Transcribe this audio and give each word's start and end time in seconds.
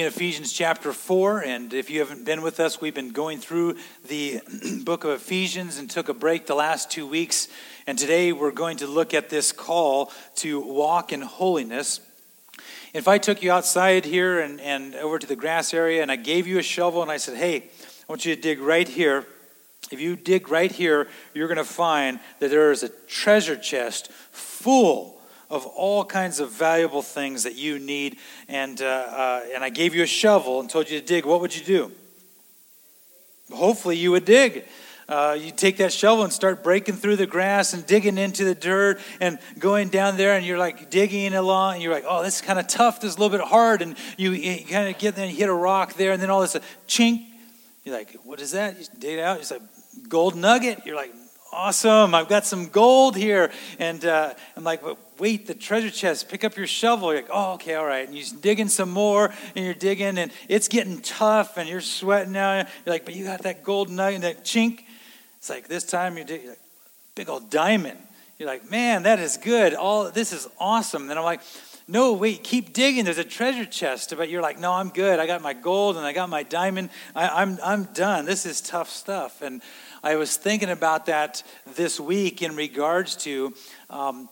in 0.00 0.06
Ephesians 0.06 0.52
chapter 0.52 0.92
4. 0.92 1.44
And 1.44 1.72
if 1.72 1.88
you 1.88 2.00
haven't 2.00 2.24
been 2.24 2.42
with 2.42 2.60
us, 2.60 2.80
we've 2.80 2.94
been 2.94 3.12
going 3.12 3.38
through 3.38 3.76
the 4.06 4.40
book 4.84 5.04
of 5.04 5.10
Ephesians 5.10 5.78
and 5.78 5.88
took 5.88 6.08
a 6.08 6.14
break 6.14 6.46
the 6.46 6.54
last 6.54 6.90
two 6.90 7.06
weeks. 7.06 7.48
And 7.86 7.98
today 7.98 8.32
we're 8.32 8.50
going 8.50 8.76
to 8.78 8.86
look 8.86 9.14
at 9.14 9.30
this 9.30 9.52
call 9.52 10.12
to 10.36 10.60
walk 10.60 11.12
in 11.12 11.22
holiness. 11.22 12.00
If 12.92 13.08
I 13.08 13.18
took 13.18 13.42
you 13.42 13.50
outside 13.50 14.04
here 14.04 14.40
and, 14.40 14.60
and 14.60 14.94
over 14.96 15.18
to 15.18 15.26
the 15.26 15.36
grass 15.36 15.72
area 15.72 16.02
and 16.02 16.10
I 16.10 16.16
gave 16.16 16.46
you 16.46 16.58
a 16.58 16.62
shovel 16.62 17.00
and 17.00 17.10
I 17.10 17.16
said, 17.16 17.36
hey, 17.36 17.56
I 17.56 18.04
want 18.06 18.24
you 18.26 18.34
to 18.34 18.40
dig 18.40 18.60
right 18.60 18.86
here. 18.88 19.26
If 19.90 20.00
you 20.00 20.16
dig 20.16 20.50
right 20.50 20.70
here, 20.70 21.08
you're 21.32 21.48
going 21.48 21.56
to 21.56 21.64
find 21.64 22.20
that 22.40 22.50
there 22.50 22.70
is 22.70 22.82
a 22.82 22.90
treasure 23.06 23.56
chest 23.56 24.10
full 24.30 25.15
of 25.50 25.66
all 25.66 26.04
kinds 26.04 26.40
of 26.40 26.50
valuable 26.50 27.02
things 27.02 27.42
that 27.44 27.54
you 27.54 27.78
need. 27.78 28.18
And, 28.48 28.80
uh, 28.80 28.84
uh, 28.84 29.40
and 29.54 29.62
I 29.62 29.70
gave 29.70 29.94
you 29.94 30.02
a 30.02 30.06
shovel 30.06 30.60
and 30.60 30.68
told 30.68 30.90
you 30.90 30.98
to 31.00 31.04
dig. 31.04 31.24
What 31.24 31.40
would 31.40 31.56
you 31.56 31.64
do? 31.64 31.92
Hopefully, 33.52 33.96
you 33.96 34.10
would 34.10 34.24
dig. 34.24 34.64
Uh, 35.08 35.38
you 35.40 35.52
take 35.52 35.76
that 35.76 35.92
shovel 35.92 36.24
and 36.24 36.32
start 36.32 36.64
breaking 36.64 36.96
through 36.96 37.14
the 37.14 37.28
grass 37.28 37.72
and 37.72 37.86
digging 37.86 38.18
into 38.18 38.44
the 38.44 38.56
dirt 38.56 38.98
and 39.20 39.38
going 39.56 39.88
down 39.88 40.16
there 40.16 40.32
and 40.32 40.44
you're 40.44 40.58
like 40.58 40.90
digging 40.90 41.32
along 41.32 41.74
and 41.74 41.82
you're 41.82 41.92
like 41.92 42.04
oh 42.08 42.24
this 42.24 42.36
is 42.36 42.40
kind 42.40 42.58
of 42.58 42.66
tough 42.66 43.00
this 43.00 43.12
is 43.12 43.16
a 43.16 43.20
little 43.20 43.38
bit 43.38 43.46
hard 43.46 43.82
and 43.82 43.96
you, 44.16 44.32
you 44.32 44.64
kind 44.64 44.88
of 44.88 44.98
get 44.98 45.14
there 45.14 45.24
and 45.24 45.32
you 45.32 45.38
hit 45.38 45.48
a 45.48 45.54
rock 45.54 45.94
there 45.94 46.10
and 46.10 46.20
then 46.20 46.28
all 46.28 46.40
this 46.40 46.56
chink 46.88 47.24
you're 47.84 47.94
like 47.94 48.16
what 48.24 48.40
is 48.40 48.50
that 48.50 48.76
you 48.80 48.84
dig 48.98 49.18
it 49.18 49.22
out 49.22 49.38
it's 49.38 49.52
a 49.52 49.60
gold 50.08 50.34
nugget 50.34 50.84
you're 50.84 50.96
like 50.96 51.14
awesome 51.52 52.12
i've 52.12 52.28
got 52.28 52.44
some 52.44 52.66
gold 52.66 53.16
here 53.16 53.52
and 53.78 54.04
uh, 54.04 54.34
i'm 54.56 54.64
like 54.64 54.82
wait, 55.18 55.46
the 55.46 55.54
treasure 55.54 55.90
chest, 55.90 56.28
pick 56.28 56.44
up 56.44 56.56
your 56.56 56.66
shovel. 56.66 57.12
You're 57.12 57.22
like, 57.22 57.30
oh, 57.32 57.54
okay, 57.54 57.74
all 57.74 57.86
right. 57.86 58.06
And 58.06 58.16
you're 58.16 58.26
digging 58.40 58.68
some 58.68 58.90
more, 58.90 59.32
and 59.54 59.64
you're 59.64 59.74
digging, 59.74 60.18
and 60.18 60.30
it's 60.48 60.68
getting 60.68 61.00
tough, 61.00 61.56
and 61.56 61.68
you're 61.68 61.80
sweating 61.80 62.32
now. 62.32 62.56
You're 62.56 62.66
like, 62.86 63.04
but 63.04 63.14
you 63.14 63.24
got 63.24 63.42
that 63.42 63.62
gold 63.62 63.90
nugget, 63.90 64.22
that 64.22 64.44
chink. 64.44 64.80
It's 65.38 65.50
like 65.50 65.68
this 65.68 65.84
time 65.84 66.16
you're 66.16 66.26
digging, 66.26 66.48
like, 66.48 66.58
big 67.14 67.28
old 67.28 67.50
diamond. 67.50 67.98
You're 68.38 68.48
like, 68.48 68.70
man, 68.70 69.04
that 69.04 69.18
is 69.18 69.38
good. 69.38 69.74
All 69.74 70.10
this 70.10 70.32
is 70.32 70.46
awesome. 70.60 71.06
Then 71.06 71.16
I'm 71.16 71.24
like, 71.24 71.40
no, 71.88 72.12
wait, 72.12 72.42
keep 72.42 72.72
digging. 72.72 73.04
There's 73.04 73.16
a 73.16 73.24
treasure 73.24 73.64
chest. 73.64 74.12
But 74.16 74.28
you're 74.28 74.42
like, 74.42 74.58
no, 74.58 74.72
I'm 74.72 74.90
good. 74.90 75.18
I 75.18 75.26
got 75.26 75.40
my 75.40 75.54
gold 75.54 75.96
and 75.96 76.04
I 76.04 76.12
got 76.12 76.28
my 76.28 76.42
diamond. 76.42 76.90
I, 77.14 77.28
I'm, 77.28 77.58
I'm 77.64 77.84
done. 77.94 78.26
This 78.26 78.44
is 78.44 78.60
tough 78.60 78.90
stuff. 78.90 79.40
And 79.40 79.62
I 80.02 80.16
was 80.16 80.36
thinking 80.36 80.68
about 80.68 81.06
that 81.06 81.42
this 81.74 81.98
week 81.98 82.42
in 82.42 82.56
regards 82.56 83.16
to 83.18 83.54
um, 83.88 84.28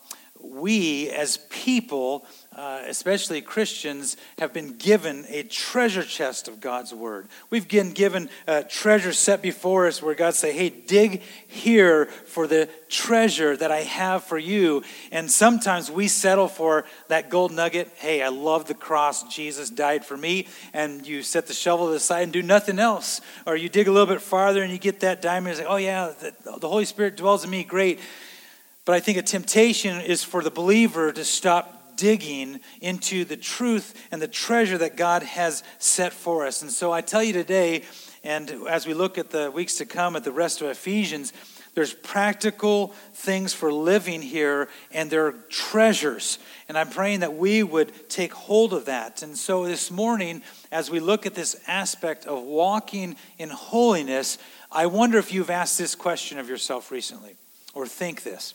we 0.51 1.09
as 1.09 1.37
people, 1.49 2.25
uh, 2.55 2.81
especially 2.87 3.41
Christians, 3.41 4.17
have 4.39 4.53
been 4.53 4.77
given 4.77 5.25
a 5.29 5.43
treasure 5.43 6.03
chest 6.03 6.47
of 6.47 6.59
God's 6.59 6.93
word. 6.93 7.27
We've 7.49 7.67
been 7.67 7.91
given 7.91 8.29
a 8.47 8.63
treasure 8.63 9.13
set 9.13 9.41
before 9.41 9.87
us 9.87 10.01
where 10.01 10.15
God 10.15 10.35
say, 10.35 10.53
"Hey, 10.53 10.69
dig 10.69 11.21
here 11.47 12.05
for 12.05 12.47
the 12.47 12.69
treasure 12.89 13.57
that 13.57 13.71
I 13.71 13.81
have 13.81 14.23
for 14.23 14.37
you." 14.37 14.83
And 15.11 15.31
sometimes 15.31 15.91
we 15.91 16.07
settle 16.07 16.47
for 16.47 16.85
that 17.07 17.29
gold 17.29 17.51
nugget. 17.51 17.91
Hey, 17.95 18.21
I 18.21 18.29
love 18.29 18.65
the 18.65 18.73
cross. 18.73 19.23
Jesus 19.23 19.69
died 19.69 20.05
for 20.05 20.17
me, 20.17 20.47
and 20.73 21.05
you 21.05 21.23
set 21.23 21.47
the 21.47 21.53
shovel 21.53 21.91
aside 21.91 22.23
and 22.23 22.33
do 22.33 22.41
nothing 22.41 22.79
else. 22.79 23.21
Or 23.45 23.55
you 23.55 23.69
dig 23.69 23.87
a 23.87 23.91
little 23.91 24.13
bit 24.13 24.21
farther 24.21 24.63
and 24.63 24.71
you 24.71 24.79
get 24.79 25.01
that 25.01 25.21
diamond. 25.21 25.55
And 25.55 25.57
say, 25.57 25.65
"Oh 25.65 25.77
yeah, 25.77 26.13
the, 26.19 26.59
the 26.59 26.69
Holy 26.69 26.85
Spirit 26.85 27.17
dwells 27.17 27.43
in 27.43 27.49
me. 27.49 27.63
Great." 27.63 27.99
But 28.85 28.93
I 28.93 28.99
think 28.99 29.17
a 29.17 29.23
temptation 29.23 29.99
is 29.99 30.23
for 30.23 30.43
the 30.43 30.51
believer 30.51 31.11
to 31.11 31.25
stop 31.25 31.97
digging 31.97 32.59
into 32.81 33.25
the 33.25 33.37
truth 33.37 34.07
and 34.11 34.21
the 34.21 34.27
treasure 34.27 34.77
that 34.77 34.95
God 34.95 35.23
has 35.23 35.63
set 35.79 36.13
for 36.13 36.45
us. 36.45 36.61
And 36.61 36.71
so 36.71 36.91
I 36.91 37.01
tell 37.01 37.23
you 37.23 37.33
today, 37.33 37.83
and 38.23 38.49
as 38.69 38.85
we 38.85 38.93
look 38.93 39.17
at 39.17 39.31
the 39.31 39.49
weeks 39.49 39.75
to 39.75 39.85
come 39.85 40.15
at 40.15 40.23
the 40.23 40.31
rest 40.31 40.61
of 40.61 40.67
Ephesians, 40.67 41.33
there's 41.73 41.93
practical 41.93 42.93
things 43.13 43.53
for 43.53 43.71
living 43.71 44.21
here, 44.21 44.69
and 44.91 45.09
there 45.09 45.25
are 45.27 45.33
treasures. 45.49 46.39
And 46.69 46.77
I'm 46.77 46.89
praying 46.89 47.19
that 47.19 47.35
we 47.35 47.63
would 47.63 48.09
take 48.09 48.33
hold 48.33 48.71
of 48.71 48.85
that. 48.85 49.23
And 49.23 49.37
so 49.37 49.65
this 49.65 49.91
morning, 49.91 50.41
as 50.71 50.89
we 50.89 50.99
look 50.99 51.25
at 51.25 51.35
this 51.35 51.55
aspect 51.67 52.25
of 52.27 52.43
walking 52.43 53.15
in 53.37 53.49
holiness, 53.49 54.37
I 54.71 54.85
wonder 54.85 55.17
if 55.17 55.33
you've 55.33 55.49
asked 55.49 55.77
this 55.77 55.95
question 55.95 56.39
of 56.39 56.47
yourself 56.47 56.91
recently, 56.91 57.35
or 57.73 57.87
think 57.87 58.23
this 58.23 58.53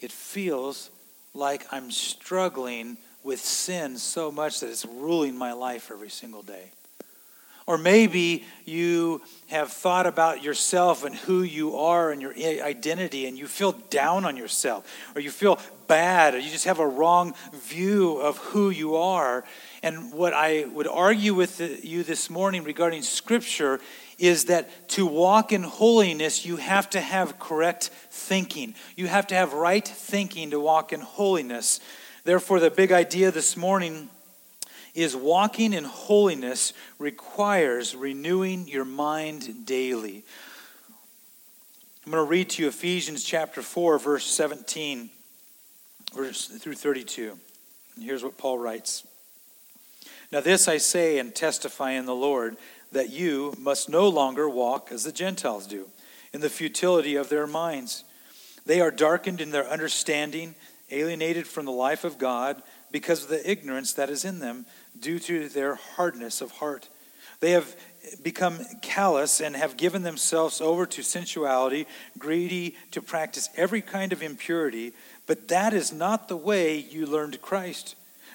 it 0.00 0.12
feels 0.12 0.90
like 1.34 1.66
I'm 1.72 1.90
struggling 1.90 2.96
with 3.22 3.40
sin 3.40 3.98
so 3.98 4.30
much 4.30 4.60
that 4.60 4.70
it's 4.70 4.84
ruling 4.84 5.36
my 5.36 5.52
life 5.52 5.90
every 5.90 6.10
single 6.10 6.42
day. 6.42 6.70
Or 7.66 7.76
maybe 7.76 8.44
you 8.64 9.22
have 9.48 9.72
thought 9.72 10.06
about 10.06 10.40
yourself 10.40 11.04
and 11.04 11.12
who 11.12 11.42
you 11.42 11.76
are 11.76 12.12
and 12.12 12.22
your 12.22 12.32
identity, 12.36 13.26
and 13.26 13.36
you 13.36 13.48
feel 13.48 13.72
down 13.72 14.24
on 14.24 14.36
yourself, 14.36 14.86
or 15.16 15.20
you 15.20 15.32
feel 15.32 15.58
bad, 15.88 16.34
or 16.34 16.38
you 16.38 16.48
just 16.48 16.66
have 16.66 16.78
a 16.78 16.86
wrong 16.86 17.34
view 17.52 18.18
of 18.18 18.38
who 18.38 18.70
you 18.70 18.94
are. 18.94 19.44
And 19.82 20.12
what 20.12 20.32
I 20.32 20.66
would 20.66 20.86
argue 20.86 21.34
with 21.34 21.84
you 21.84 22.04
this 22.04 22.30
morning 22.30 22.62
regarding 22.62 23.02
Scripture 23.02 23.80
is 24.18 24.46
that 24.46 24.88
to 24.90 25.06
walk 25.06 25.52
in 25.52 25.62
holiness, 25.62 26.46
you 26.46 26.56
have 26.56 26.88
to 26.90 27.00
have 27.00 27.38
correct 27.38 27.90
thinking. 28.10 28.74
You 28.96 29.06
have 29.08 29.26
to 29.28 29.34
have 29.34 29.52
right 29.52 29.86
thinking 29.86 30.50
to 30.50 30.60
walk 30.60 30.92
in 30.92 31.00
holiness. 31.00 31.80
Therefore, 32.24 32.60
the 32.60 32.70
big 32.70 32.92
idea 32.92 33.30
this 33.30 33.56
morning 33.56 34.08
is 34.94 35.14
walking 35.14 35.72
in 35.72 35.84
holiness 35.84 36.72
requires 36.98 37.94
renewing 37.94 38.66
your 38.66 38.86
mind 38.86 39.66
daily. 39.66 40.24
I'm 42.04 42.12
going 42.12 42.24
to 42.24 42.30
read 42.30 42.50
to 42.50 42.62
you 42.62 42.68
Ephesians 42.68 43.24
chapter 43.24 43.60
4, 43.60 43.98
verse 43.98 44.26
17 44.26 45.10
verse 46.14 46.46
through 46.46 46.74
32. 46.74 47.38
And 47.94 48.04
here's 48.04 48.24
what 48.24 48.38
Paul 48.38 48.58
writes. 48.58 49.06
Now, 50.32 50.40
this 50.40 50.66
I 50.66 50.78
say 50.78 51.18
and 51.18 51.34
testify 51.34 51.92
in 51.92 52.06
the 52.06 52.14
Lord 52.14 52.56
that 52.92 53.10
you 53.10 53.54
must 53.58 53.88
no 53.88 54.08
longer 54.08 54.48
walk 54.48 54.90
as 54.90 55.04
the 55.04 55.12
Gentiles 55.12 55.66
do, 55.66 55.88
in 56.32 56.40
the 56.40 56.50
futility 56.50 57.16
of 57.16 57.28
their 57.28 57.46
minds. 57.46 58.04
They 58.64 58.80
are 58.80 58.90
darkened 58.90 59.40
in 59.40 59.50
their 59.50 59.68
understanding, 59.68 60.54
alienated 60.90 61.46
from 61.46 61.66
the 61.66 61.72
life 61.72 62.04
of 62.04 62.18
God 62.18 62.62
because 62.90 63.24
of 63.24 63.28
the 63.28 63.50
ignorance 63.50 63.92
that 63.94 64.10
is 64.10 64.24
in 64.24 64.38
them 64.38 64.66
due 64.98 65.18
to 65.20 65.48
their 65.48 65.74
hardness 65.74 66.40
of 66.40 66.52
heart. 66.52 66.88
They 67.40 67.50
have 67.50 67.76
become 68.22 68.60
callous 68.82 69.40
and 69.40 69.56
have 69.56 69.76
given 69.76 70.02
themselves 70.02 70.60
over 70.60 70.86
to 70.86 71.02
sensuality, 71.02 71.86
greedy 72.18 72.76
to 72.92 73.02
practice 73.02 73.50
every 73.56 73.82
kind 73.82 74.12
of 74.12 74.22
impurity. 74.22 74.92
But 75.26 75.48
that 75.48 75.74
is 75.74 75.92
not 75.92 76.28
the 76.28 76.36
way 76.36 76.78
you 76.78 77.06
learned 77.06 77.42
Christ 77.42 77.96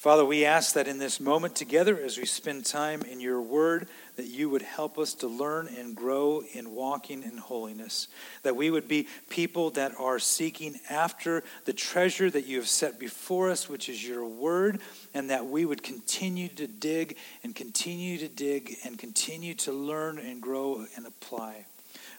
Father, 0.00 0.24
we 0.24 0.46
ask 0.46 0.72
that 0.76 0.88
in 0.88 0.96
this 0.96 1.20
moment 1.20 1.54
together, 1.54 2.00
as 2.02 2.16
we 2.16 2.24
spend 2.24 2.64
time 2.64 3.02
in 3.02 3.20
your 3.20 3.42
word, 3.42 3.86
that 4.16 4.28
you 4.28 4.48
would 4.48 4.62
help 4.62 4.98
us 4.98 5.12
to 5.12 5.28
learn 5.28 5.68
and 5.78 5.94
grow 5.94 6.42
in 6.54 6.74
walking 6.74 7.22
in 7.22 7.36
holiness. 7.36 8.08
That 8.42 8.56
we 8.56 8.70
would 8.70 8.88
be 8.88 9.08
people 9.28 9.68
that 9.72 9.92
are 9.98 10.18
seeking 10.18 10.80
after 10.88 11.42
the 11.66 11.74
treasure 11.74 12.30
that 12.30 12.46
you 12.46 12.56
have 12.56 12.66
set 12.66 12.98
before 12.98 13.50
us, 13.50 13.68
which 13.68 13.90
is 13.90 14.02
your 14.02 14.24
word, 14.24 14.80
and 15.12 15.28
that 15.28 15.44
we 15.44 15.66
would 15.66 15.82
continue 15.82 16.48
to 16.48 16.66
dig 16.66 17.18
and 17.44 17.54
continue 17.54 18.16
to 18.16 18.28
dig 18.28 18.76
and 18.86 18.98
continue 18.98 19.52
to 19.56 19.70
learn 19.70 20.18
and 20.18 20.40
grow 20.40 20.86
and 20.96 21.06
apply. 21.06 21.66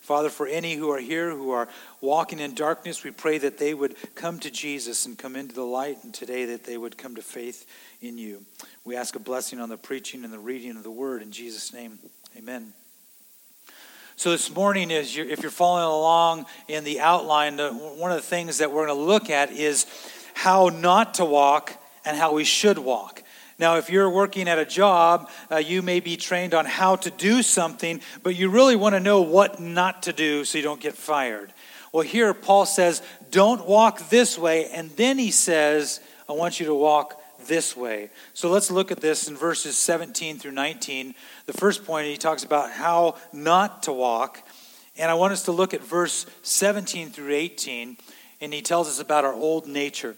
Father, 0.02 0.30
for 0.30 0.48
any 0.48 0.74
who 0.74 0.90
are 0.90 1.00
here 1.00 1.30
who 1.30 1.52
are 1.52 1.70
walking 2.02 2.40
in 2.40 2.56
darkness, 2.56 3.04
we 3.04 3.12
pray 3.12 3.38
that 3.38 3.60
they 3.60 3.76
would 3.76 3.96
come 4.16 4.40
to 4.40 4.50
Jesus 4.50 5.06
and 5.06 5.16
come 5.18 5.36
into 5.36 5.54
the 5.54 5.64
light, 5.64 6.04
and 6.04 6.12
today 6.12 6.46
that 6.46 6.64
they 6.64 6.76
would 6.76 6.98
come 6.98 7.16
to 7.16 7.22
faith 7.22 7.68
in 8.02 8.18
you. 8.18 8.44
We 8.84 8.96
ask 8.96 9.16
a 9.16 9.20
blessing 9.20 9.60
on 9.60 9.70
the 9.70 9.78
preaching 9.78 10.24
and 10.24 10.34
the 10.34 10.40
reading 10.40 10.76
of 10.76 10.82
the 10.84 10.92
word 10.92 11.22
in 11.22 11.32
Jesus' 11.32 11.72
name. 11.72 12.00
Amen. 12.36 12.74
So, 14.16 14.32
this 14.32 14.54
morning, 14.54 14.90
is 14.90 15.16
if 15.16 15.42
you're 15.42 15.52
following 15.52 15.86
along 15.86 16.46
in 16.68 16.84
the 16.84 17.00
outline, 17.00 17.58
one 17.58 18.12
of 18.12 18.18
the 18.18 18.24
things 18.24 18.58
that 18.58 18.72
we're 18.72 18.88
going 18.88 18.98
to 18.98 19.06
look 19.06 19.30
at 19.30 19.52
is 19.52 19.86
how 20.34 20.70
not 20.70 21.16
to 21.16 21.26
walk 21.26 21.78
and 22.06 22.18
how 22.18 22.34
we 22.34 22.44
should 22.44 22.80
walk. 22.80 23.21
Now, 23.62 23.78
if 23.78 23.92
you're 23.92 24.10
working 24.10 24.50
at 24.50 24.58
a 24.58 24.66
job, 24.66 25.30
uh, 25.52 25.58
you 25.58 25.84
may 25.84 26.00
be 26.00 26.18
trained 26.18 26.56
on 26.56 26.66
how 26.66 26.96
to 26.96 27.12
do 27.12 27.44
something, 27.44 28.02
but 28.24 28.36
you 28.36 28.50
really 28.50 28.76
want 28.76 28.96
to 28.96 29.00
know 29.00 29.22
what 29.22 29.60
not 29.60 30.02
to 30.04 30.14
do 30.14 30.44
so 30.44 30.58
you 30.58 30.64
don't 30.64 30.82
get 30.82 30.96
fired. 30.96 31.54
Well, 31.92 32.02
here 32.04 32.34
Paul 32.34 32.66
says, 32.66 33.04
don't 33.30 33.68
walk 33.68 34.10
this 34.10 34.36
way. 34.36 34.66
And 34.72 34.90
then 34.92 35.20
he 35.20 35.30
says, 35.30 36.00
I 36.28 36.34
want 36.34 36.60
you 36.60 36.66
to 36.66 36.74
walk 36.74 37.22
this 37.46 37.78
way. 37.78 38.10
So 38.34 38.50
let's 38.50 38.72
look 38.72 38.92
at 38.92 39.00
this 39.00 39.28
in 39.28 39.38
verses 39.38 39.78
17 39.78 40.40
through 40.40 40.54
19. 40.54 41.14
The 41.46 41.54
first 41.54 41.86
point, 41.86 42.08
he 42.08 42.18
talks 42.18 42.44
about 42.44 42.72
how 42.72 43.16
not 43.32 43.84
to 43.84 43.94
walk. 43.94 44.42
And 44.98 45.12
I 45.12 45.14
want 45.14 45.34
us 45.34 45.44
to 45.44 45.52
look 45.52 45.76
at 45.76 45.84
verse 45.84 46.26
17 46.42 47.12
through 47.12 47.36
18. 47.36 47.98
And 48.42 48.54
he 48.54 48.64
tells 48.64 48.88
us 48.88 49.00
about 49.00 49.24
our 49.24 49.34
old 49.34 49.68
nature. 49.68 50.16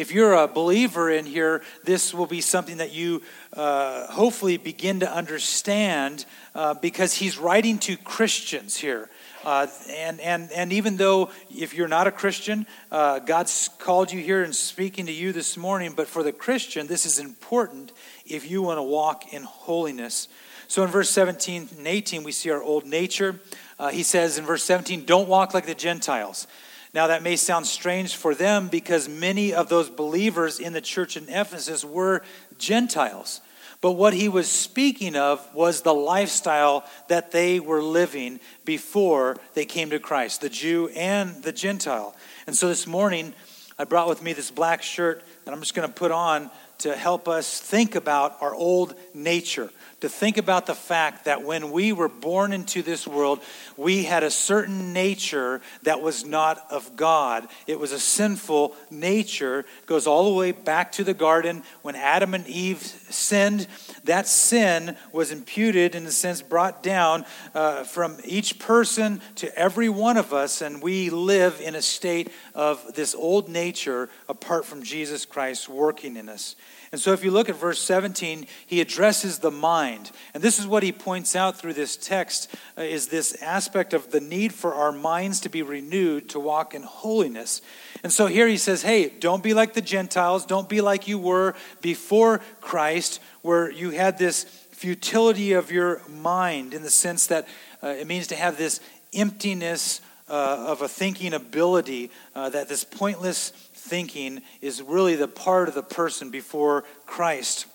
If 0.00 0.12
you're 0.12 0.32
a 0.32 0.48
believer 0.48 1.10
in 1.10 1.26
here, 1.26 1.60
this 1.84 2.14
will 2.14 2.24
be 2.24 2.40
something 2.40 2.78
that 2.78 2.90
you 2.90 3.20
uh, 3.52 4.06
hopefully 4.06 4.56
begin 4.56 5.00
to 5.00 5.12
understand 5.14 6.24
uh, 6.54 6.72
because 6.72 7.12
he's 7.12 7.36
writing 7.36 7.78
to 7.80 7.98
Christians 7.98 8.78
here. 8.78 9.10
Uh, 9.44 9.66
and, 9.90 10.18
and, 10.20 10.50
and 10.52 10.72
even 10.72 10.96
though 10.96 11.28
if 11.54 11.74
you're 11.74 11.86
not 11.86 12.06
a 12.06 12.10
Christian, 12.10 12.66
uh, 12.90 13.18
God's 13.18 13.68
called 13.78 14.10
you 14.10 14.22
here 14.22 14.42
and 14.42 14.56
speaking 14.56 15.04
to 15.04 15.12
you 15.12 15.34
this 15.34 15.58
morning, 15.58 15.92
but 15.94 16.08
for 16.08 16.22
the 16.22 16.32
Christian, 16.32 16.86
this 16.86 17.04
is 17.04 17.18
important 17.18 17.92
if 18.24 18.50
you 18.50 18.62
want 18.62 18.78
to 18.78 18.82
walk 18.82 19.34
in 19.34 19.42
holiness. 19.42 20.28
So 20.66 20.82
in 20.82 20.88
verse 20.88 21.10
17 21.10 21.68
and 21.76 21.86
18, 21.86 22.24
we 22.24 22.32
see 22.32 22.48
our 22.48 22.62
old 22.62 22.86
nature. 22.86 23.38
Uh, 23.78 23.90
he 23.90 24.02
says 24.02 24.38
in 24.38 24.46
verse 24.46 24.64
17, 24.64 25.04
Don't 25.04 25.28
walk 25.28 25.52
like 25.52 25.66
the 25.66 25.74
Gentiles. 25.74 26.46
Now, 26.92 27.06
that 27.06 27.22
may 27.22 27.36
sound 27.36 27.66
strange 27.66 28.16
for 28.16 28.34
them 28.34 28.68
because 28.68 29.08
many 29.08 29.54
of 29.54 29.68
those 29.68 29.88
believers 29.88 30.58
in 30.58 30.72
the 30.72 30.80
church 30.80 31.16
in 31.16 31.28
Ephesus 31.28 31.84
were 31.84 32.22
Gentiles. 32.58 33.40
But 33.80 33.92
what 33.92 34.12
he 34.12 34.28
was 34.28 34.50
speaking 34.50 35.16
of 35.16 35.54
was 35.54 35.82
the 35.82 35.94
lifestyle 35.94 36.84
that 37.08 37.30
they 37.30 37.60
were 37.60 37.82
living 37.82 38.40
before 38.64 39.38
they 39.54 39.64
came 39.64 39.90
to 39.90 39.98
Christ, 39.98 40.40
the 40.40 40.50
Jew 40.50 40.88
and 40.94 41.42
the 41.42 41.52
Gentile. 41.52 42.14
And 42.46 42.56
so 42.56 42.68
this 42.68 42.86
morning, 42.86 43.32
I 43.78 43.84
brought 43.84 44.08
with 44.08 44.22
me 44.22 44.32
this 44.32 44.50
black 44.50 44.82
shirt 44.82 45.22
that 45.44 45.54
I'm 45.54 45.60
just 45.60 45.74
going 45.74 45.88
to 45.88 45.94
put 45.94 46.10
on 46.10 46.50
to 46.78 46.94
help 46.94 47.28
us 47.28 47.60
think 47.60 47.94
about 47.94 48.36
our 48.42 48.54
old 48.54 48.94
nature 49.14 49.70
to 50.00 50.08
think 50.08 50.38
about 50.38 50.66
the 50.66 50.74
fact 50.74 51.26
that 51.26 51.42
when 51.42 51.70
we 51.70 51.92
were 51.92 52.08
born 52.08 52.52
into 52.52 52.82
this 52.82 53.06
world, 53.06 53.40
we 53.76 54.04
had 54.04 54.22
a 54.22 54.30
certain 54.30 54.92
nature 54.92 55.60
that 55.82 56.00
was 56.00 56.24
not 56.24 56.64
of 56.70 56.96
God. 56.96 57.48
It 57.66 57.78
was 57.78 57.92
a 57.92 58.00
sinful 58.00 58.74
nature. 58.90 59.60
It 59.60 59.86
goes 59.86 60.06
all 60.06 60.30
the 60.30 60.36
way 60.36 60.52
back 60.52 60.92
to 60.92 61.04
the 61.04 61.14
garden 61.14 61.62
when 61.82 61.96
Adam 61.96 62.34
and 62.34 62.46
Eve 62.46 62.78
sinned. 62.80 63.66
That 64.04 64.26
sin 64.26 64.96
was 65.12 65.32
imputed, 65.32 65.94
in 65.94 66.06
a 66.06 66.10
sense, 66.10 66.40
brought 66.40 66.82
down 66.82 67.24
uh, 67.54 67.84
from 67.84 68.16
each 68.24 68.58
person 68.58 69.20
to 69.36 69.54
every 69.56 69.88
one 69.88 70.16
of 70.16 70.32
us, 70.32 70.62
and 70.62 70.82
we 70.82 71.10
live 71.10 71.60
in 71.60 71.74
a 71.74 71.82
state 71.82 72.30
of 72.54 72.94
this 72.94 73.14
old 73.14 73.48
nature 73.48 74.08
apart 74.28 74.64
from 74.64 74.82
Jesus 74.82 75.26
Christ 75.26 75.68
working 75.68 76.16
in 76.16 76.28
us. 76.28 76.56
And 76.92 77.00
so 77.00 77.12
if 77.12 77.22
you 77.22 77.30
look 77.30 77.48
at 77.48 77.54
verse 77.54 77.80
17, 77.80 78.46
he 78.66 78.80
addresses 78.80 79.38
the 79.38 79.50
mind. 79.50 79.89
And 79.90 80.42
this 80.42 80.58
is 80.58 80.66
what 80.66 80.82
he 80.82 80.92
points 80.92 81.34
out 81.34 81.58
through 81.58 81.74
this 81.74 81.96
text 81.96 82.54
uh, 82.78 82.82
is 82.82 83.08
this 83.08 83.40
aspect 83.42 83.92
of 83.92 84.10
the 84.10 84.20
need 84.20 84.52
for 84.52 84.74
our 84.74 84.92
minds 84.92 85.40
to 85.40 85.48
be 85.48 85.62
renewed 85.62 86.28
to 86.30 86.40
walk 86.40 86.74
in 86.74 86.82
holiness. 86.82 87.62
And 88.02 88.12
so 88.12 88.26
here 88.26 88.46
he 88.46 88.56
says, 88.56 88.82
"Hey, 88.82 89.08
don't 89.08 89.42
be 89.42 89.54
like 89.54 89.74
the 89.74 89.80
Gentiles, 89.80 90.46
don't 90.46 90.68
be 90.68 90.80
like 90.80 91.08
you 91.08 91.18
were 91.18 91.54
before 91.80 92.40
Christ 92.60 93.20
where 93.42 93.70
you 93.70 93.90
had 93.90 94.18
this 94.18 94.44
futility 94.70 95.52
of 95.52 95.70
your 95.70 96.00
mind 96.08 96.72
in 96.74 96.82
the 96.82 96.90
sense 96.90 97.26
that 97.26 97.46
uh, 97.82 97.88
it 97.88 98.06
means 98.06 98.26
to 98.28 98.36
have 98.36 98.56
this 98.56 98.80
emptiness 99.12 100.00
uh, 100.28 100.64
of 100.68 100.80
a 100.80 100.88
thinking 100.88 101.34
ability, 101.34 102.10
uh, 102.34 102.48
that 102.50 102.68
this 102.68 102.84
pointless 102.84 103.50
thinking 103.74 104.40
is 104.60 104.80
really 104.80 105.16
the 105.16 105.28
part 105.28 105.68
of 105.68 105.74
the 105.74 105.82
person 105.82 106.30
before 106.30 106.84
Christ. 107.04 107.66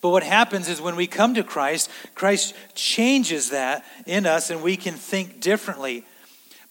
But 0.00 0.10
what 0.10 0.22
happens 0.22 0.68
is 0.68 0.80
when 0.80 0.96
we 0.96 1.06
come 1.06 1.34
to 1.34 1.42
Christ, 1.42 1.90
Christ 2.14 2.54
changes 2.74 3.50
that 3.50 3.84
in 4.06 4.26
us 4.26 4.50
and 4.50 4.62
we 4.62 4.76
can 4.76 4.94
think 4.94 5.40
differently. 5.40 6.04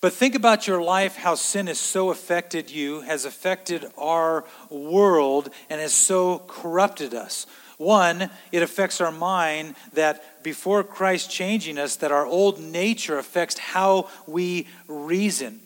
But 0.01 0.13
think 0.13 0.35
about 0.35 0.67
your 0.67 0.81
life, 0.81 1.15
how 1.15 1.35
sin 1.35 1.67
has 1.67 1.79
so 1.79 2.11
affected 2.11 2.69
you, 2.69 3.01
has 3.01 3.25
affected 3.25 3.85
our 3.97 4.45
world, 4.69 5.49
and 5.69 5.81
has 5.81 5.93
so 5.93 6.39
corrupted 6.47 7.13
us. 7.13 7.47
One, 7.77 8.29
it 8.51 8.61
affects 8.61 9.01
our 9.01 9.11
mind 9.11 9.75
that 9.93 10.43
before 10.43 10.83
Christ 10.83 11.31
changing 11.31 11.77
us, 11.77 11.95
that 11.97 12.11
our 12.11 12.25
old 12.25 12.59
nature 12.59 13.17
affects 13.17 13.57
how 13.57 14.09
we 14.27 14.67
reason 14.87 15.59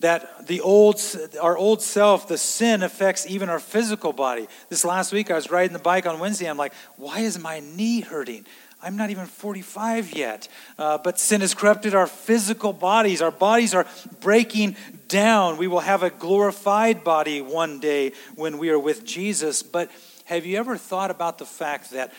that 0.00 0.46
the 0.46 0.60
old 0.60 1.00
our 1.40 1.56
old 1.56 1.82
self 1.82 2.28
the 2.28 2.38
sin 2.38 2.82
affects 2.82 3.26
even 3.26 3.48
our 3.48 3.58
physical 3.58 4.12
body. 4.12 4.46
This 4.68 4.84
last 4.84 5.12
week 5.12 5.30
i 5.30 5.34
was 5.34 5.50
riding 5.50 5.72
the 5.72 5.78
bike 5.78 6.06
on 6.06 6.18
wednesday. 6.18 6.48
I'm 6.48 6.58
like 6.58 6.74
why 6.96 7.20
is 7.20 7.38
my 7.38 7.60
knee 7.60 8.00
hurting? 8.00 8.46
I'm 8.82 8.96
not 8.96 9.08
even 9.08 9.26
45 9.26 10.12
yet. 10.12 10.48
Uh, 10.78 10.98
but 10.98 11.18
sin 11.18 11.40
has 11.40 11.54
corrupted 11.54 11.94
our 11.94 12.06
physical 12.06 12.74
bodies. 12.74 13.22
Our 13.22 13.30
bodies 13.30 13.74
are 13.74 13.86
breaking 14.20 14.76
down. 15.08 15.56
We 15.56 15.66
will 15.66 15.80
have 15.80 16.02
a 16.02 16.10
glorified 16.10 17.02
body 17.02 17.40
one 17.40 17.80
day 17.80 18.12
when 18.34 18.58
we 18.58 18.68
are 18.68 18.78
with 18.78 19.04
jesus. 19.04 19.62
But 19.62 19.90
have 20.26 20.44
you 20.44 20.58
ever 20.58 20.76
thought 20.76 21.10
about 21.10 21.38
the 21.38 21.46
fact 21.46 21.92
that 21.92 22.12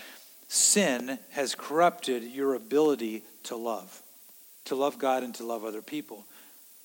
sin 0.48 1.20
has 1.32 1.54
corrupted 1.54 2.24
your 2.24 2.56
ability 2.56 3.24
to 3.44 3.56
love? 3.56 4.02
To 4.66 4.76
love 4.76 4.98
god 4.98 5.22
and 5.22 5.36
to 5.36 5.46
love 5.46 5.64
other 5.64 5.84
people 5.84 6.26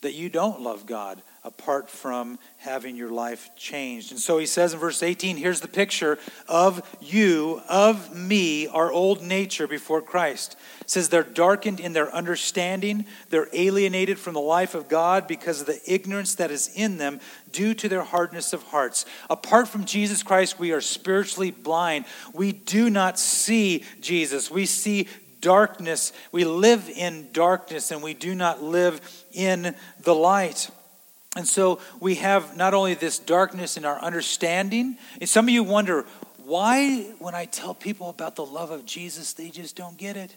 that 0.03 0.15
you 0.15 0.29
don't 0.29 0.61
love 0.61 0.87
God 0.87 1.23
apart 1.45 1.91
from 1.91 2.39
having 2.59 2.95
your 2.95 3.11
life 3.11 3.51
changed. 3.57 4.13
And 4.13 4.21
so 4.21 4.39
he 4.39 4.47
says 4.47 4.73
in 4.73 4.79
verse 4.79 5.03
18 5.03 5.37
here's 5.37 5.61
the 5.61 5.69
picture 5.69 6.19
of 6.49 6.87
you, 7.01 7.61
of 7.69 8.15
me, 8.15 8.69
our 8.69 8.93
old 8.93 9.23
nature 9.23 9.67
before 9.67 10.01
Christ. 10.03 10.57
It 10.81 10.91
says 10.91 11.09
they're 11.09 11.25
darkened 11.25 11.81
in 11.81 11.95
their 11.95 12.15
understanding, 12.15 13.07
they're 13.31 13.49
alienated 13.53 14.19
from 14.19 14.35
the 14.35 14.41
life 14.41 14.75
of 14.75 14.89
God 14.89 15.27
because 15.27 15.61
of 15.61 15.67
the 15.67 15.81
ignorance 15.87 16.37
that 16.37 16.53
is 16.53 16.71
in 16.77 16.99
them 16.99 17.19
due 17.51 17.75
to 17.75 17.89
their 17.89 18.03
hardness 18.03 18.53
of 18.53 18.63
hearts. 18.65 19.05
Apart 19.29 19.69
from 19.69 19.85
Jesus 19.85 20.23
Christ, 20.23 20.59
we 20.59 20.73
are 20.73 20.81
spiritually 20.81 21.51
blind. 21.51 22.05
We 22.33 22.53
do 22.53 22.89
not 22.89 23.19
see 23.19 23.85
Jesus. 24.01 24.51
We 24.51 24.67
see 24.67 25.09
darkness. 25.43 26.15
We 26.33 26.47
live 26.47 26.89
in 26.89 27.29
darkness 27.33 27.91
and 27.91 28.03
we 28.03 28.15
do 28.15 28.35
not 28.35 28.63
live 28.63 29.03
in 29.33 29.75
the 30.01 30.15
light. 30.15 30.71
And 31.37 31.47
so 31.47 31.81
we 32.01 32.15
have 32.17 32.57
not 32.57 32.73
only 32.73 32.95
this 32.95 33.19
darkness 33.19 33.77
in 33.77 33.85
our 33.85 33.99
understanding, 34.01 34.97
and 35.21 35.29
some 35.29 35.47
of 35.47 35.51
you 35.51 35.63
wonder, 35.63 36.07
why, 36.45 37.03
when 37.19 37.35
I 37.35 37.45
tell 37.45 37.75
people 37.75 38.09
about 38.09 38.37
the 38.37 38.45
love 38.45 38.71
of 38.71 38.85
Jesus, 38.85 39.33
they 39.33 39.51
just 39.51 39.77
don't 39.77 39.97
get 39.97 40.17
it? 40.17 40.35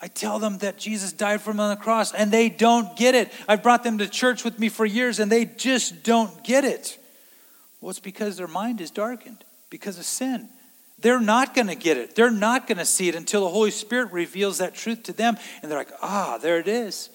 I 0.00 0.08
tell 0.08 0.38
them 0.38 0.58
that 0.58 0.78
Jesus 0.78 1.12
died 1.12 1.42
for 1.42 1.50
them 1.50 1.60
on 1.60 1.70
the 1.70 1.80
cross, 1.80 2.12
and 2.12 2.32
they 2.32 2.48
don't 2.48 2.96
get 2.96 3.14
it. 3.14 3.30
I've 3.46 3.62
brought 3.62 3.84
them 3.84 3.98
to 3.98 4.08
church 4.08 4.44
with 4.44 4.58
me 4.58 4.68
for 4.68 4.84
years, 4.84 5.20
and 5.20 5.30
they 5.30 5.44
just 5.44 6.02
don't 6.02 6.42
get 6.42 6.64
it. 6.64 6.98
Well, 7.80 7.90
it's 7.90 8.00
because 8.00 8.36
their 8.36 8.48
mind 8.48 8.80
is 8.80 8.90
darkened 8.90 9.44
because 9.70 9.98
of 9.98 10.04
sin. 10.04 10.48
They're 11.02 11.20
not 11.20 11.54
going 11.54 11.66
to 11.66 11.74
get 11.74 11.96
it. 11.96 12.14
They're 12.14 12.30
not 12.30 12.66
going 12.66 12.78
to 12.78 12.84
see 12.84 13.08
it 13.08 13.14
until 13.14 13.42
the 13.42 13.50
Holy 13.50 13.72
Spirit 13.72 14.12
reveals 14.12 14.58
that 14.58 14.74
truth 14.74 15.02
to 15.04 15.12
them. 15.12 15.36
And 15.60 15.70
they're 15.70 15.78
like, 15.78 15.92
ah, 16.00 16.38
there 16.40 16.58
it 16.58 16.68
is. 16.68 17.10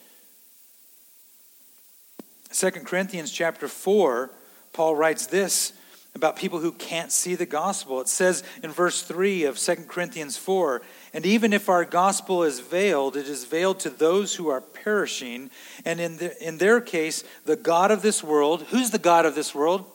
2 2.51 2.71
Corinthians 2.71 3.31
chapter 3.31 3.67
4, 3.67 4.29
Paul 4.73 4.95
writes 4.95 5.25
this 5.25 5.73
about 6.15 6.35
people 6.35 6.59
who 6.59 6.71
can't 6.71 7.11
see 7.11 7.35
the 7.35 7.45
gospel. 7.45 8.01
It 8.01 8.07
says 8.07 8.43
in 8.63 8.71
verse 8.71 9.03
3 9.03 9.43
of 9.45 9.57
2 9.57 9.75
Corinthians 9.87 10.35
4 10.35 10.81
And 11.13 11.25
even 11.25 11.53
if 11.53 11.69
our 11.69 11.85
gospel 11.85 12.43
is 12.43 12.59
veiled, 12.59 13.15
it 13.15 13.27
is 13.27 13.45
veiled 13.45 13.79
to 13.81 13.89
those 13.89 14.35
who 14.35 14.49
are 14.49 14.61
perishing. 14.61 15.49
And 15.85 15.99
in, 15.99 16.17
the, 16.17 16.45
in 16.45 16.57
their 16.57 16.81
case, 16.81 17.23
the 17.45 17.55
God 17.55 17.91
of 17.91 18.01
this 18.01 18.23
world, 18.23 18.63
who's 18.69 18.89
the 18.89 18.99
God 18.99 19.25
of 19.25 19.35
this 19.35 19.55
world? 19.55 19.85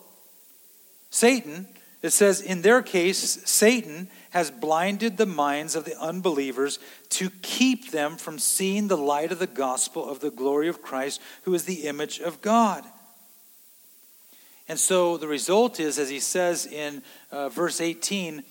Satan. 1.11 1.67
It 2.03 2.11
says, 2.11 2.41
in 2.41 2.63
their 2.63 2.83
case, 2.83 3.41
Satan 3.45 4.09
has 4.31 4.51
blinded 4.51 5.17
the 5.17 5.27
minds 5.27 5.77
of 5.77 5.85
the 5.85 5.99
unbelievers 6.01 6.81
to 7.11 7.31
keep 7.43 7.93
them 7.93 8.17
from 8.17 8.41
seeing 8.41 8.89
the 8.89 8.97
light 8.97 9.31
of 9.31 9.39
the 9.39 9.47
gospel 9.47 10.09
of 10.09 10.19
the 10.19 10.31
glory 10.31 10.67
of 10.69 10.83
Christ, 10.83 11.21
who 11.43 11.55
is 11.55 11.65
the 11.65 11.87
image 11.87 12.19
of 12.19 12.43
God. 12.43 12.85
And 14.69 14.81
so 14.81 15.17
the 15.17 15.29
result 15.29 15.79
is, 15.79 15.99
as 15.99 16.09
he 16.09 16.19
says 16.19 16.67
in 16.67 17.03
uh, 17.31 17.49
verse 17.51 17.81
18, 17.81 18.43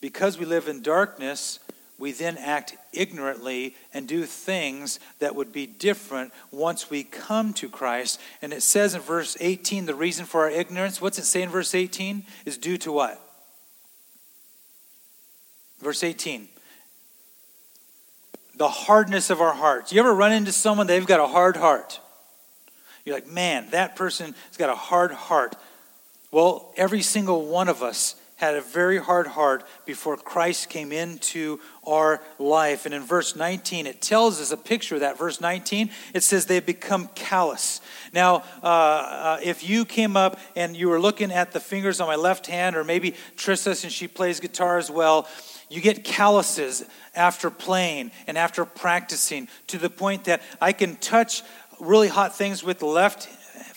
because 0.00 0.38
we 0.38 0.44
live 0.44 0.68
in 0.68 0.82
darkness, 0.82 1.60
we 1.98 2.12
then 2.12 2.38
act 2.38 2.76
ignorantly 2.92 3.74
and 3.92 4.06
do 4.06 4.24
things 4.24 5.00
that 5.18 5.34
would 5.34 5.52
be 5.52 5.66
different 5.66 6.32
once 6.52 6.88
we 6.88 7.02
come 7.02 7.52
to 7.54 7.68
Christ. 7.68 8.20
And 8.40 8.52
it 8.52 8.62
says 8.62 8.94
in 8.94 9.00
verse 9.00 9.36
18, 9.40 9.86
the 9.86 9.94
reason 9.94 10.24
for 10.24 10.42
our 10.42 10.50
ignorance, 10.50 11.00
what's 11.00 11.18
it 11.18 11.24
say 11.24 11.42
in 11.42 11.48
verse 11.48 11.74
18? 11.74 12.22
Is 12.44 12.56
due 12.56 12.76
to 12.78 12.92
what? 12.92 13.20
Verse 15.80 16.04
18. 16.04 16.48
The 18.56 18.68
hardness 18.68 19.30
of 19.30 19.40
our 19.40 19.54
hearts. 19.54 19.92
You 19.92 20.00
ever 20.00 20.14
run 20.14 20.32
into 20.32 20.52
someone, 20.52 20.86
they've 20.86 21.06
got 21.06 21.20
a 21.20 21.26
hard 21.26 21.56
heart? 21.56 22.00
You're 23.04 23.16
like, 23.16 23.28
man, 23.28 23.66
that 23.70 23.96
person 23.96 24.34
has 24.48 24.56
got 24.56 24.70
a 24.70 24.74
hard 24.74 25.10
heart. 25.10 25.56
Well, 26.30 26.72
every 26.76 27.02
single 27.02 27.46
one 27.46 27.68
of 27.68 27.82
us 27.82 28.14
had 28.38 28.54
a 28.54 28.60
very 28.60 28.98
hard 28.98 29.26
heart 29.26 29.64
before 29.84 30.16
Christ 30.16 30.70
came 30.70 30.92
into 30.92 31.60
our 31.84 32.22
life. 32.38 32.86
And 32.86 32.94
in 32.94 33.02
verse 33.02 33.34
19, 33.34 33.86
it 33.86 34.00
tells 34.00 34.40
us 34.40 34.52
a 34.52 34.56
picture 34.56 34.94
of 34.94 35.00
that. 35.02 35.18
Verse 35.18 35.40
19, 35.40 35.90
it 36.14 36.22
says 36.22 36.46
they 36.46 36.60
become 36.60 37.08
callous. 37.16 37.80
Now, 38.12 38.44
uh, 38.62 38.66
uh, 38.66 39.40
if 39.42 39.68
you 39.68 39.84
came 39.84 40.16
up 40.16 40.38
and 40.54 40.76
you 40.76 40.88
were 40.88 41.00
looking 41.00 41.32
at 41.32 41.50
the 41.50 41.58
fingers 41.58 42.00
on 42.00 42.06
my 42.06 42.14
left 42.14 42.46
hand, 42.46 42.76
or 42.76 42.84
maybe 42.84 43.16
Trista, 43.36 43.74
since 43.74 43.92
she 43.92 44.06
plays 44.06 44.38
guitar 44.38 44.78
as 44.78 44.88
well, 44.88 45.28
you 45.68 45.80
get 45.80 46.04
calluses 46.04 46.84
after 47.16 47.50
playing 47.50 48.12
and 48.28 48.38
after 48.38 48.64
practicing 48.64 49.48
to 49.66 49.78
the 49.78 49.90
point 49.90 50.24
that 50.24 50.42
I 50.60 50.72
can 50.72 50.94
touch 50.96 51.42
really 51.80 52.08
hot 52.08 52.36
things 52.36 52.62
with 52.62 52.78
the 52.78 52.86
left 52.86 53.28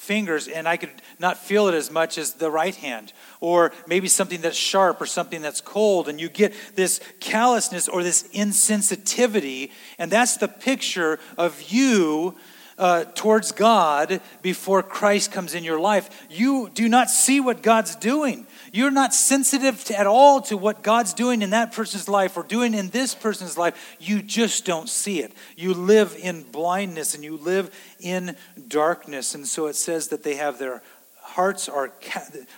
fingers 0.01 0.47
and 0.47 0.67
I 0.67 0.77
could 0.77 0.89
not 1.19 1.37
feel 1.37 1.67
it 1.67 1.75
as 1.75 1.91
much 1.91 2.17
as 2.17 2.33
the 2.33 2.49
right 2.49 2.73
hand. 2.73 3.13
Or 3.39 3.71
maybe 3.85 4.07
something 4.07 4.41
that's 4.41 4.57
sharp 4.57 4.99
or 4.99 5.05
something 5.05 5.43
that's 5.43 5.61
cold, 5.61 6.09
and 6.09 6.19
you 6.19 6.27
get 6.27 6.53
this 6.75 6.99
callousness 7.19 7.87
or 7.87 8.01
this 8.01 8.23
insensitivity. 8.33 9.69
And 9.99 10.11
that's 10.11 10.37
the 10.37 10.47
picture 10.47 11.19
of 11.37 11.71
you 11.71 12.35
uh, 12.77 13.05
towards 13.15 13.51
God 13.51 14.21
before 14.41 14.81
Christ 14.81 15.31
comes 15.31 15.53
in 15.53 15.63
your 15.63 15.79
life. 15.79 16.09
You 16.29 16.69
do 16.73 16.89
not 16.89 17.09
see 17.09 17.39
what 17.39 17.61
God's 17.61 17.95
doing. 17.95 18.47
You're 18.71 18.91
not 18.91 19.13
sensitive 19.13 19.83
to, 19.85 19.99
at 19.99 20.07
all 20.07 20.41
to 20.43 20.57
what 20.57 20.81
God's 20.81 21.13
doing 21.13 21.41
in 21.41 21.51
that 21.51 21.73
person's 21.73 22.07
life 22.07 22.37
or 22.37 22.43
doing 22.43 22.73
in 22.73 22.89
this 22.89 23.13
person's 23.13 23.57
life. 23.57 23.97
You 23.99 24.21
just 24.21 24.65
don't 24.65 24.89
see 24.89 25.19
it. 25.19 25.33
You 25.55 25.73
live 25.73 26.15
in 26.19 26.43
blindness 26.43 27.13
and 27.13 27.23
you 27.23 27.37
live 27.37 27.73
in 27.99 28.35
darkness. 28.67 29.35
And 29.35 29.45
so 29.45 29.67
it 29.67 29.75
says 29.75 30.07
that 30.07 30.23
they 30.23 30.35
have 30.35 30.57
their 30.57 30.81
hearts 31.21 31.69
are, 31.69 31.93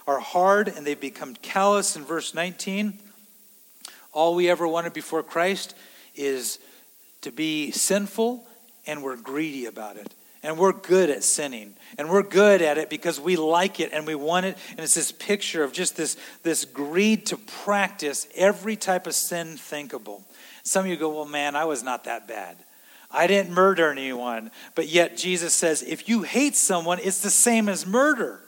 are 0.07 0.19
hard 0.19 0.67
and 0.67 0.85
they 0.85 0.95
become 0.95 1.35
callous 1.35 1.95
in 1.95 2.05
verse 2.05 2.33
19. 2.33 2.99
All 4.11 4.35
we 4.35 4.49
ever 4.49 4.67
wanted 4.67 4.93
before 4.93 5.23
Christ 5.23 5.75
is 6.15 6.59
to 7.21 7.31
be 7.31 7.71
sinful 7.71 8.47
and 8.85 9.03
we're 9.03 9.17
greedy 9.17 9.65
about 9.65 9.97
it. 9.97 10.13
And 10.45 10.57
we're 10.57 10.73
good 10.73 11.09
at 11.09 11.23
sinning. 11.23 11.73
And 11.97 12.09
we're 12.09 12.23
good 12.23 12.61
at 12.61 12.77
it 12.77 12.89
because 12.89 13.19
we 13.19 13.37
like 13.37 13.79
it 13.79 13.91
and 13.93 14.05
we 14.05 14.13
want 14.13 14.45
it. 14.45 14.57
And 14.71 14.81
it's 14.81 14.93
this 14.93 15.11
picture 15.11 15.63
of 15.63 15.71
just 15.71 15.95
this, 15.95 16.17
this 16.43 16.65
greed 16.65 17.25
to 17.27 17.37
practice 17.37 18.27
every 18.35 18.75
type 18.75 19.07
of 19.07 19.15
sin 19.15 19.55
thinkable. 19.55 20.21
Some 20.63 20.83
of 20.83 20.91
you 20.91 20.97
go, 20.97 21.09
well, 21.09 21.25
man, 21.25 21.55
I 21.55 21.63
was 21.63 21.81
not 21.81 22.03
that 22.03 22.27
bad. 22.27 22.57
I 23.09 23.25
didn't 23.27 23.53
murder 23.53 23.89
anyone. 23.89 24.51
But 24.75 24.89
yet 24.89 25.15
Jesus 25.15 25.53
says, 25.53 25.81
if 25.81 26.09
you 26.09 26.23
hate 26.23 26.55
someone, 26.55 26.99
it's 26.99 27.21
the 27.21 27.29
same 27.29 27.69
as 27.69 27.85
murder. 27.85 28.41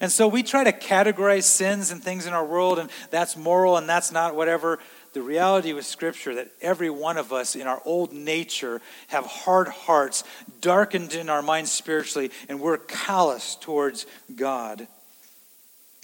And 0.00 0.10
so 0.10 0.28
we 0.28 0.42
try 0.42 0.64
to 0.64 0.72
categorize 0.72 1.42
sins 1.42 1.90
and 1.90 2.02
things 2.02 2.26
in 2.26 2.32
our 2.32 2.44
world, 2.44 2.78
and 2.78 2.88
that's 3.10 3.36
moral 3.36 3.76
and 3.76 3.86
that's 3.86 4.10
not 4.10 4.34
whatever 4.34 4.78
the 5.12 5.22
reality 5.22 5.72
with 5.72 5.84
Scripture 5.84 6.34
that 6.36 6.50
every 6.60 6.90
one 6.90 7.18
of 7.18 7.32
us 7.32 7.56
in 7.56 7.66
our 7.66 7.82
old 7.84 8.12
nature 8.12 8.80
have 9.08 9.26
hard 9.26 9.68
hearts, 9.68 10.24
darkened 10.60 11.14
in 11.14 11.28
our 11.28 11.42
minds 11.42 11.72
spiritually, 11.72 12.30
and 12.48 12.60
we're 12.60 12.78
callous 12.78 13.56
towards 13.56 14.06
God. 14.36 14.86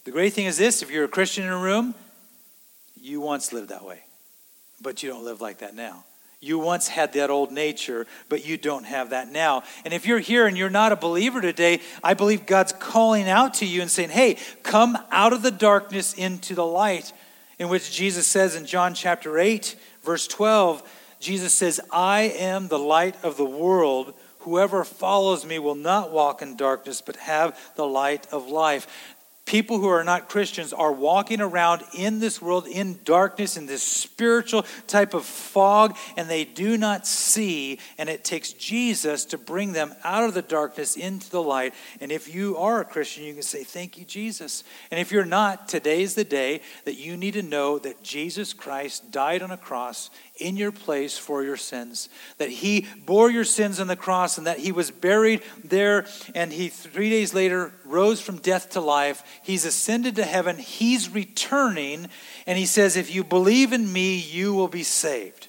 The 0.05 0.11
great 0.11 0.33
thing 0.33 0.47
is 0.47 0.59
this 0.59 0.83
if 0.83 0.91
you're 0.91 1.05
a 1.05 1.09
Christian 1.09 1.45
in 1.45 1.51
a 1.51 1.59
room, 1.59 1.95
you 3.01 3.21
once 3.21 3.53
lived 3.53 3.69
that 3.69 3.85
way, 3.85 4.01
but 4.81 5.03
you 5.03 5.11
don't 5.11 5.25
live 5.25 5.41
like 5.41 5.59
that 5.59 5.75
now. 5.75 6.05
You 6.41 6.59
once 6.59 6.87
had 6.87 7.15
that 7.15 7.31
old 7.31 7.51
nature, 7.51 8.07
but 8.29 8.47
you 8.47 8.57
don't 8.57 8.85
have 8.85 9.11
that 9.11 9.29
now. 9.29 9.63
And 9.85 9.95
if 9.95 10.07
you're 10.07 10.19
here 10.19 10.47
and 10.47 10.57
you're 10.57 10.69
not 10.69 10.93
a 10.93 10.97
believer 10.97 11.41
today, 11.41 11.81
I 12.05 12.15
believe 12.15 12.45
God's 12.45 12.73
calling 12.73 13.29
out 13.29 13.55
to 13.55 13.67
you 13.67 13.81
and 13.81 13.91
saying, 13.91 14.11
hey, 14.11 14.37
come 14.63 14.99
out 15.11 15.33
of 15.33 15.43
the 15.43 15.51
darkness 15.51 16.13
into 16.13 16.55
the 16.55 16.67
light 16.67 17.13
in 17.59 17.69
which 17.69 17.93
Jesus 17.93 18.27
says 18.27 18.55
in 18.55 18.67
John 18.67 18.95
chapter 18.95 19.39
8, 19.39 19.77
verse 20.03 20.27
12, 20.27 20.83
Jesus 21.21 21.53
says, 21.53 21.81
I 21.91 22.23
am 22.23 22.69
the 22.69 22.79
light 22.79 23.17
of 23.23 23.37
the 23.37 23.45
world. 23.45 24.15
Whoever 24.41 24.85
follows 24.85 25.45
me 25.45 25.59
will 25.59 25.75
not 25.75 26.13
walk 26.13 26.43
in 26.43 26.57
darkness, 26.57 27.01
but 27.01 27.17
have 27.17 27.59
the 27.75 27.87
light 27.87 28.27
of 28.33 28.49
life 28.49 29.16
people 29.47 29.79
who 29.79 29.89
are 29.89 30.05
not 30.05 30.29
Christians 30.29 30.73
are 30.73 30.93
walking 30.93 31.41
around 31.41 31.83
in 31.95 32.19
this 32.19 32.43
world 32.43 32.67
in 32.67 32.99
darkness, 33.05 33.57
in 33.57 33.67
this 33.67 33.83
spiritual 33.83 34.67
type 34.89 35.15
of 35.15 35.25
fog, 35.25 35.97
and 36.17 36.29
they 36.29 36.45
do 36.45 36.77
not 36.77 37.07
see. 37.07 37.79
And 37.97 38.09
it 38.09 38.25
takes 38.25 38.53
Jesus 38.53 39.25
to 39.27 39.39
bring 39.39 39.73
them 39.73 39.95
out 40.05 40.25
of 40.25 40.35
the 40.35 40.43
darkness 40.43 40.97
into 40.97 41.31
the 41.31 41.43
light. 41.43 41.75
And 42.01 42.13
if 42.13 42.33
you 42.33 42.57
are 42.59 42.81
a 42.81 42.85
Christian, 42.85 43.25
you 43.25 43.33
can 43.33 43.43
say, 43.43 43.65
Thank 43.65 43.97
you, 43.97 44.05
Jesus. 44.05 44.65
And 44.91 45.01
if 45.01 45.13
you're 45.13 45.25
not, 45.25 45.69
today 45.69 46.03
is 46.03 46.15
the 46.15 46.25
day 46.25 46.61
that 46.85 46.97
you 46.97 47.17
need 47.17 47.35
to 47.35 47.43
know 47.43 47.79
that 47.79 48.03
Jesus 48.03 48.53
Christ 48.53 49.11
died 49.13 49.43
on 49.43 49.51
a 49.51 49.57
cross 49.57 50.11
in 50.39 50.57
your 50.57 50.73
place 50.73 51.17
for 51.17 51.43
your 51.43 51.57
sins. 51.57 52.09
That 52.39 52.51
he 52.51 52.87
bore 53.05 53.31
your 53.31 53.45
sins 53.45 53.81
on 53.81 53.87
the 53.87 53.97
cross 53.97 54.39
and 54.39 54.47
that 54.47 54.59
he 54.59 54.73
was 54.73 54.91
buried 54.91 55.43
there 55.65 56.07
and 56.35 56.53
he 56.53 56.69
three 56.69 57.11
days 57.11 57.35
later 57.35 57.73
rose 57.85 58.21
from 58.21 58.39
death 58.39 58.71
to 58.71 58.81
life. 58.81 59.23
He's 59.43 59.65
ascended 59.65 60.17
to 60.17 60.25
heaven. 60.25 60.59
He's 60.59 61.11
returning. 61.11 62.09
And 62.47 62.59
he 62.59 62.67
says, 62.67 62.97
If 62.97 63.15
you 63.15 63.25
believe 63.25 63.73
in 63.73 63.93
me, 63.93 64.19
you 64.19 64.55
will 64.55 64.69
be 64.69 64.83
saved. 64.83 65.49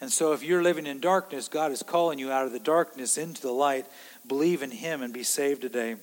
And 0.00 0.12
so 0.12 0.32
if 0.32 0.42
you're 0.42 0.62
living 0.62 0.86
in 0.86 1.00
darkness, 1.00 1.48
God 1.48 1.72
is 1.72 1.82
calling 1.82 2.18
you 2.18 2.30
out 2.30 2.44
of 2.44 2.52
the 2.52 2.58
darkness 2.58 3.16
into 3.16 3.40
the 3.40 3.52
light. 3.52 3.86
Believe 4.26 4.62
in 4.62 4.70
him 4.70 5.02
and 5.02 5.14
be 5.14 5.22
saved 5.22 5.62
today. 5.62 5.96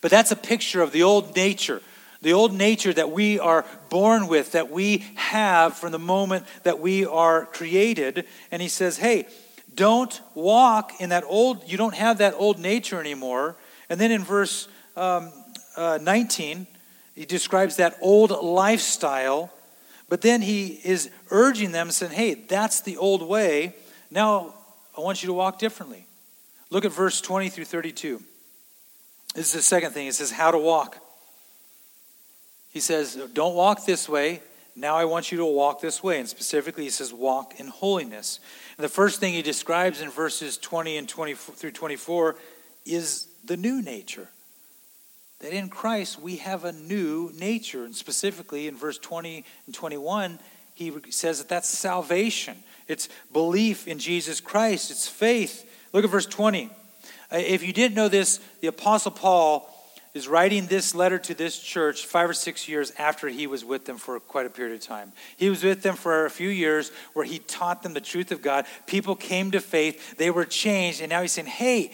But 0.00 0.10
that's 0.10 0.32
a 0.32 0.36
picture 0.36 0.82
of 0.82 0.92
the 0.92 1.02
old 1.02 1.36
nature 1.36 1.80
the 2.24 2.32
old 2.32 2.54
nature 2.54 2.92
that 2.92 3.10
we 3.10 3.38
are 3.38 3.64
born 3.90 4.26
with, 4.26 4.52
that 4.52 4.70
we 4.70 5.04
have 5.14 5.76
from 5.76 5.92
the 5.92 5.98
moment 5.98 6.46
that 6.62 6.80
we 6.80 7.04
are 7.04 7.44
created. 7.46 8.24
And 8.50 8.60
he 8.62 8.68
says, 8.68 8.96
hey, 8.96 9.28
don't 9.74 10.20
walk 10.34 10.92
in 11.00 11.10
that 11.10 11.24
old, 11.26 11.70
you 11.70 11.76
don't 11.76 11.94
have 11.94 12.18
that 12.18 12.34
old 12.36 12.58
nature 12.58 12.98
anymore. 12.98 13.56
And 13.90 14.00
then 14.00 14.10
in 14.10 14.24
verse 14.24 14.68
um, 14.96 15.30
uh, 15.76 15.98
19, 16.00 16.66
he 17.14 17.26
describes 17.26 17.76
that 17.76 17.96
old 18.00 18.30
lifestyle. 18.30 19.52
But 20.08 20.22
then 20.22 20.40
he 20.40 20.80
is 20.82 21.10
urging 21.30 21.72
them, 21.72 21.90
saying, 21.90 22.12
hey, 22.12 22.34
that's 22.34 22.80
the 22.80 22.96
old 22.96 23.22
way. 23.22 23.74
Now 24.10 24.54
I 24.96 25.02
want 25.02 25.22
you 25.22 25.26
to 25.26 25.34
walk 25.34 25.58
differently. 25.58 26.06
Look 26.70 26.86
at 26.86 26.92
verse 26.92 27.20
20 27.20 27.50
through 27.50 27.66
32. 27.66 28.22
This 29.34 29.48
is 29.48 29.52
the 29.52 29.62
second 29.62 29.92
thing. 29.92 30.06
It 30.06 30.14
says, 30.14 30.30
how 30.30 30.50
to 30.50 30.58
walk. 30.58 31.03
He 32.74 32.80
says, 32.80 33.16
Don't 33.32 33.54
walk 33.54 33.86
this 33.86 34.08
way. 34.08 34.42
Now 34.74 34.96
I 34.96 35.04
want 35.04 35.30
you 35.30 35.38
to 35.38 35.46
walk 35.46 35.80
this 35.80 36.02
way. 36.02 36.18
And 36.18 36.28
specifically, 36.28 36.82
he 36.82 36.90
says, 36.90 37.14
Walk 37.14 37.54
in 37.60 37.68
holiness. 37.68 38.40
And 38.76 38.84
the 38.84 38.88
first 38.88 39.20
thing 39.20 39.32
he 39.32 39.42
describes 39.42 40.00
in 40.00 40.10
verses 40.10 40.58
20 40.58 40.96
and 40.96 41.08
20 41.08 41.34
through 41.34 41.70
24 41.70 42.34
is 42.84 43.28
the 43.44 43.56
new 43.56 43.80
nature. 43.80 44.28
That 45.38 45.52
in 45.52 45.68
Christ 45.68 46.20
we 46.20 46.36
have 46.38 46.64
a 46.64 46.72
new 46.72 47.30
nature. 47.38 47.84
And 47.84 47.94
specifically 47.94 48.66
in 48.66 48.76
verse 48.76 48.98
20 48.98 49.44
and 49.66 49.74
21, 49.74 50.40
he 50.74 50.92
says 51.10 51.38
that 51.38 51.48
that's 51.48 51.68
salvation. 51.68 52.56
It's 52.88 53.08
belief 53.32 53.86
in 53.86 54.00
Jesus 54.00 54.40
Christ, 54.40 54.90
it's 54.90 55.06
faith. 55.06 55.64
Look 55.92 56.04
at 56.04 56.10
verse 56.10 56.26
20. 56.26 56.70
Uh, 57.30 57.36
if 57.36 57.62
you 57.62 57.72
didn't 57.72 57.94
know 57.94 58.08
this, 58.08 58.40
the 58.60 58.66
Apostle 58.66 59.12
Paul 59.12 59.70
is 60.14 60.28
writing 60.28 60.66
this 60.66 60.94
letter 60.94 61.18
to 61.18 61.34
this 61.34 61.58
church 61.58 62.06
five 62.06 62.30
or 62.30 62.34
six 62.34 62.68
years 62.68 62.92
after 62.98 63.28
he 63.28 63.48
was 63.48 63.64
with 63.64 63.84
them 63.84 63.98
for 63.98 64.18
quite 64.20 64.46
a 64.46 64.50
period 64.50 64.74
of 64.74 64.80
time. 64.80 65.12
He 65.36 65.50
was 65.50 65.64
with 65.64 65.82
them 65.82 65.96
for 65.96 66.24
a 66.24 66.30
few 66.30 66.48
years 66.48 66.92
where 67.12 67.24
he 67.24 67.40
taught 67.40 67.82
them 67.82 67.94
the 67.94 68.00
truth 68.00 68.30
of 68.30 68.40
God. 68.40 68.64
People 68.86 69.16
came 69.16 69.50
to 69.50 69.60
faith, 69.60 70.16
they 70.16 70.30
were 70.30 70.44
changed, 70.44 71.00
and 71.00 71.10
now 71.10 71.20
he's 71.20 71.32
saying, 71.32 71.48
Hey, 71.48 71.90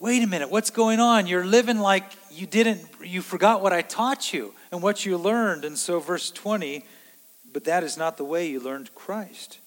wait 0.00 0.22
a 0.22 0.26
minute, 0.26 0.50
what's 0.50 0.70
going 0.70 1.00
on? 1.00 1.26
You're 1.26 1.44
living 1.44 1.78
like 1.78 2.04
you 2.30 2.46
didn't, 2.46 2.82
you 3.04 3.20
forgot 3.20 3.62
what 3.62 3.74
I 3.74 3.82
taught 3.82 4.32
you 4.32 4.54
and 4.72 4.82
what 4.82 5.04
you 5.04 5.18
learned. 5.18 5.66
And 5.66 5.78
so, 5.78 6.00
verse 6.00 6.30
20, 6.30 6.84
but 7.52 7.64
that 7.64 7.84
is 7.84 7.98
not 7.98 8.16
the 8.16 8.24
way 8.24 8.48
you 8.48 8.58
learned 8.58 8.94
Christ, 8.94 9.58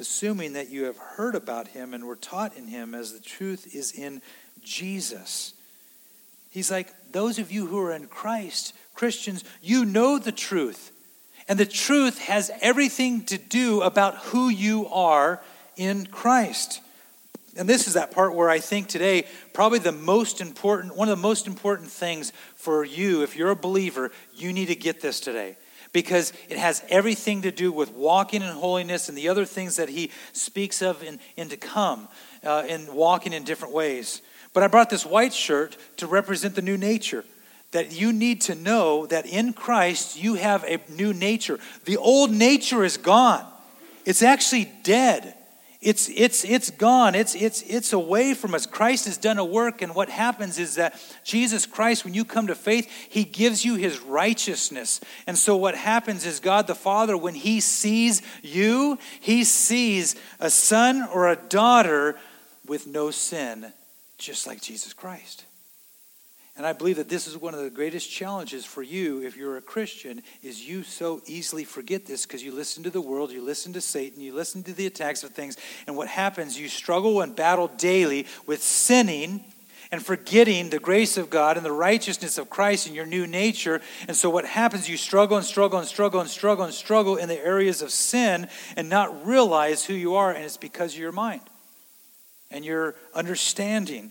assuming 0.00 0.54
that 0.54 0.68
you 0.68 0.84
have 0.84 0.98
heard 0.98 1.36
about 1.36 1.68
him 1.68 1.94
and 1.94 2.04
were 2.04 2.16
taught 2.16 2.56
in 2.56 2.66
him 2.66 2.92
as 2.92 3.12
the 3.12 3.20
truth 3.20 3.72
is 3.72 3.92
in 3.92 4.20
Jesus. 4.60 5.54
He's 6.58 6.72
like, 6.72 6.92
those 7.12 7.38
of 7.38 7.52
you 7.52 7.66
who 7.66 7.78
are 7.78 7.92
in 7.92 8.08
Christ, 8.08 8.74
Christians, 8.92 9.44
you 9.62 9.84
know 9.84 10.18
the 10.18 10.32
truth. 10.32 10.90
And 11.46 11.56
the 11.56 11.64
truth 11.64 12.18
has 12.22 12.50
everything 12.60 13.24
to 13.26 13.38
do 13.38 13.80
about 13.80 14.16
who 14.16 14.48
you 14.48 14.88
are 14.88 15.40
in 15.76 16.06
Christ. 16.06 16.80
And 17.56 17.68
this 17.68 17.86
is 17.86 17.94
that 17.94 18.10
part 18.10 18.34
where 18.34 18.50
I 18.50 18.58
think 18.58 18.88
today, 18.88 19.26
probably 19.52 19.78
the 19.78 19.92
most 19.92 20.40
important, 20.40 20.96
one 20.96 21.08
of 21.08 21.16
the 21.16 21.22
most 21.22 21.46
important 21.46 21.92
things 21.92 22.32
for 22.56 22.84
you, 22.84 23.22
if 23.22 23.36
you're 23.36 23.50
a 23.50 23.56
believer, 23.56 24.10
you 24.34 24.52
need 24.52 24.66
to 24.66 24.74
get 24.74 25.00
this 25.00 25.20
today. 25.20 25.56
Because 25.92 26.32
it 26.48 26.58
has 26.58 26.82
everything 26.88 27.42
to 27.42 27.52
do 27.52 27.70
with 27.70 27.92
walking 27.92 28.42
in 28.42 28.48
holiness 28.48 29.08
and 29.08 29.16
the 29.16 29.28
other 29.28 29.44
things 29.44 29.76
that 29.76 29.90
he 29.90 30.10
speaks 30.32 30.82
of 30.82 31.04
in, 31.04 31.20
in 31.36 31.50
to 31.50 31.56
come, 31.56 32.08
uh, 32.42 32.64
in 32.68 32.92
walking 32.92 33.32
in 33.32 33.44
different 33.44 33.72
ways. 33.72 34.22
But 34.58 34.64
I 34.64 34.66
brought 34.66 34.90
this 34.90 35.06
white 35.06 35.32
shirt 35.32 35.76
to 35.98 36.08
represent 36.08 36.56
the 36.56 36.62
new 36.62 36.76
nature. 36.76 37.24
That 37.70 37.92
you 37.92 38.12
need 38.12 38.40
to 38.40 38.56
know 38.56 39.06
that 39.06 39.24
in 39.24 39.52
Christ 39.52 40.20
you 40.20 40.34
have 40.34 40.64
a 40.64 40.80
new 40.90 41.12
nature. 41.12 41.60
The 41.84 41.96
old 41.96 42.32
nature 42.32 42.82
is 42.82 42.96
gone, 42.96 43.46
it's 44.04 44.20
actually 44.20 44.68
dead. 44.82 45.36
It's, 45.80 46.08
it's, 46.08 46.44
it's 46.44 46.72
gone. 46.72 47.14
It's, 47.14 47.36
it's, 47.36 47.62
it's 47.62 47.92
away 47.92 48.34
from 48.34 48.52
us. 48.52 48.66
Christ 48.66 49.04
has 49.04 49.16
done 49.16 49.38
a 49.38 49.44
work, 49.44 49.80
and 49.80 49.94
what 49.94 50.08
happens 50.08 50.58
is 50.58 50.74
that 50.74 51.00
Jesus 51.22 51.64
Christ, 51.64 52.04
when 52.04 52.14
you 52.14 52.24
come 52.24 52.48
to 52.48 52.56
faith, 52.56 52.90
He 53.08 53.22
gives 53.22 53.64
you 53.64 53.76
His 53.76 54.00
righteousness. 54.00 55.00
And 55.28 55.38
so, 55.38 55.56
what 55.56 55.76
happens 55.76 56.26
is 56.26 56.40
God 56.40 56.66
the 56.66 56.74
Father, 56.74 57.16
when 57.16 57.36
He 57.36 57.60
sees 57.60 58.22
you, 58.42 58.98
He 59.20 59.44
sees 59.44 60.16
a 60.40 60.50
son 60.50 61.06
or 61.14 61.28
a 61.28 61.36
daughter 61.36 62.18
with 62.66 62.88
no 62.88 63.12
sin 63.12 63.72
just 64.18 64.46
like 64.46 64.60
Jesus 64.60 64.92
Christ. 64.92 65.44
And 66.56 66.66
I 66.66 66.72
believe 66.72 66.96
that 66.96 67.08
this 67.08 67.28
is 67.28 67.36
one 67.36 67.54
of 67.54 67.60
the 67.60 67.70
greatest 67.70 68.10
challenges 68.10 68.64
for 68.64 68.82
you 68.82 69.22
if 69.22 69.36
you're 69.36 69.56
a 69.58 69.62
Christian 69.62 70.22
is 70.42 70.68
you 70.68 70.82
so 70.82 71.22
easily 71.24 71.62
forget 71.62 72.04
this 72.04 72.26
because 72.26 72.42
you 72.42 72.50
listen 72.50 72.82
to 72.82 72.90
the 72.90 73.00
world, 73.00 73.30
you 73.30 73.40
listen 73.40 73.72
to 73.74 73.80
Satan, 73.80 74.20
you 74.20 74.34
listen 74.34 74.64
to 74.64 74.72
the 74.72 74.86
attacks 74.86 75.22
of 75.22 75.30
things, 75.30 75.56
and 75.86 75.96
what 75.96 76.08
happens 76.08 76.58
you 76.58 76.68
struggle 76.68 77.20
and 77.20 77.36
battle 77.36 77.68
daily 77.78 78.26
with 78.44 78.60
sinning 78.60 79.44
and 79.92 80.04
forgetting 80.04 80.68
the 80.68 80.80
grace 80.80 81.16
of 81.16 81.30
God 81.30 81.56
and 81.56 81.64
the 81.64 81.70
righteousness 81.70 82.38
of 82.38 82.50
Christ 82.50 82.88
in 82.88 82.94
your 82.94 83.06
new 83.06 83.28
nature. 83.28 83.80
And 84.08 84.16
so 84.16 84.28
what 84.28 84.44
happens 84.44 84.88
you 84.88 84.96
struggle 84.96 85.36
and 85.36 85.46
struggle 85.46 85.78
and 85.78 85.86
struggle 85.86 86.20
and 86.20 86.28
struggle 86.28 86.64
and 86.64 86.74
struggle 86.74 87.16
in 87.16 87.28
the 87.28 87.38
areas 87.38 87.82
of 87.82 87.90
sin 87.92 88.48
and 88.76 88.88
not 88.88 89.24
realize 89.24 89.84
who 89.84 89.94
you 89.94 90.16
are 90.16 90.32
and 90.32 90.44
it's 90.44 90.56
because 90.56 90.94
of 90.94 90.98
your 90.98 91.12
mind 91.12 91.42
and 92.50 92.64
your 92.64 92.94
understanding. 93.14 94.10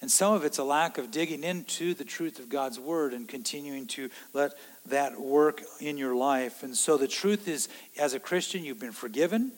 And 0.00 0.10
some 0.10 0.34
of 0.34 0.44
it's 0.44 0.58
a 0.58 0.64
lack 0.64 0.98
of 0.98 1.10
digging 1.10 1.42
into 1.42 1.94
the 1.94 2.04
truth 2.04 2.38
of 2.38 2.48
God's 2.48 2.78
word 2.78 3.12
and 3.12 3.26
continuing 3.26 3.86
to 3.88 4.10
let 4.32 4.52
that 4.86 5.18
work 5.20 5.62
in 5.80 5.96
your 5.96 6.14
life. 6.14 6.62
And 6.62 6.76
so 6.76 6.96
the 6.96 7.08
truth 7.08 7.48
is, 7.48 7.68
as 7.98 8.14
a 8.14 8.20
Christian, 8.20 8.64
you've 8.64 8.80
been 8.80 8.92
forgiven, 8.92 9.52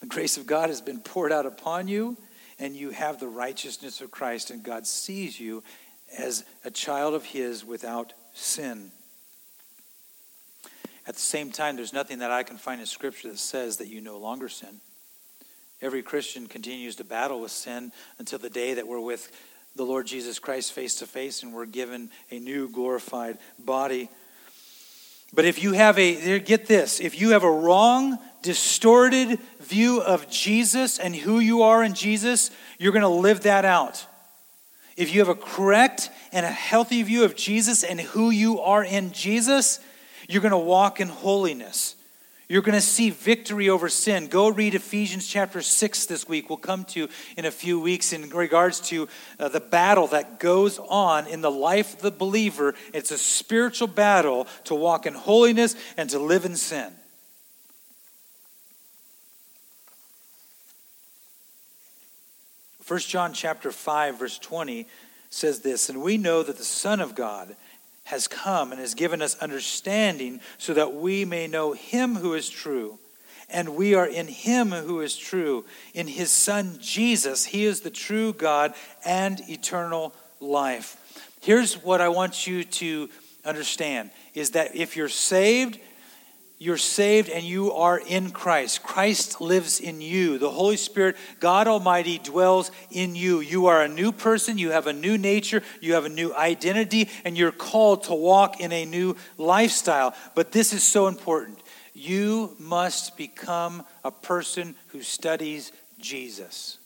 the 0.00 0.06
grace 0.06 0.36
of 0.36 0.46
God 0.46 0.68
has 0.68 0.80
been 0.80 1.00
poured 1.00 1.32
out 1.32 1.46
upon 1.46 1.88
you, 1.88 2.16
and 2.58 2.76
you 2.76 2.90
have 2.90 3.18
the 3.18 3.28
righteousness 3.28 4.00
of 4.00 4.10
Christ, 4.10 4.50
and 4.50 4.62
God 4.62 4.86
sees 4.86 5.40
you 5.40 5.62
as 6.16 6.44
a 6.64 6.70
child 6.70 7.14
of 7.14 7.24
His 7.24 7.64
without 7.64 8.12
sin. 8.34 8.92
At 11.06 11.14
the 11.14 11.20
same 11.20 11.50
time, 11.50 11.76
there's 11.76 11.92
nothing 11.92 12.18
that 12.18 12.30
I 12.30 12.42
can 12.42 12.58
find 12.58 12.80
in 12.80 12.86
Scripture 12.86 13.30
that 13.30 13.38
says 13.38 13.78
that 13.78 13.88
you 13.88 14.00
no 14.00 14.18
longer 14.18 14.48
sin. 14.48 14.80
Every 15.82 16.02
Christian 16.02 16.46
continues 16.46 16.94
to 16.96 17.04
battle 17.04 17.40
with 17.40 17.50
sin 17.50 17.90
until 18.20 18.38
the 18.38 18.48
day 18.48 18.74
that 18.74 18.86
we're 18.86 19.00
with 19.00 19.32
the 19.74 19.82
Lord 19.82 20.06
Jesus 20.06 20.38
Christ 20.38 20.72
face 20.72 20.94
to 20.96 21.06
face 21.06 21.42
and 21.42 21.52
we're 21.52 21.66
given 21.66 22.08
a 22.30 22.38
new 22.38 22.68
glorified 22.68 23.38
body. 23.58 24.08
But 25.34 25.44
if 25.44 25.60
you 25.60 25.72
have 25.72 25.98
a, 25.98 26.38
get 26.38 26.66
this, 26.66 27.00
if 27.00 27.20
you 27.20 27.30
have 27.30 27.42
a 27.42 27.50
wrong, 27.50 28.18
distorted 28.42 29.40
view 29.60 30.00
of 30.00 30.30
Jesus 30.30 31.00
and 31.00 31.16
who 31.16 31.40
you 31.40 31.62
are 31.62 31.82
in 31.82 31.94
Jesus, 31.94 32.52
you're 32.78 32.92
going 32.92 33.02
to 33.02 33.08
live 33.08 33.40
that 33.40 33.64
out. 33.64 34.06
If 34.96 35.12
you 35.12 35.18
have 35.18 35.30
a 35.30 35.34
correct 35.34 36.10
and 36.30 36.46
a 36.46 36.50
healthy 36.50 37.02
view 37.02 37.24
of 37.24 37.34
Jesus 37.34 37.82
and 37.82 38.00
who 38.00 38.30
you 38.30 38.60
are 38.60 38.84
in 38.84 39.10
Jesus, 39.10 39.80
you're 40.28 40.42
going 40.42 40.52
to 40.52 40.58
walk 40.58 41.00
in 41.00 41.08
holiness. 41.08 41.96
You're 42.52 42.60
going 42.60 42.74
to 42.74 42.82
see 42.82 43.08
victory 43.08 43.70
over 43.70 43.88
sin. 43.88 44.26
Go 44.26 44.50
read 44.50 44.74
Ephesians 44.74 45.26
chapter 45.26 45.62
6 45.62 46.04
this 46.04 46.28
week. 46.28 46.50
We'll 46.50 46.58
come 46.58 46.84
to 46.84 47.08
in 47.38 47.46
a 47.46 47.50
few 47.50 47.80
weeks 47.80 48.12
in 48.12 48.28
regards 48.28 48.78
to 48.90 49.08
uh, 49.40 49.48
the 49.48 49.58
battle 49.58 50.06
that 50.08 50.38
goes 50.38 50.78
on 50.78 51.26
in 51.28 51.40
the 51.40 51.50
life 51.50 51.94
of 51.94 52.02
the 52.02 52.10
believer. 52.10 52.74
It's 52.92 53.10
a 53.10 53.16
spiritual 53.16 53.88
battle 53.88 54.46
to 54.64 54.74
walk 54.74 55.06
in 55.06 55.14
holiness 55.14 55.76
and 55.96 56.10
to 56.10 56.18
live 56.18 56.44
in 56.44 56.56
sin. 56.56 56.92
First 62.82 63.08
John 63.08 63.32
chapter 63.32 63.72
5 63.72 64.18
verse 64.18 64.38
20 64.38 64.86
says 65.30 65.60
this, 65.60 65.88
and 65.88 66.02
we 66.02 66.18
know 66.18 66.42
that 66.42 66.58
the 66.58 66.64
Son 66.64 67.00
of 67.00 67.14
God 67.14 67.56
has 68.12 68.28
come 68.28 68.72
and 68.72 68.80
has 68.80 68.92
given 68.92 69.22
us 69.22 69.38
understanding 69.38 70.38
so 70.58 70.74
that 70.74 70.92
we 70.92 71.24
may 71.24 71.46
know 71.46 71.72
him 71.72 72.16
who 72.16 72.34
is 72.34 72.50
true. 72.50 72.98
And 73.48 73.74
we 73.74 73.94
are 73.94 74.06
in 74.06 74.28
him 74.28 74.70
who 74.70 75.00
is 75.00 75.16
true, 75.16 75.64
in 75.94 76.08
his 76.08 76.30
Son 76.30 76.76
Jesus. 76.78 77.46
He 77.46 77.64
is 77.64 77.80
the 77.80 77.90
true 77.90 78.34
God 78.34 78.74
and 79.02 79.40
eternal 79.48 80.14
life. 80.40 80.98
Here's 81.40 81.82
what 81.82 82.02
I 82.02 82.10
want 82.10 82.46
you 82.46 82.64
to 82.64 83.08
understand 83.46 84.10
is 84.34 84.50
that 84.50 84.76
if 84.76 84.94
you're 84.94 85.08
saved, 85.08 85.78
you're 86.62 86.76
saved 86.76 87.28
and 87.28 87.42
you 87.42 87.72
are 87.72 87.98
in 87.98 88.30
Christ. 88.30 88.84
Christ 88.84 89.40
lives 89.40 89.80
in 89.80 90.00
you. 90.00 90.38
The 90.38 90.48
Holy 90.48 90.76
Spirit, 90.76 91.16
God 91.40 91.66
Almighty, 91.66 92.18
dwells 92.18 92.70
in 92.92 93.16
you. 93.16 93.40
You 93.40 93.66
are 93.66 93.82
a 93.82 93.88
new 93.88 94.12
person. 94.12 94.58
You 94.58 94.70
have 94.70 94.86
a 94.86 94.92
new 94.92 95.18
nature. 95.18 95.64
You 95.80 95.94
have 95.94 96.04
a 96.04 96.08
new 96.08 96.32
identity, 96.32 97.08
and 97.24 97.36
you're 97.36 97.50
called 97.50 98.04
to 98.04 98.14
walk 98.14 98.60
in 98.60 98.70
a 98.70 98.84
new 98.84 99.16
lifestyle. 99.38 100.14
But 100.36 100.52
this 100.52 100.72
is 100.72 100.84
so 100.84 101.08
important. 101.08 101.58
You 101.94 102.54
must 102.60 103.16
become 103.16 103.84
a 104.04 104.12
person 104.12 104.76
who 104.88 105.02
studies 105.02 105.72
Jesus. 105.98 106.78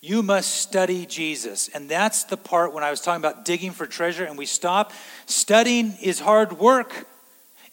You 0.00 0.22
must 0.22 0.54
study 0.54 1.06
Jesus. 1.06 1.66
And 1.74 1.88
that's 1.88 2.22
the 2.22 2.36
part 2.36 2.72
when 2.72 2.84
I 2.84 2.90
was 2.90 3.00
talking 3.00 3.20
about 3.20 3.44
digging 3.44 3.72
for 3.72 3.86
treasure 3.88 4.24
and 4.24 4.38
we 4.38 4.46
stop. 4.46 4.92
Studying 5.26 5.96
is 6.00 6.20
hard 6.20 6.52
work. 6.52 7.08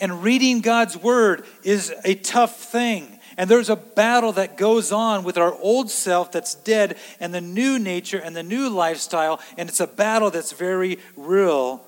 And 0.01 0.23
reading 0.23 0.61
God's 0.61 0.97
word 0.97 1.45
is 1.63 1.93
a 2.03 2.15
tough 2.15 2.59
thing. 2.59 3.19
And 3.37 3.49
there's 3.49 3.69
a 3.69 3.75
battle 3.75 4.33
that 4.33 4.57
goes 4.57 4.91
on 4.91 5.23
with 5.23 5.37
our 5.37 5.53
old 5.53 5.89
self 5.89 6.31
that's 6.31 6.55
dead 6.55 6.97
and 7.19 7.33
the 7.33 7.39
new 7.39 7.79
nature 7.79 8.17
and 8.17 8.35
the 8.35 8.43
new 8.43 8.69
lifestyle. 8.69 9.39
And 9.57 9.69
it's 9.69 9.79
a 9.79 9.87
battle 9.87 10.31
that's 10.31 10.51
very 10.51 10.97
real. 11.15 11.85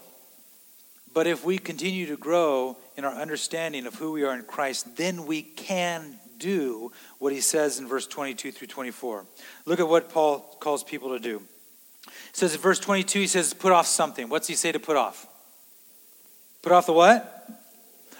But 1.13 1.27
if 1.27 1.43
we 1.43 1.57
continue 1.57 2.05
to 2.07 2.17
grow 2.17 2.77
in 2.95 3.03
our 3.03 3.13
understanding 3.13 3.85
of 3.85 3.95
who 3.95 4.11
we 4.11 4.23
are 4.23 4.33
in 4.33 4.43
Christ, 4.43 4.95
then 4.95 5.25
we 5.25 5.41
can 5.41 6.19
do 6.37 6.91
what 7.19 7.33
he 7.33 7.41
says 7.41 7.79
in 7.79 7.87
verse 7.87 8.07
22 8.07 8.51
through 8.51 8.67
24. 8.67 9.25
Look 9.65 9.79
at 9.79 9.87
what 9.87 10.09
Paul 10.09 10.39
calls 10.59 10.83
people 10.83 11.09
to 11.09 11.19
do. 11.19 11.41
It 12.07 12.35
says 12.37 12.53
in 12.53 12.61
verse 12.61 12.79
22, 12.79 13.19
he 13.19 13.27
says, 13.27 13.53
put 13.53 13.71
off 13.71 13.87
something. 13.87 14.29
What's 14.29 14.47
he 14.47 14.55
say 14.55 14.71
to 14.71 14.79
put 14.79 14.97
off? 14.97 15.25
Put 16.61 16.71
off 16.71 16.85
the 16.85 16.93
what? 16.93 17.32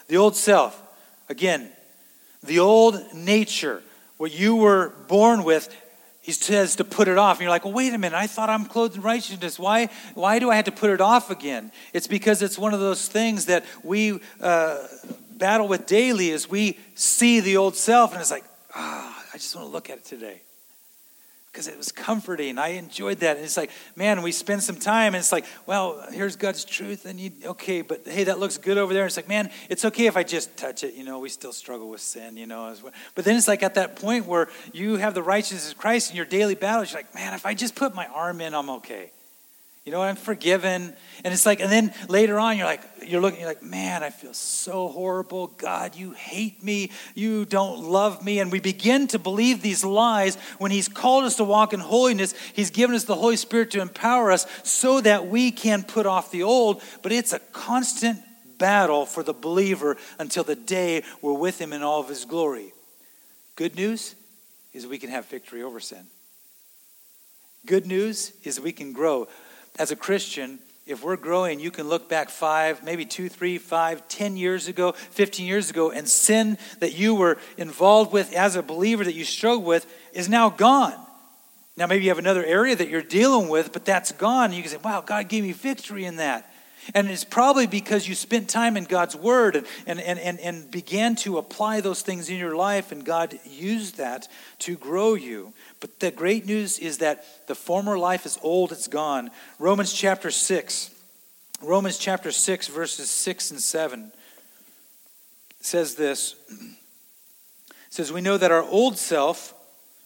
The 0.08 0.18
old 0.18 0.36
self. 0.36 0.80
Again, 1.30 1.70
the 2.44 2.60
old 2.60 3.13
nature, 3.13 3.82
what 4.18 4.32
you 4.32 4.56
were 4.56 4.94
born 5.08 5.44
with, 5.44 5.74
he 6.22 6.32
says 6.32 6.78
to 6.78 6.84
put 6.84 7.08
it 7.08 7.18
off. 7.18 7.38
And 7.38 7.42
you're 7.42 7.50
like, 7.50 7.66
well, 7.66 7.74
wait 7.74 7.94
a 7.94 7.98
minute, 7.98 8.16
I 8.16 8.28
thought 8.28 8.50
I'm 8.50 8.66
clothed 8.66 8.96
in 8.96 9.02
righteousness. 9.02 9.60
Why, 9.60 9.89
why 10.13 10.39
do 10.39 10.50
I 10.50 10.56
have 10.56 10.66
to 10.66 10.72
put 10.72 10.89
it 10.89 11.02
off 11.02 11.30
again? 11.30 11.72
It's 11.94 12.08
because 12.08 12.42
it's 12.42 12.58
one 12.58 12.74
of 12.74 12.80
those 12.80 13.08
things 13.08 13.46
that 13.46 13.66
we 13.84 14.20
uh, 14.42 14.88
battle 15.32 15.68
with 15.68 15.86
daily 15.86 16.32
as 16.32 16.50
we 16.50 16.80
see 16.96 17.39
the 17.39 17.58
old 17.58 17.76
self, 17.76 18.13
and 18.13 18.22
it's 18.22 18.32
like, 18.32 18.46
ah, 18.76 19.24
I 19.34 19.38
just 19.38 19.56
want 19.56 19.68
to 19.68 19.72
look 19.72 19.89
at 19.89 19.98
it 19.98 20.06
today. 20.06 20.42
Because 21.54 21.68
it 21.68 21.78
was 21.78 21.92
comforting. 21.92 22.58
I 22.58 22.70
enjoyed 22.70 23.20
that. 23.20 23.36
And 23.36 23.46
it's 23.46 23.58
like, 23.58 23.70
man, 23.96 24.24
we 24.24 24.32
spend 24.32 24.63
some 24.63 24.76
time 24.76 25.13
and 25.13 25.18
it's 25.18 25.32
like, 25.32 25.46
well, 25.68 26.04
here's 26.12 26.36
God's 26.36 26.66
truth. 26.66 27.06
And 27.06 27.20
you, 27.20 27.32
okay, 27.46 27.82
but 27.82 28.02
hey, 28.08 28.24
that 28.24 28.39
looks 28.39 28.58
good 28.58 28.80
over 28.80 28.92
there. 28.92 29.04
And 29.04 29.08
it's 29.08 29.18
like, 29.18 29.30
man, 29.30 29.52
it's 29.70 29.86
okay 29.86 30.08
if 30.08 30.18
I 30.18 30.24
just 30.24 30.58
touch 30.58 30.84
it. 30.84 30.96
You 30.96 31.04
know, 31.04 31.20
we 31.20 31.30
still 31.30 31.54
struggle 31.54 31.89
with 31.89 32.02
sin, 32.02 32.38
you 32.38 32.48
know. 32.48 32.76
But 33.13 33.24
then 33.24 33.38
it's 33.38 33.48
like 33.48 33.62
at 33.62 33.76
that 33.76 33.96
point 33.98 34.26
where 34.26 34.50
you 34.74 34.96
have 34.96 35.13
the 35.13 35.22
righteousness 35.22 35.72
of 35.72 35.78
Christ 35.78 36.10
in 36.10 36.18
your 36.18 36.26
daily 36.26 36.56
battle, 36.56 36.84
you're 36.86 36.96
like, 36.96 37.13
man, 37.13 37.36
if 37.36 37.46
I 37.46 37.54
just 37.54 37.76
put 37.76 37.94
my 37.94 38.08
arm 38.08 38.42
in, 38.42 38.56
I'm 38.56 38.72
okay. 38.72 39.12
You 39.86 39.91
know, 39.91 40.02
I'm 40.02 40.15
forgiven. 40.15 40.93
And 41.26 41.34
it's 41.34 41.46
like, 41.46 41.60
and 41.60 41.69
then 41.69 41.93
later 42.08 42.39
on, 42.39 42.58
you're 42.58 42.65
like, 42.65 42.82
you're 43.06 43.19
looking, 43.19 43.41
you're 43.41 43.50
like, 43.50 43.63
man, 43.63 44.02
I 44.02 44.12
feel 44.12 44.34
so 44.34 44.88
horrible. 44.88 45.48
God, 45.48 45.96
you 45.96 46.12
hate 46.12 46.63
me. 46.63 46.89
You 47.15 47.43
don't 47.43 47.84
love 47.84 48.24
me. 48.24 48.39
And 48.39 48.50
we 48.50 48.62
begin 48.62 49.08
to 49.08 49.19
believe 49.19 49.62
these 49.62 49.84
lies 49.84 50.38
when 50.58 50.72
He's 50.72 50.88
called 50.88 51.26
us 51.26 51.36
to 51.36 51.43
walk 51.43 51.74
in 51.74 51.82
holiness. 51.82 52.34
He's 52.54 52.69
given 52.69 52.96
us 52.96 53.04
the 53.04 53.15
Holy 53.15 53.36
Spirit 53.36 53.72
to 53.72 53.82
empower 53.82 54.32
us 54.32 54.48
so 54.63 55.02
that 55.02 55.28
we 55.28 55.52
can 55.52 55.84
put 55.84 56.06
off 56.06 56.32
the 56.32 56.43
old. 56.43 56.82
But 57.02 57.12
it's 57.12 57.34
a 57.34 57.39
constant 57.39 58.19
battle 58.58 59.06
for 59.06 59.22
the 59.22 59.34
believer 59.34 59.98
until 60.17 60.46
the 60.46 60.56
day 60.56 61.04
we're 61.22 61.34
with 61.34 61.60
Him 61.60 61.74
in 61.74 61.84
all 61.84 62.00
of 62.00 62.08
His 62.08 62.24
glory. 62.24 62.72
Good 63.58 63.76
news 63.76 64.15
is 64.72 64.88
we 64.88 64.98
can 64.98 65.10
have 65.10 65.26
victory 65.26 65.62
over 65.62 65.82
sin. 65.82 66.06
Good 67.65 67.86
news 67.86 68.34
is 68.43 68.60
we 68.60 68.74
can 68.74 68.91
grow 68.91 69.28
as 69.79 69.91
a 69.91 69.95
Christian, 69.95 70.59
if 70.86 71.03
we're 71.03 71.17
growing, 71.17 71.59
you 71.59 71.71
can 71.71 71.88
look 71.88 72.09
back 72.09 72.29
five, 72.29 72.83
maybe 72.83 73.05
two, 73.05 73.29
three, 73.29 73.57
five, 73.57 74.05
ten 74.09 74.36
years 74.36 74.67
ago, 74.67 74.91
15 74.91 75.45
years 75.45 75.69
ago, 75.69 75.91
and 75.91 76.07
sin 76.07 76.57
that 76.79 76.93
you 76.93 77.15
were 77.15 77.38
involved 77.57 78.12
with 78.12 78.33
as 78.33 78.55
a 78.55 78.62
believer 78.62 79.03
that 79.03 79.15
you 79.15 79.23
struggled 79.23 79.65
with 79.65 79.86
is 80.12 80.27
now 80.27 80.49
gone. 80.49 80.93
Now, 81.77 81.88
maybe 81.88 82.03
you 82.03 82.12
have 82.12 82.19
another 82.19 82.43
area 82.43 82.75
that 82.75 82.89
you're 82.89 83.01
dealing 83.01 83.49
with, 83.49 83.71
but 83.71 83.86
that's 83.86 84.12
gone. 84.12 84.53
You 84.53 84.62
can 84.62 84.71
say, 84.71 84.77
wow, 84.77 85.01
God 85.01 85.27
gave 85.29 85.43
me 85.43 85.53
victory 85.53 86.05
in 86.05 86.17
that. 86.17 86.53
And 86.93 87.10
it's 87.10 87.24
probably 87.24 87.67
because 87.67 88.08
you 88.08 88.15
spent 88.15 88.50
time 88.50 88.76
in 88.78 88.84
God's 88.84 89.15
Word 89.15 89.56
and, 89.88 90.00
and, 90.00 90.19
and, 90.19 90.39
and, 90.39 90.69
began 90.69 91.15
to 91.17 91.38
apply 91.38 91.82
those 91.82 92.02
things 92.02 92.30
in 92.30 92.38
your 92.38 92.56
life, 92.56 92.91
and 92.91 93.06
God 93.06 93.39
used 93.46 93.98
that 93.98 94.28
to 94.60 94.76
grow 94.76 95.13
you. 95.13 95.54
But 95.80 96.00
the 96.00 96.12
great 96.12 96.46
news 96.46 96.80
is 96.80 96.98
that 97.00 97.48
the 97.48 97.56
former 97.56 97.98
life 97.98 98.26
is 98.26 98.38
old, 98.41 98.72
it's 98.72 98.88
gone. 98.88 99.30
Romans 99.60 99.93
chapter 99.93 100.32
6, 100.32 100.91
Romans 101.62 101.98
chapter 101.98 102.32
6, 102.32 102.67
verses 102.67 103.10
6 103.10 103.52
and 103.52 103.62
7 103.62 104.12
says 105.62 105.96
this. 105.96 106.36
It 106.50 107.76
says, 107.89 108.12
We 108.12 108.22
know 108.22 108.38
that 108.38 108.52
our 108.52 108.63
old 108.63 108.98
self 108.98 109.54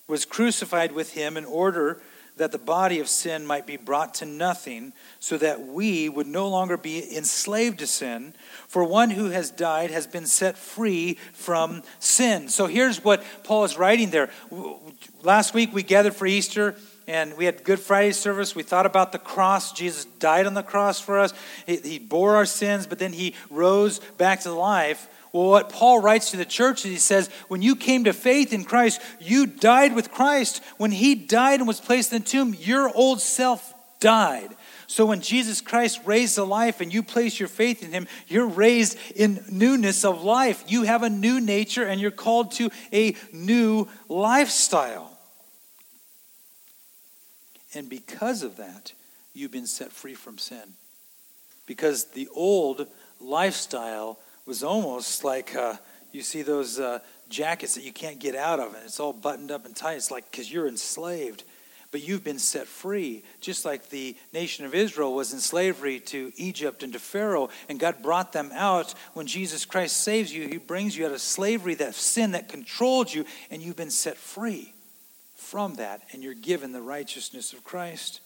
was 0.08 0.26
crucified 0.26 0.92
with 0.92 1.13
him 1.13 1.38
in 1.38 1.46
order 1.46 2.02
that 2.38 2.52
the 2.52 2.58
body 2.58 3.00
of 3.00 3.08
sin 3.08 3.45
might 3.45 3.65
be 3.65 3.78
brought 3.78 4.15
to 4.15 4.26
nothing, 4.26 4.93
so 5.19 5.38
that 5.38 5.67
we 5.67 6.08
would 6.10 6.28
no 6.28 6.47
longer 6.47 6.78
be 6.78 7.15
enslaved 7.15 7.80
to 7.80 7.88
sin. 7.88 8.34
For 8.67 8.84
one 8.84 9.10
who 9.10 9.30
has 9.30 9.52
died 9.52 9.91
has 9.91 10.08
been 10.08 10.26
set 10.26 10.58
free 10.58 11.17
from 11.34 11.84
sin. 12.00 12.50
So 12.50 12.67
here's 12.67 13.04
what 13.04 13.23
Paul 13.43 13.63
is 13.63 13.78
writing 13.78 14.10
there. 14.12 14.30
Last 15.23 15.54
week 15.54 15.73
we 15.73 15.84
gathered 15.84 16.15
for 16.15 16.26
Easter 16.26 16.76
and 17.08 17.38
we 17.38 17.45
had 17.45 17.63
Good 17.63 17.80
Friday 17.80 18.12
service. 18.12 18.54
We 18.54 18.63
thought 18.63 18.86
about 18.86 19.12
the 19.12 19.19
cross. 19.19 19.71
Jesus 19.71 20.06
died 20.19 20.45
on 20.45 20.54
the 20.54 20.63
cross 20.63 21.00
for 21.00 21.19
us, 21.19 21.34
he, 21.65 21.78
he 21.78 22.00
bore 22.00 22.36
our 22.36 22.45
sins, 22.45 22.86
but 22.86 23.00
then 23.00 23.13
he 23.13 23.34
rose 23.50 24.00
back 24.17 24.41
to 24.41 24.52
life. 24.52 25.10
Well, 25.34 25.50
what 25.50 25.70
Paul 25.70 26.00
writes 26.02 26.32
to 26.32 26.38
the 26.38 26.46
church 26.46 26.86
is 26.86 26.92
he 26.92 26.98
says, 26.98 27.30
when 27.48 27.62
you 27.62 27.76
came 27.76 28.06
to 28.06 28.13
faith 28.13 28.54
in 28.54 28.63
Christ, 28.63 29.02
you 29.20 29.46
died 29.46 29.94
with 29.94 30.12
Christ. 30.12 30.63
When 30.78 30.92
he 30.92 31.16
died 31.16 31.60
and 31.60 31.68
was 31.68 31.82
placed 31.82 32.13
in 32.13 32.22
the 32.22 32.28
tomb, 32.28 32.56
your 32.60 32.90
old 32.96 33.22
self 33.22 33.74
died. 34.00 34.56
So 34.88 35.06
when 35.06 35.20
Jesus 35.20 35.60
Christ 35.60 36.00
raised 36.06 36.36
to 36.36 36.46
life 36.46 36.80
and 36.80 36.94
you 36.94 37.04
place 37.04 37.40
your 37.40 37.50
faith 37.50 37.84
in 37.84 37.92
him, 37.92 38.08
you're 38.28 38.48
raised 38.48 38.98
in 39.16 39.44
newness 39.52 40.06
of 40.06 40.24
life. 40.24 40.63
You 40.68 40.84
have 40.84 41.04
a 41.04 41.10
new 41.10 41.42
nature 41.42 41.84
and 41.84 42.00
you're 42.00 42.10
called 42.10 42.52
to 42.54 42.70
a 42.94 43.16
new 43.34 43.88
lifestyle. 44.08 45.12
And 47.76 47.90
because 47.90 48.44
of 48.44 48.56
that, 48.58 48.94
you've 49.34 49.52
been 49.52 49.68
set 49.68 49.92
free 49.92 50.16
from 50.16 50.38
sin. 50.38 50.74
Because 51.66 52.06
the 52.06 52.30
old 52.34 52.88
lifestyle 53.20 54.20
was 54.48 54.64
almost 54.64 55.24
like 55.24 55.56
uh, 55.56 55.76
you 56.12 56.22
see 56.22 56.42
those 56.42 56.80
uh, 56.80 57.00
jackets 57.30 57.76
that 57.76 57.84
you 57.84 57.92
can't 57.92 58.18
get 58.18 58.34
out 58.34 58.60
of, 58.60 58.74
and 58.74 58.84
it's 58.86 59.00
all 59.00 59.14
buttoned 59.14 59.52
up 59.52 59.66
and 59.66 59.76
tight. 59.76 59.98
It's 59.98 60.10
like 60.10 60.32
because 60.32 60.52
you're 60.52 60.68
enslaved, 60.68 61.44
but 61.92 62.02
you've 62.02 62.24
been 62.24 62.40
set 62.40 62.66
free, 62.66 63.24
just 63.42 63.66
like 63.66 63.90
the 63.90 64.16
nation 64.34 64.66
of 64.66 64.74
Israel 64.74 65.14
was 65.14 65.34
in 65.34 65.40
slavery 65.40 66.00
to 66.00 66.32
Egypt 66.38 66.82
and 66.82 66.94
to 66.94 67.00
Pharaoh, 67.00 67.50
and 67.68 67.80
God 67.80 68.02
brought 68.02 68.32
them 68.32 68.52
out. 68.54 68.94
When 69.14 69.28
Jesus 69.28 69.66
Christ 69.66 69.98
saves 69.98 70.34
you, 70.34 70.48
He 70.48 70.58
brings 70.58 70.98
you 70.98 71.06
out 71.06 71.12
of 71.12 71.22
slavery, 71.22 71.76
that 71.76 71.94
sin 71.94 72.32
that 72.32 72.48
controlled 72.48 73.14
you, 73.14 73.26
and 73.52 73.62
you've 73.62 73.76
been 73.76 73.92
set 73.92 74.16
free 74.16 74.74
from 75.36 75.76
that, 75.76 76.02
and 76.14 76.24
you're 76.24 76.34
given 76.34 76.72
the 76.72 76.82
righteousness 76.82 77.52
of 77.52 77.66
Christ. 77.66 78.22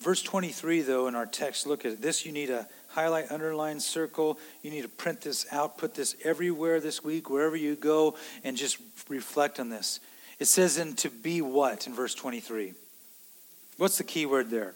Verse 0.00 0.22
23, 0.22 0.80
though, 0.80 1.08
in 1.08 1.14
our 1.14 1.26
text, 1.26 1.66
look 1.66 1.84
at 1.84 1.92
it. 1.92 2.02
This 2.02 2.24
you 2.24 2.32
need 2.32 2.48
a 2.48 2.66
highlight, 2.90 3.30
underline, 3.30 3.80
circle. 3.80 4.38
You 4.62 4.70
need 4.70 4.82
to 4.82 4.88
print 4.88 5.22
this 5.22 5.46
out, 5.50 5.78
put 5.78 5.94
this 5.94 6.16
everywhere 6.24 6.80
this 6.80 7.02
week, 7.02 7.30
wherever 7.30 7.56
you 7.56 7.76
go, 7.76 8.16
and 8.44 8.56
just 8.56 8.78
reflect 9.08 9.58
on 9.58 9.70
this. 9.70 10.00
It 10.38 10.46
says, 10.46 10.78
and 10.78 10.96
to 10.98 11.10
be 11.10 11.42
what 11.42 11.86
in 11.86 11.94
verse 11.94 12.14
23? 12.14 12.74
What's 13.76 13.98
the 13.98 14.04
key 14.04 14.26
word 14.26 14.50
there? 14.50 14.74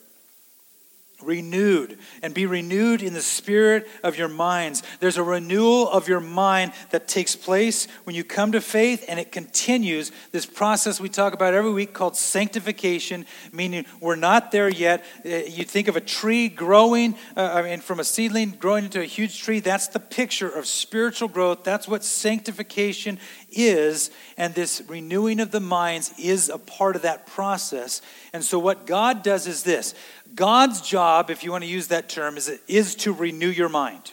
Renewed 1.25 1.99
and 2.23 2.35
be 2.35 2.47
renewed 2.47 3.03
in 3.03 3.15
the 3.15 3.23
spirit 3.23 3.89
of 4.03 4.17
your 4.17 4.29
minds. 4.29 4.83
There's 5.01 5.17
a 5.17 5.23
renewal 5.23 5.89
of 5.89 6.09
your 6.09 6.21
mind 6.21 6.73
that 6.91 7.09
takes 7.09 7.35
place 7.37 7.87
when 8.05 8.15
you 8.15 8.25
come 8.25 8.53
to 8.53 8.61
faith, 8.61 9.05
and 9.09 9.19
it 9.19 9.33
continues 9.33 10.13
this 10.33 10.47
process 10.47 11.01
we 11.01 11.09
talk 11.09 11.35
about 11.35 11.55
every 11.55 11.73
week 11.73 11.93
called 11.93 12.17
sanctification, 12.17 13.27
meaning 13.53 13.87
we're 14.01 14.17
not 14.17 14.53
there 14.53 14.69
yet. 14.69 15.05
Uh, 15.25 15.29
you 15.29 15.65
think 15.65 15.89
of 15.89 15.97
a 15.97 16.01
tree 16.01 16.49
growing, 16.49 17.15
uh, 17.37 17.53
I 17.55 17.63
mean, 17.63 17.81
from 17.81 18.01
a 18.01 18.05
seedling 18.05 18.51
growing 18.51 18.85
into 18.85 19.01
a 19.01 19.05
huge 19.05 19.43
tree. 19.43 19.61
That's 19.61 19.89
the 19.89 20.01
picture 20.01 20.49
of 20.49 20.67
spiritual 20.67 21.29
growth. 21.29 21.65
That's 21.65 21.89
what 21.89 22.05
sanctification 22.05 23.19
is, 23.57 24.11
and 24.37 24.55
this 24.55 24.83
renewing 24.89 25.41
of 25.41 25.51
the 25.51 25.61
minds 25.61 26.13
is 26.19 26.49
a 26.49 26.59
part 26.59 26.97
of 26.97 27.03
that 27.03 27.27
process. 27.27 28.03
And 28.33 28.45
so, 28.45 28.59
what 28.59 28.87
God 28.87 29.23
does 29.23 29.47
is 29.47 29.63
this 29.63 29.95
God's 30.35 30.81
job, 30.81 31.31
if 31.31 31.45
you 31.45 31.53
want 31.53 31.65
to 31.65 31.71
use 31.71 31.89
that 31.89 32.09
term, 32.09 32.37
is, 32.37 32.49
is 32.69 32.95
to 32.97 33.13
renew 33.13 33.49
your 33.49 33.69
mind. 33.69 34.13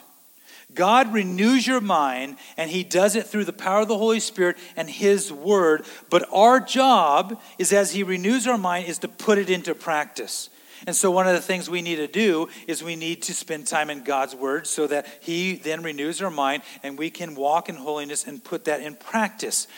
God 0.74 1.12
renews 1.12 1.66
your 1.66 1.80
mind, 1.80 2.36
and 2.56 2.70
He 2.70 2.84
does 2.84 3.16
it 3.16 3.26
through 3.26 3.44
the 3.44 3.52
power 3.52 3.80
of 3.80 3.88
the 3.88 3.98
Holy 3.98 4.20
Spirit 4.20 4.56
and 4.76 4.88
His 4.88 5.32
Word. 5.32 5.84
But 6.10 6.28
our 6.32 6.60
job 6.60 7.40
is, 7.58 7.72
as 7.72 7.92
He 7.92 8.02
renews 8.02 8.46
our 8.46 8.58
mind, 8.58 8.86
is 8.86 8.98
to 8.98 9.08
put 9.08 9.38
it 9.38 9.50
into 9.50 9.74
practice. 9.74 10.48
And 10.86 10.96
so, 10.96 11.10
one 11.10 11.26
of 11.26 11.34
the 11.34 11.40
things 11.40 11.70
we 11.70 11.82
need 11.82 11.96
to 11.96 12.08
do 12.08 12.48
is 12.66 12.82
we 12.82 12.96
need 12.96 13.22
to 13.22 13.34
spend 13.34 13.66
time 13.66 13.90
in 13.90 14.02
God's 14.02 14.34
Word 14.34 14.66
so 14.66 14.86
that 14.88 15.06
He 15.20 15.54
then 15.54 15.82
renews 15.82 16.20
our 16.20 16.30
mind 16.30 16.62
and 16.82 16.98
we 16.98 17.10
can 17.10 17.34
walk 17.34 17.68
in 17.68 17.76
holiness 17.76 18.26
and 18.26 18.42
put 18.42 18.64
that 18.64 18.80
in 18.80 18.96
practice. 18.96 19.68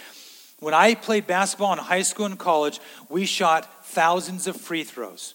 When 0.61 0.73
I 0.73 0.95
played 0.95 1.27
basketball 1.27 1.73
in 1.75 1.79
high 1.79 2.03
school 2.03 2.27
and 2.27 2.39
college, 2.39 2.81
we 3.09 3.27
shot 3.27 3.87
thousands 3.87 4.47
of 4.47 4.57
free 4.57 4.85
throws. 4.85 5.35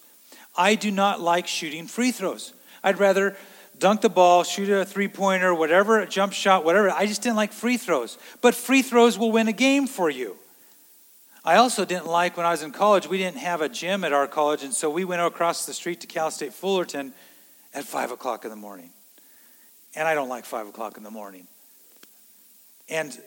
I 0.56 0.74
do 0.74 0.90
not 0.90 1.20
like 1.20 1.46
shooting 1.46 1.86
free 1.86 2.10
throws. 2.10 2.52
I'd 2.82 2.98
rather 2.98 3.36
dunk 3.78 4.00
the 4.00 4.08
ball, 4.08 4.42
shoot 4.42 4.68
a 4.68 4.84
three 4.84 5.08
pointer, 5.08 5.54
whatever, 5.54 6.00
a 6.00 6.06
jump 6.06 6.32
shot, 6.32 6.64
whatever. 6.64 6.90
I 6.90 7.06
just 7.06 7.22
didn't 7.22 7.36
like 7.36 7.52
free 7.52 7.76
throws. 7.76 8.18
But 8.40 8.54
free 8.54 8.82
throws 8.82 9.18
will 9.18 9.32
win 9.32 9.46
a 9.48 9.52
game 9.52 9.86
for 9.86 10.10
you. 10.10 10.36
I 11.44 11.56
also 11.56 11.84
didn't 11.84 12.06
like 12.06 12.36
when 12.36 12.44
I 12.44 12.50
was 12.50 12.62
in 12.62 12.70
college, 12.70 13.08
we 13.08 13.18
didn't 13.18 13.38
have 13.38 13.62
a 13.62 13.68
gym 13.68 14.04
at 14.04 14.12
our 14.12 14.26
college, 14.26 14.62
and 14.62 14.74
so 14.74 14.90
we 14.90 15.04
went 15.04 15.22
across 15.22 15.64
the 15.64 15.72
street 15.72 16.00
to 16.02 16.06
Cal 16.06 16.30
State 16.30 16.52
Fullerton 16.52 17.12
at 17.72 17.84
5 17.84 18.10
o'clock 18.10 18.44
in 18.44 18.50
the 18.50 18.56
morning. 18.56 18.90
And 19.96 20.06
I 20.06 20.14
don't 20.14 20.28
like 20.28 20.44
5 20.44 20.68
o'clock 20.68 20.96
in 20.96 21.02
the 21.02 21.10
morning. 21.10 21.46
And 22.88 23.18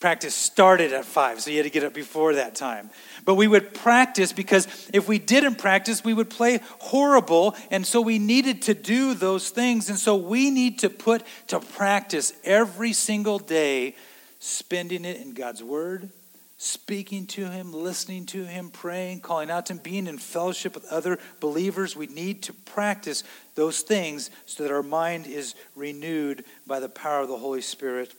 practice 0.00 0.34
started 0.34 0.92
at 0.92 1.04
5, 1.04 1.40
so 1.40 1.50
you 1.50 1.58
had 1.58 1.64
to 1.64 1.70
get 1.70 1.84
up 1.84 1.94
before 1.94 2.34
that 2.34 2.54
time. 2.54 2.90
But 3.24 3.34
we 3.34 3.48
would 3.48 3.72
practice 3.72 4.32
because 4.32 4.66
if 4.92 5.08
we 5.08 5.18
didn't 5.18 5.56
practice, 5.56 6.04
we 6.04 6.14
would 6.14 6.30
play 6.30 6.60
horrible, 6.78 7.54
and 7.70 7.86
so 7.86 8.00
we 8.00 8.18
needed 8.18 8.62
to 8.62 8.74
do 8.74 9.14
those 9.14 9.50
things. 9.50 9.88
And 9.88 9.98
so 9.98 10.16
we 10.16 10.50
need 10.50 10.80
to 10.80 10.90
put 10.90 11.22
to 11.48 11.60
practice 11.60 12.32
every 12.44 12.92
single 12.92 13.38
day, 13.38 13.94
spending 14.38 15.04
it 15.04 15.20
in 15.20 15.34
God's 15.34 15.62
Word, 15.62 16.10
speaking 16.58 17.26
to 17.26 17.50
Him, 17.50 17.72
listening 17.72 18.26
to 18.26 18.44
Him, 18.44 18.70
praying, 18.70 19.20
calling 19.20 19.50
out 19.50 19.66
to 19.66 19.74
Him, 19.74 19.80
being 19.82 20.06
in 20.06 20.18
fellowship 20.18 20.74
with 20.74 20.86
other 20.86 21.18
believers. 21.40 21.96
We 21.96 22.06
need 22.06 22.42
to 22.44 22.52
practice 22.52 23.24
those 23.54 23.82
things 23.82 24.30
so 24.46 24.62
that 24.62 24.72
our 24.72 24.82
mind 24.82 25.26
is 25.26 25.54
renewed 25.74 26.44
by 26.66 26.80
the 26.80 26.88
power 26.88 27.20
of 27.20 27.28
the 27.28 27.38
Holy 27.38 27.60
Spirit. 27.60 28.14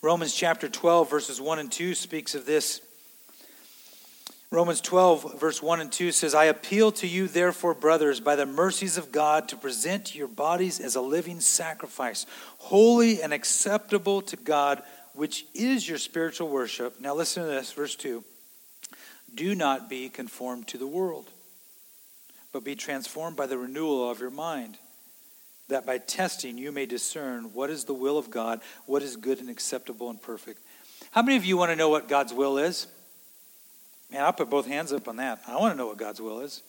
Romans 0.00 0.34
chapter 0.34 0.68
12, 0.68 1.10
verses 1.10 1.40
1 1.40 1.58
and 1.58 1.70
2 1.70 1.94
speaks 1.94 2.34
of 2.34 2.46
this. 2.46 2.80
Romans 4.50 4.82
12, 4.82 5.40
verse 5.40 5.62
1 5.62 5.80
and 5.80 5.90
2 5.90 6.12
says, 6.12 6.34
I 6.34 6.44
appeal 6.44 6.92
to 6.92 7.06
you, 7.06 7.26
therefore, 7.26 7.72
brothers, 7.72 8.20
by 8.20 8.36
the 8.36 8.44
mercies 8.44 8.98
of 8.98 9.10
God, 9.10 9.48
to 9.48 9.56
present 9.56 10.14
your 10.14 10.28
bodies 10.28 10.78
as 10.78 10.94
a 10.94 11.00
living 11.00 11.40
sacrifice, 11.40 12.26
holy 12.58 13.22
and 13.22 13.32
acceptable 13.32 14.20
to 14.20 14.36
God, 14.36 14.82
which 15.14 15.46
is 15.54 15.88
your 15.88 15.98
spiritual 15.98 16.48
worship. 16.48 17.00
Now, 17.00 17.14
listen 17.14 17.42
to 17.42 17.48
this, 17.48 17.72
verse 17.72 17.94
2. 17.94 18.24
Do 19.34 19.54
not 19.54 19.88
be 19.88 20.08
conformed 20.08 20.68
to 20.68 20.78
the 20.78 20.86
world, 20.86 21.30
but 22.52 22.64
be 22.64 22.74
transformed 22.74 23.36
by 23.36 23.46
the 23.46 23.58
renewal 23.58 24.10
of 24.10 24.20
your 24.20 24.30
mind, 24.30 24.76
that 25.68 25.86
by 25.86 25.98
testing 25.98 26.58
you 26.58 26.72
may 26.72 26.86
discern 26.86 27.52
what 27.54 27.70
is 27.70 27.84
the 27.84 27.94
will 27.94 28.18
of 28.18 28.30
God, 28.30 28.60
what 28.86 29.02
is 29.02 29.16
good 29.16 29.40
and 29.40 29.48
acceptable 29.48 30.10
and 30.10 30.20
perfect. 30.20 30.60
How 31.12 31.22
many 31.22 31.36
of 31.36 31.44
you 31.44 31.56
want 31.56 31.70
to 31.70 31.76
know 31.76 31.88
what 31.88 32.08
God's 32.08 32.32
will 32.32 32.58
is? 32.58 32.86
Man, 34.10 34.22
I'll 34.22 34.32
put 34.32 34.50
both 34.50 34.66
hands 34.66 34.92
up 34.92 35.08
on 35.08 35.16
that. 35.16 35.40
I 35.46 35.56
want 35.56 35.72
to 35.72 35.78
know 35.78 35.86
what 35.86 35.96
God's 35.96 36.20
will 36.20 36.40
is. 36.40 36.62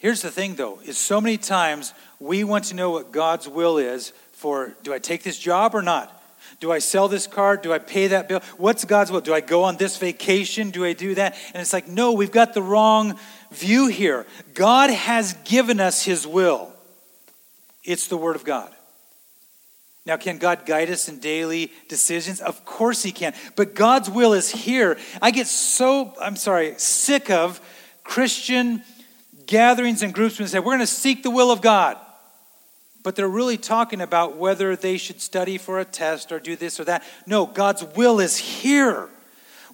Here's 0.00 0.22
the 0.22 0.30
thing, 0.30 0.56
though, 0.56 0.80
is 0.84 0.98
so 0.98 1.20
many 1.20 1.38
times 1.38 1.94
we 2.18 2.44
want 2.44 2.64
to 2.66 2.74
know 2.74 2.90
what 2.90 3.12
God's 3.12 3.48
will 3.48 3.78
is 3.78 4.12
for 4.32 4.74
do 4.82 4.92
I 4.92 4.98
take 4.98 5.22
this 5.22 5.38
job 5.38 5.74
or 5.74 5.82
not? 5.82 6.22
Do 6.60 6.72
I 6.72 6.78
sell 6.78 7.08
this 7.08 7.26
car? 7.26 7.56
Do 7.56 7.72
I 7.72 7.78
pay 7.78 8.08
that 8.08 8.28
bill? 8.28 8.40
What's 8.56 8.84
God's 8.84 9.10
will? 9.10 9.20
Do 9.20 9.34
I 9.34 9.40
go 9.40 9.64
on 9.64 9.76
this 9.76 9.96
vacation? 9.96 10.70
Do 10.70 10.84
I 10.84 10.92
do 10.92 11.14
that? 11.14 11.36
And 11.52 11.60
it's 11.60 11.72
like, 11.72 11.88
no, 11.88 12.12
we've 12.12 12.32
got 12.32 12.54
the 12.54 12.62
wrong 12.62 13.18
view 13.52 13.88
here. 13.88 14.26
God 14.54 14.90
has 14.90 15.34
given 15.44 15.80
us 15.80 16.04
His 16.04 16.26
will, 16.26 16.72
it's 17.82 18.08
the 18.08 18.16
Word 18.16 18.36
of 18.36 18.44
God. 18.44 18.70
Now, 20.06 20.18
can 20.18 20.36
God 20.36 20.66
guide 20.66 20.90
us 20.90 21.08
in 21.08 21.18
daily 21.18 21.72
decisions? 21.88 22.40
Of 22.40 22.64
course 22.66 23.02
He 23.02 23.10
can. 23.10 23.32
But 23.56 23.74
God's 23.74 24.10
will 24.10 24.34
is 24.34 24.50
here. 24.50 24.98
I 25.22 25.30
get 25.30 25.46
so, 25.46 26.12
I'm 26.20 26.36
sorry, 26.36 26.74
sick 26.76 27.30
of 27.30 27.60
Christian 28.02 28.82
gatherings 29.46 30.02
and 30.02 30.12
groups 30.12 30.38
when 30.38 30.46
they 30.46 30.50
say, 30.50 30.58
we're 30.58 30.76
going 30.76 30.80
to 30.80 30.86
seek 30.86 31.22
the 31.22 31.30
will 31.30 31.50
of 31.50 31.62
God. 31.62 31.96
But 33.04 33.14
they're 33.14 33.28
really 33.28 33.58
talking 33.58 34.00
about 34.00 34.38
whether 34.38 34.74
they 34.74 34.96
should 34.96 35.20
study 35.20 35.58
for 35.58 35.78
a 35.78 35.84
test 35.84 36.32
or 36.32 36.40
do 36.40 36.56
this 36.56 36.80
or 36.80 36.84
that. 36.84 37.04
No, 37.26 37.46
God's 37.46 37.84
will 37.84 38.18
is 38.18 38.38
here. 38.38 39.08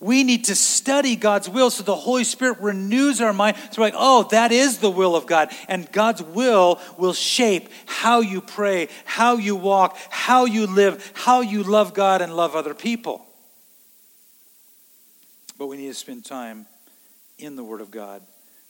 We 0.01 0.25
need 0.25 0.47
to 0.47 0.57
study 0.57 1.15
God's 1.15 1.49
will 1.49 1.71
so 1.71 1.85
the 1.85 1.95
Holy 1.95 2.25
Spirit 2.25 2.59
renews 2.61 3.21
our 3.21 3.33
mind. 3.33 3.57
So 3.71 3.81
we're 3.81 3.87
like, 3.87 3.95
oh, 3.97 4.27
that 4.31 4.51
is 4.51 4.79
the 4.79 4.91
will 4.91 5.15
of 5.15 5.27
God. 5.27 5.53
And 5.69 5.91
God's 5.93 6.23
will 6.23 6.81
will 6.99 7.13
shape 7.13 7.69
how 7.87 8.21
you 8.21 8.41
pray, 8.41 8.89
how 9.05 9.37
you 9.37 9.55
walk, 9.55 9.97
how 10.09 10.47
you 10.47 10.67
live, 10.67 11.13
how 11.15 11.41
you 11.41 11.63
love 11.63 11.95
God 11.95 12.23
and 12.23 12.35
love 12.35 12.57
other 12.57 12.75
people. 12.75 13.25
But 15.57 15.69
we 15.69 15.77
need 15.77 15.89
to 15.89 15.95
spend 15.95 16.25
time 16.25 16.67
in 17.39 17.55
the 17.55 17.63
Word 17.63 17.81
of 17.81 17.93
God, 17.93 18.23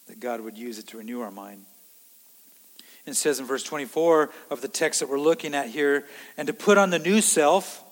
that 0.08 0.20
God 0.20 0.40
would 0.42 0.58
use 0.58 0.78
it 0.78 0.88
to 0.88 0.98
renew 0.98 1.20
our 1.22 1.30
mind. 1.30 1.64
It 3.10 3.16
says 3.16 3.40
in 3.40 3.46
verse 3.46 3.62
24 3.62 4.30
of 4.50 4.60
the 4.60 4.68
text 4.68 5.00
that 5.00 5.08
we're 5.08 5.20
looking 5.20 5.54
at 5.54 5.68
here, 5.68 6.06
and 6.36 6.46
to 6.46 6.54
put 6.54 6.78
on 6.78 6.90
the 6.90 6.98
new 6.98 7.20
self 7.20 7.84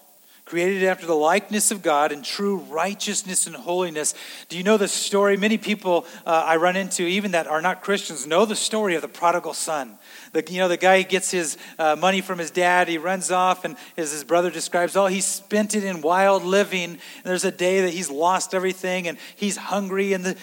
created 0.48 0.82
after 0.84 1.06
the 1.06 1.14
likeness 1.14 1.70
of 1.70 1.82
God 1.82 2.10
in 2.10 2.22
true 2.22 2.56
righteousness 2.56 3.46
and 3.46 3.54
holiness. 3.54 4.14
Do 4.48 4.56
you 4.56 4.62
know 4.62 4.78
the 4.78 4.88
story? 4.88 5.36
Many 5.36 5.58
people 5.58 6.06
uh, 6.24 6.30
I 6.46 6.56
run 6.56 6.74
into, 6.74 7.02
even 7.02 7.32
that 7.32 7.46
are 7.46 7.60
not 7.60 7.82
Christians, 7.82 8.26
know 8.26 8.46
the 8.46 8.56
story 8.56 8.94
of 8.94 9.02
the 9.02 9.08
prodigal 9.08 9.52
son. 9.52 9.98
The, 10.32 10.44
you 10.50 10.58
know, 10.58 10.68
the 10.68 10.76
guy 10.76 11.02
gets 11.02 11.30
his 11.30 11.56
uh, 11.78 11.96
money 11.96 12.20
from 12.20 12.38
his 12.38 12.50
dad, 12.50 12.88
he 12.88 12.98
runs 12.98 13.30
off, 13.30 13.64
and 13.64 13.76
as 13.96 14.12
his 14.12 14.24
brother 14.24 14.50
describes, 14.50 14.96
oh, 14.96 15.06
he 15.06 15.20
spent 15.20 15.74
it 15.74 15.84
in 15.84 16.00
wild 16.00 16.44
living. 16.44 16.90
And 16.90 17.00
there's 17.24 17.44
a 17.44 17.50
day 17.50 17.82
that 17.82 17.92
he's 17.92 18.10
lost 18.10 18.54
everything, 18.54 19.08
and 19.08 19.18
he's 19.36 19.56
hungry, 19.56 20.12
and 20.12 20.24
the, 20.24 20.36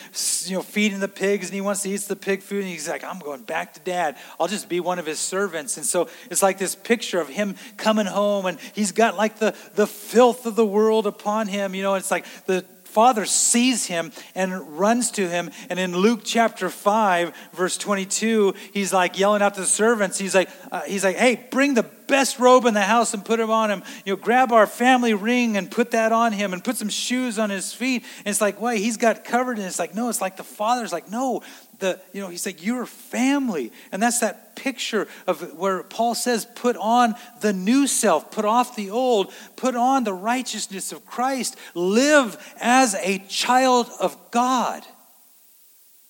you 0.45 0.55
know, 0.55 0.61
feeding 0.61 0.99
the 0.99 1.07
pigs, 1.07 1.47
and 1.47 1.55
he 1.55 1.61
wants 1.61 1.83
to 1.83 1.89
eat 1.89 2.01
the 2.01 2.15
pig 2.15 2.41
food, 2.41 2.61
and 2.61 2.69
he's 2.69 2.87
like, 2.87 3.03
I'm 3.03 3.19
going 3.19 3.43
back 3.43 3.73
to 3.73 3.79
dad. 3.79 4.17
I'll 4.39 4.47
just 4.47 4.69
be 4.69 4.79
one 4.79 4.99
of 4.99 5.05
his 5.05 5.19
servants. 5.19 5.77
And 5.77 5.85
so 5.85 6.09
it's 6.29 6.43
like 6.43 6.57
this 6.57 6.75
picture 6.75 7.19
of 7.19 7.29
him 7.29 7.55
coming 7.77 8.05
home, 8.05 8.45
and 8.45 8.59
he's 8.73 8.91
got 8.91 9.15
like 9.15 9.39
the, 9.39 9.55
the 9.75 9.87
filth 9.87 10.45
of 10.45 10.55
the 10.55 10.65
world 10.65 11.07
upon 11.07 11.47
him. 11.47 11.75
You 11.75 11.83
know, 11.83 11.95
it's 11.95 12.11
like 12.11 12.25
the 12.45 12.65
father 12.95 13.25
sees 13.25 13.87
him 13.87 14.13
and 14.35 14.79
runs 14.79 15.11
to 15.11 15.27
him. 15.27 15.51
And 15.69 15.77
in 15.77 15.97
Luke 15.97 16.21
chapter 16.23 16.69
5, 16.69 17.35
verse 17.51 17.77
22, 17.77 18.53
he's 18.71 18.93
like 18.93 19.19
yelling 19.19 19.41
out 19.41 19.55
to 19.55 19.59
the 19.59 19.67
servants. 19.67 20.17
He's 20.17 20.33
like, 20.33 20.49
uh, 20.71 20.83
he's 20.83 21.03
like, 21.03 21.17
hey, 21.17 21.45
bring 21.51 21.73
the 21.73 21.83
best 21.83 22.39
robe 22.39 22.63
in 22.63 22.73
the 22.73 22.81
house 22.81 23.13
and 23.13 23.25
put 23.25 23.41
it 23.41 23.49
on 23.49 23.69
him. 23.69 23.83
You 24.05 24.13
know, 24.13 24.17
grab 24.17 24.53
our 24.53 24.65
family 24.65 25.13
ring 25.13 25.57
and 25.57 25.69
put 25.69 25.91
that 25.91 26.13
on 26.13 26.31
him 26.31 26.53
and 26.53 26.63
put 26.63 26.77
some 26.77 26.87
shoes 26.87 27.37
on 27.37 27.49
his 27.49 27.73
feet. 27.73 28.03
And 28.19 28.27
it's 28.27 28.39
like, 28.39 28.61
wait, 28.61 28.79
he's 28.79 28.95
got 28.95 29.25
covered. 29.25 29.57
And 29.57 29.67
it's 29.67 29.79
like, 29.79 29.93
no, 29.93 30.07
it's 30.07 30.21
like 30.21 30.37
the 30.37 30.43
father's 30.43 30.93
like, 30.93 31.11
no, 31.11 31.41
the, 31.79 31.99
you 32.13 32.21
know, 32.21 32.29
he's 32.29 32.45
like, 32.45 32.65
you're 32.65 32.85
family. 32.85 33.71
And 33.91 34.01
that's 34.01 34.19
that 34.19 34.55
picture 34.55 35.07
of 35.27 35.53
where 35.57 35.83
Paul 35.83 36.15
says, 36.15 36.45
put 36.55 36.77
on 36.77 37.15
the 37.41 37.53
new 37.53 37.87
self, 37.87 38.31
put 38.31 38.45
off 38.45 38.75
the 38.75 38.89
old, 38.89 39.31
put 39.55 39.75
on 39.75 40.03
the 40.03 40.13
righteousness 40.13 40.91
of 40.91 41.05
Christ, 41.05 41.57
live 41.73 42.37
as 42.59 42.95
a 42.95 43.19
child 43.27 43.89
of 43.99 44.17
God 44.31 44.83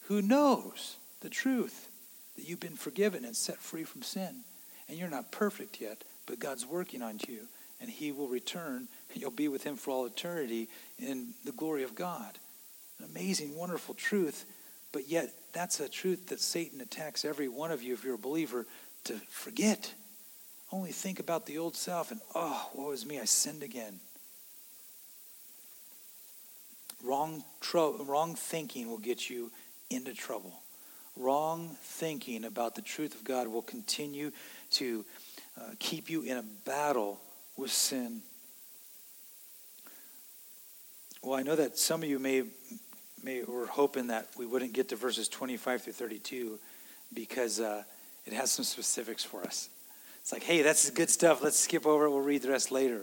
who 0.08 0.21
knows 0.21 0.97
the 1.21 1.30
truth 1.30 1.89
that 2.36 2.47
you've 2.47 2.60
been 2.60 2.75
forgiven 2.75 3.25
and 3.25 3.36
set 3.36 3.58
free 3.58 3.84
from 3.84 4.04
sin. 4.04 4.41
And 4.88 4.97
you're 4.97 5.10
not 5.10 5.32
perfect 5.32 5.82
yet, 5.82 6.04
but 6.28 6.39
God's 6.39 6.65
working 6.65 7.01
on 7.01 7.19
you, 7.28 7.47
and 7.82 7.89
He 7.89 8.12
will 8.12 8.28
return, 8.28 8.88
and 9.12 9.21
you'll 9.21 9.32
be 9.32 9.47
with 9.47 9.63
Him 9.63 9.78
for 9.78 9.91
all 9.91 10.06
eternity 10.06 10.67
in 10.99 11.34
the 11.43 11.51
glory 11.51 11.84
of 11.84 11.95
God. 11.95 12.38
An 12.99 13.06
amazing, 13.06 13.56
wonderful 13.56 13.95
truth, 13.95 14.45
but 14.95 15.10
yet 15.10 15.29
that's 15.51 15.81
a 15.81 15.89
truth 15.89 16.27
that 16.27 16.39
Satan 16.39 16.79
attacks 16.79 17.25
every 17.25 17.49
one 17.49 17.69
of 17.69 17.84
you, 17.84 17.93
if 17.93 18.05
you're 18.05 18.15
a 18.15 18.17
believer, 18.17 18.65
to 19.03 19.15
forget. 19.27 19.93
Only 20.71 20.93
think 20.93 21.19
about 21.19 21.45
the 21.45 21.58
old 21.58 21.75
self 21.75 22.12
and, 22.12 22.21
oh, 22.34 22.69
woe 22.73 22.91
is 22.91 23.05
me, 23.05 23.19
I 23.19 23.25
sinned 23.25 23.62
again. 23.62 23.99
Wrong, 27.03 27.43
tro- 27.60 28.01
wrong 28.05 28.36
thinking 28.36 28.89
will 28.89 28.97
get 28.97 29.29
you 29.29 29.51
into 29.89 30.13
trouble. 30.13 30.53
Wrong 31.17 31.75
thinking 31.81 32.45
about 32.45 32.75
the 32.75 32.81
truth 32.81 33.15
of 33.15 33.25
God 33.25 33.49
will 33.49 33.63
continue 33.63 34.31
to 34.71 35.03
uh, 35.60 35.71
keep 35.77 36.10
you 36.10 36.21
in 36.21 36.38
a 36.38 36.43
battle 36.63 37.19
with 37.58 37.69
sin. 37.69 38.21
Well, 41.21 41.38
I 41.38 41.43
know 41.43 41.58
that 41.58 41.77
some 41.77 42.01
of 42.01 42.08
you 42.08 42.17
may 42.17 42.43
may, 43.26 43.42
we're 43.42 43.66
hoping 43.66 44.08
that 44.08 44.28
we 44.38 44.46
wouldn't 44.46 44.74
get 44.74 44.90
to 44.90 44.96
verses 44.96 45.28
25 45.28 45.82
through 45.82 45.94
32 45.94 46.60
because 47.12 47.60
uh, 47.60 47.82
it 48.28 48.34
has 48.34 48.52
some 48.52 48.64
specifics 48.64 49.24
for 49.24 49.42
us. 49.42 49.68
It's 50.22 50.32
like, 50.32 50.44
hey, 50.44 50.62
that's 50.62 50.92
good 50.92 51.10
stuff. 51.10 51.44
Let's 51.44 51.58
skip 51.58 51.88
over 51.88 52.06
it. 52.06 52.12
We'll 52.12 52.20
read 52.20 52.44
the 52.44 52.52
rest 52.52 52.70
later. 52.70 53.02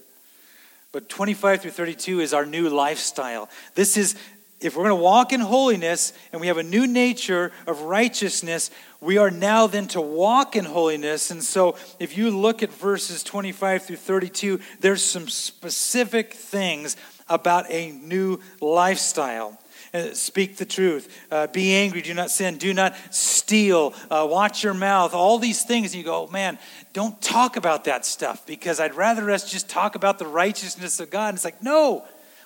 But 0.92 1.08
25 1.08 1.62
through 1.62 1.72
32 1.72 2.20
is 2.20 2.32
our 2.32 2.46
new 2.46 2.68
lifestyle. 2.68 3.50
This 3.74 3.96
is, 3.96 4.14
if 4.60 4.76
we're 4.76 4.84
going 4.84 4.96
to 4.96 5.02
walk 5.02 5.32
in 5.32 5.40
holiness 5.40 6.12
and 6.30 6.40
we 6.40 6.46
have 6.46 6.58
a 6.58 6.62
new 6.62 6.86
nature 6.86 7.50
of 7.66 7.80
righteousness, 7.80 8.70
we 9.00 9.18
are 9.18 9.30
now 9.30 9.66
then 9.66 9.88
to 9.88 10.00
walk 10.00 10.54
in 10.54 10.66
holiness. 10.66 11.32
And 11.32 11.42
so 11.42 11.74
if 11.98 12.16
you 12.16 12.30
look 12.30 12.62
at 12.62 12.72
verses 12.72 13.24
25 13.24 13.86
through 13.86 13.96
32, 13.96 14.60
there's 14.78 15.02
some 15.02 15.26
specific 15.26 16.32
things 16.32 16.96
about 17.28 17.68
a 17.70 17.90
new 17.90 18.38
lifestyle. 18.60 19.58
Uh, 19.94 20.14
speak 20.14 20.56
the 20.56 20.64
truth. 20.64 21.26
Uh, 21.30 21.46
be 21.48 21.74
angry, 21.74 22.00
do 22.00 22.14
not 22.14 22.30
sin. 22.30 22.56
Do 22.56 22.72
not 22.72 22.94
steal. 23.10 23.92
Uh, 24.10 24.26
watch 24.28 24.64
your 24.64 24.72
mouth. 24.72 25.12
All 25.12 25.38
these 25.38 25.64
things. 25.64 25.92
And 25.92 25.98
you 25.98 26.04
go, 26.04 26.26
man, 26.28 26.58
don't 26.92 27.20
talk 27.20 27.56
about 27.56 27.84
that 27.84 28.06
stuff 28.06 28.46
because 28.46 28.80
I'd 28.80 28.94
rather 28.94 29.30
us 29.30 29.50
just 29.50 29.68
talk 29.68 29.94
about 29.94 30.18
the 30.18 30.26
righteousness 30.26 30.98
of 30.98 31.10
God. 31.10 31.28
And 31.28 31.36
it's 31.36 31.44
like, 31.44 31.62
no, 31.62 32.04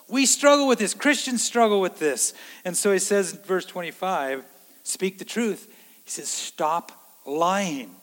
we 0.09 0.26
struggle 0.26 0.66
with 0.66 0.80
this. 0.80 0.92
Christians 0.92 1.44
struggle 1.44 1.80
with 1.80 1.98
this. 1.98 2.35
And 2.64 2.76
so 2.76 2.92
he 2.92 2.98
says 2.98 3.32
in 3.32 3.38
verse 3.40 3.64
25, 3.64 4.44
speak 4.82 5.18
the 5.18 5.24
truth. 5.24 5.68
He 6.04 6.11
says, 6.11 6.28
stop 6.28 6.92
lying. 7.24 7.94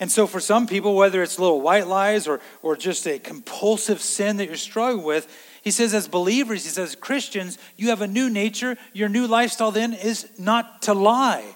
And 0.00 0.10
so, 0.10 0.26
for 0.26 0.40
some 0.40 0.66
people, 0.66 0.96
whether 0.96 1.22
it's 1.22 1.38
little 1.38 1.60
white 1.60 1.86
lies 1.86 2.26
or, 2.26 2.40
or 2.60 2.74
just 2.74 3.06
a 3.06 3.20
compulsive 3.20 4.00
sin 4.00 4.38
that 4.38 4.46
you're 4.46 4.56
struggling 4.56 5.04
with, 5.04 5.28
he 5.62 5.70
says, 5.70 5.94
as 5.94 6.08
believers, 6.08 6.64
he 6.64 6.70
says, 6.70 6.96
Christians, 6.96 7.56
you 7.76 7.90
have 7.90 8.02
a 8.02 8.08
new 8.08 8.28
nature. 8.28 8.76
Your 8.92 9.08
new 9.08 9.28
lifestyle 9.28 9.70
then 9.70 9.92
is 9.92 10.28
not 10.38 10.82
to 10.82 10.92
lie. 10.94 11.54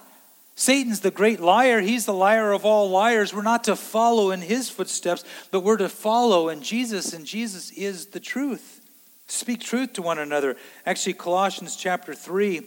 Satan's 0.55 1.01
the 1.01 1.11
great 1.11 1.41
liar. 1.41 1.81
He's 1.81 2.05
the 2.05 2.13
liar 2.13 2.53
of 2.53 2.65
all 2.65 2.89
liars. 2.89 3.33
We're 3.33 3.41
not 3.41 3.65
to 3.65 3.75
follow 3.75 4.31
in 4.31 4.41
his 4.41 4.69
footsteps, 4.69 5.25
but 5.51 5.59
we're 5.59 5.77
to 5.77 5.89
follow 5.89 6.47
in 6.47 6.61
Jesus, 6.61 7.13
and 7.13 7.25
Jesus 7.25 7.69
is 7.71 8.07
the 8.07 8.19
truth. 8.19 8.81
Speak 9.27 9.59
truth 9.59 9.93
to 9.93 10.01
one 10.01 10.19
another. 10.19 10.55
Actually, 10.85 11.13
Colossians 11.13 11.75
chapter 11.75 12.15
3, 12.15 12.61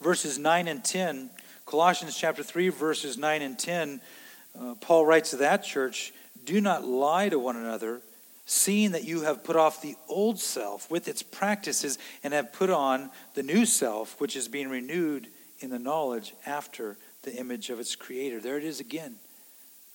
verses 0.00 0.38
9 0.38 0.68
and 0.68 0.82
10. 0.82 1.30
Colossians 1.66 2.16
chapter 2.16 2.42
3, 2.42 2.70
verses 2.70 3.18
9 3.18 3.42
and 3.42 3.58
10. 3.58 4.00
Uh, 4.58 4.74
Paul 4.80 5.04
writes 5.04 5.30
to 5.30 5.36
that 5.36 5.62
church 5.62 6.14
Do 6.44 6.62
not 6.62 6.84
lie 6.84 7.28
to 7.28 7.38
one 7.38 7.56
another 7.56 8.00
seeing 8.46 8.92
that 8.92 9.04
you 9.04 9.22
have 9.22 9.42
put 9.42 9.56
off 9.56 9.82
the 9.82 9.96
old 10.08 10.38
self 10.38 10.88
with 10.88 11.08
its 11.08 11.22
practices 11.22 11.98
and 12.22 12.32
have 12.32 12.52
put 12.52 12.70
on 12.70 13.10
the 13.34 13.42
new 13.42 13.66
self, 13.66 14.18
which 14.20 14.36
is 14.36 14.46
being 14.46 14.70
renewed 14.70 15.26
in 15.58 15.68
the 15.68 15.78
knowledge 15.78 16.32
after 16.46 16.96
the 17.24 17.34
image 17.34 17.70
of 17.70 17.80
its 17.80 17.96
creator. 17.96 18.40
There 18.40 18.56
it 18.56 18.64
is 18.64 18.78
again. 18.78 19.16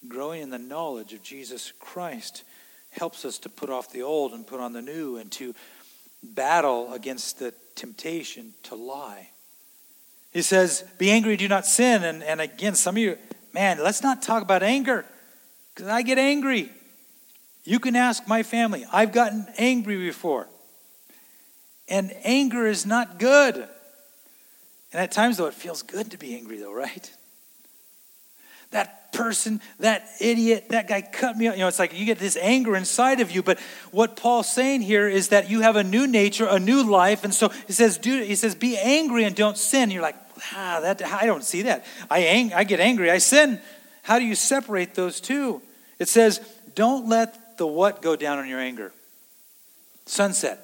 Growing 0.08 0.42
in 0.42 0.50
the 0.50 0.60
knowledge 0.60 1.14
of 1.14 1.24
Jesus 1.24 1.72
Christ 1.80 2.44
helps 2.92 3.24
us 3.24 3.38
to 3.40 3.50
put 3.50 3.70
off 3.70 3.92
the 3.92 4.02
old 4.02 4.34
and 4.34 4.46
put 4.46 4.60
on 4.60 4.74
the 4.74 4.82
new 4.82 5.16
and 5.16 5.32
to 5.34 5.56
battle 6.22 6.94
against 6.94 7.40
the 7.40 7.54
temptation 7.76 8.54
to 8.64 8.76
lie. 8.76 9.30
He 10.32 10.42
says, 10.42 10.84
Be 10.98 11.10
angry, 11.10 11.38
do 11.38 11.48
not 11.48 11.66
sin. 11.66 12.04
And, 12.04 12.22
and 12.22 12.42
again, 12.42 12.76
some 12.76 12.96
of 12.96 13.02
you, 13.02 13.18
man, 13.54 13.82
let's 13.82 14.04
not 14.04 14.22
talk 14.22 14.44
about 14.44 14.62
anger 14.62 15.06
because 15.74 15.88
I 15.88 16.02
get 16.02 16.18
angry. 16.18 16.70
You 17.64 17.80
can 17.80 17.96
ask 17.96 18.28
my 18.28 18.44
family. 18.44 18.86
I've 18.92 19.12
gotten 19.12 19.48
angry 19.58 19.98
before. 19.98 20.48
And 21.88 22.14
anger 22.24 22.68
is 22.68 22.86
not 22.86 23.20
good. 23.20 23.56
And 23.56 25.02
at 25.02 25.12
times, 25.12 25.38
though, 25.38 25.46
it 25.46 25.54
feels 25.54 25.84
good 25.84 26.12
to 26.12 26.18
be 26.18 26.36
angry, 26.36 26.58
though, 26.58 26.74
right? 26.74 27.12
That 28.72 29.12
person, 29.12 29.60
that 29.80 30.08
idiot, 30.22 30.70
that 30.70 30.88
guy 30.88 31.02
cut 31.02 31.38
me 31.38 31.48
off. 31.48 31.56
You 31.56 31.62
know, 31.62 31.68
it's 31.68 31.80
like 31.80 31.94
you 31.94 32.06
get 32.06 32.18
this 32.18 32.38
anger 32.38 32.76
inside 32.76 33.20
of 33.20 33.32
you. 33.32 33.44
But 33.44 33.60
what 33.92 34.16
Paul's 34.16 34.50
saying 34.50 34.82
here 34.82 35.08
is 35.08 35.30
that 35.30 35.50
you 35.50 35.62
have 35.62 35.76
a 35.76 35.84
new 35.84 36.08
nature, 36.08 36.48
a 36.50 36.60
new 36.60 36.84
life. 36.84 37.24
And 37.26 37.34
so 37.34 37.50
he 37.68 37.74
says, 37.74 37.98
do, 37.98 38.24
he 38.24 38.36
says, 38.36 38.56
be 38.56 38.78
angry 38.78 39.26
and 39.26 39.36
don't 39.36 39.58
sin. 39.58 39.92
You're 39.92 40.02
like, 40.02 40.16
ah, 40.54 40.80
that, 40.82 41.02
I 41.04 41.26
don't 41.26 41.44
see 41.44 41.64
that. 41.64 41.86
I, 42.10 42.20
ang- 42.20 42.54
I 42.54 42.64
get 42.64 42.80
angry, 42.80 43.12
I 43.12 43.18
sin. 43.18 43.60
How 44.04 44.18
do 44.18 44.26
you 44.26 44.36
separate 44.36 44.96
those 44.96 45.20
two? 45.20 45.62
It 46.00 46.08
says, 46.08 46.40
don't 46.74 47.10
let 47.10 47.38
the 47.62 47.68
what 47.68 48.02
go 48.02 48.16
down 48.16 48.40
on 48.40 48.50
your 48.50 48.60
anger? 48.60 48.92
Sunset. 50.08 50.58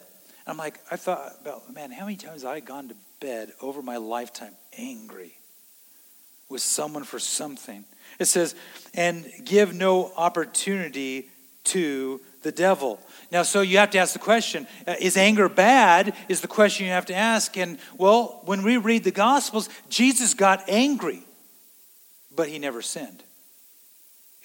I'm 0.48 0.58
like, 0.58 0.80
I 0.90 0.96
thought 0.96 1.34
about, 1.40 1.72
man, 1.72 1.92
how 1.92 2.06
many 2.06 2.18
times 2.18 2.42
have 2.42 2.52
I 2.52 2.60
gone 2.60 2.88
to 2.88 2.96
bed 3.20 3.52
over 3.62 3.84
my 3.84 3.98
lifetime 3.98 4.54
angry 4.80 5.38
with 6.50 6.64
someone 6.64 7.04
for 7.04 7.20
something? 7.20 7.86
It 8.18 8.26
says, 8.26 8.56
and 8.96 9.32
give 9.46 9.76
no 9.76 10.12
opportunity 10.18 11.30
to 11.66 12.20
the 12.42 12.52
devil. 12.52 13.00
Now, 13.32 13.44
so 13.44 13.62
you 13.62 13.78
have 13.78 13.92
to 13.92 14.00
ask 14.00 14.14
the 14.14 14.20
question 14.20 14.66
uh, 14.88 14.96
is 15.00 15.18
anger 15.18 15.50
bad? 15.50 16.16
Is 16.28 16.42
the 16.42 16.48
question 16.48 16.88
you 16.88 16.94
have 16.94 17.06
to 17.08 17.16
ask. 17.16 17.56
And 17.58 17.78
well, 18.00 18.42
when 18.46 18.64
we 18.64 18.78
read 18.78 19.04
the 19.04 19.12
Gospels, 19.12 19.70
Jesus 19.88 20.34
got 20.34 20.64
angry, 20.68 21.22
but 22.36 22.50
he 22.50 22.58
never 22.58 22.82
sinned 22.82 23.22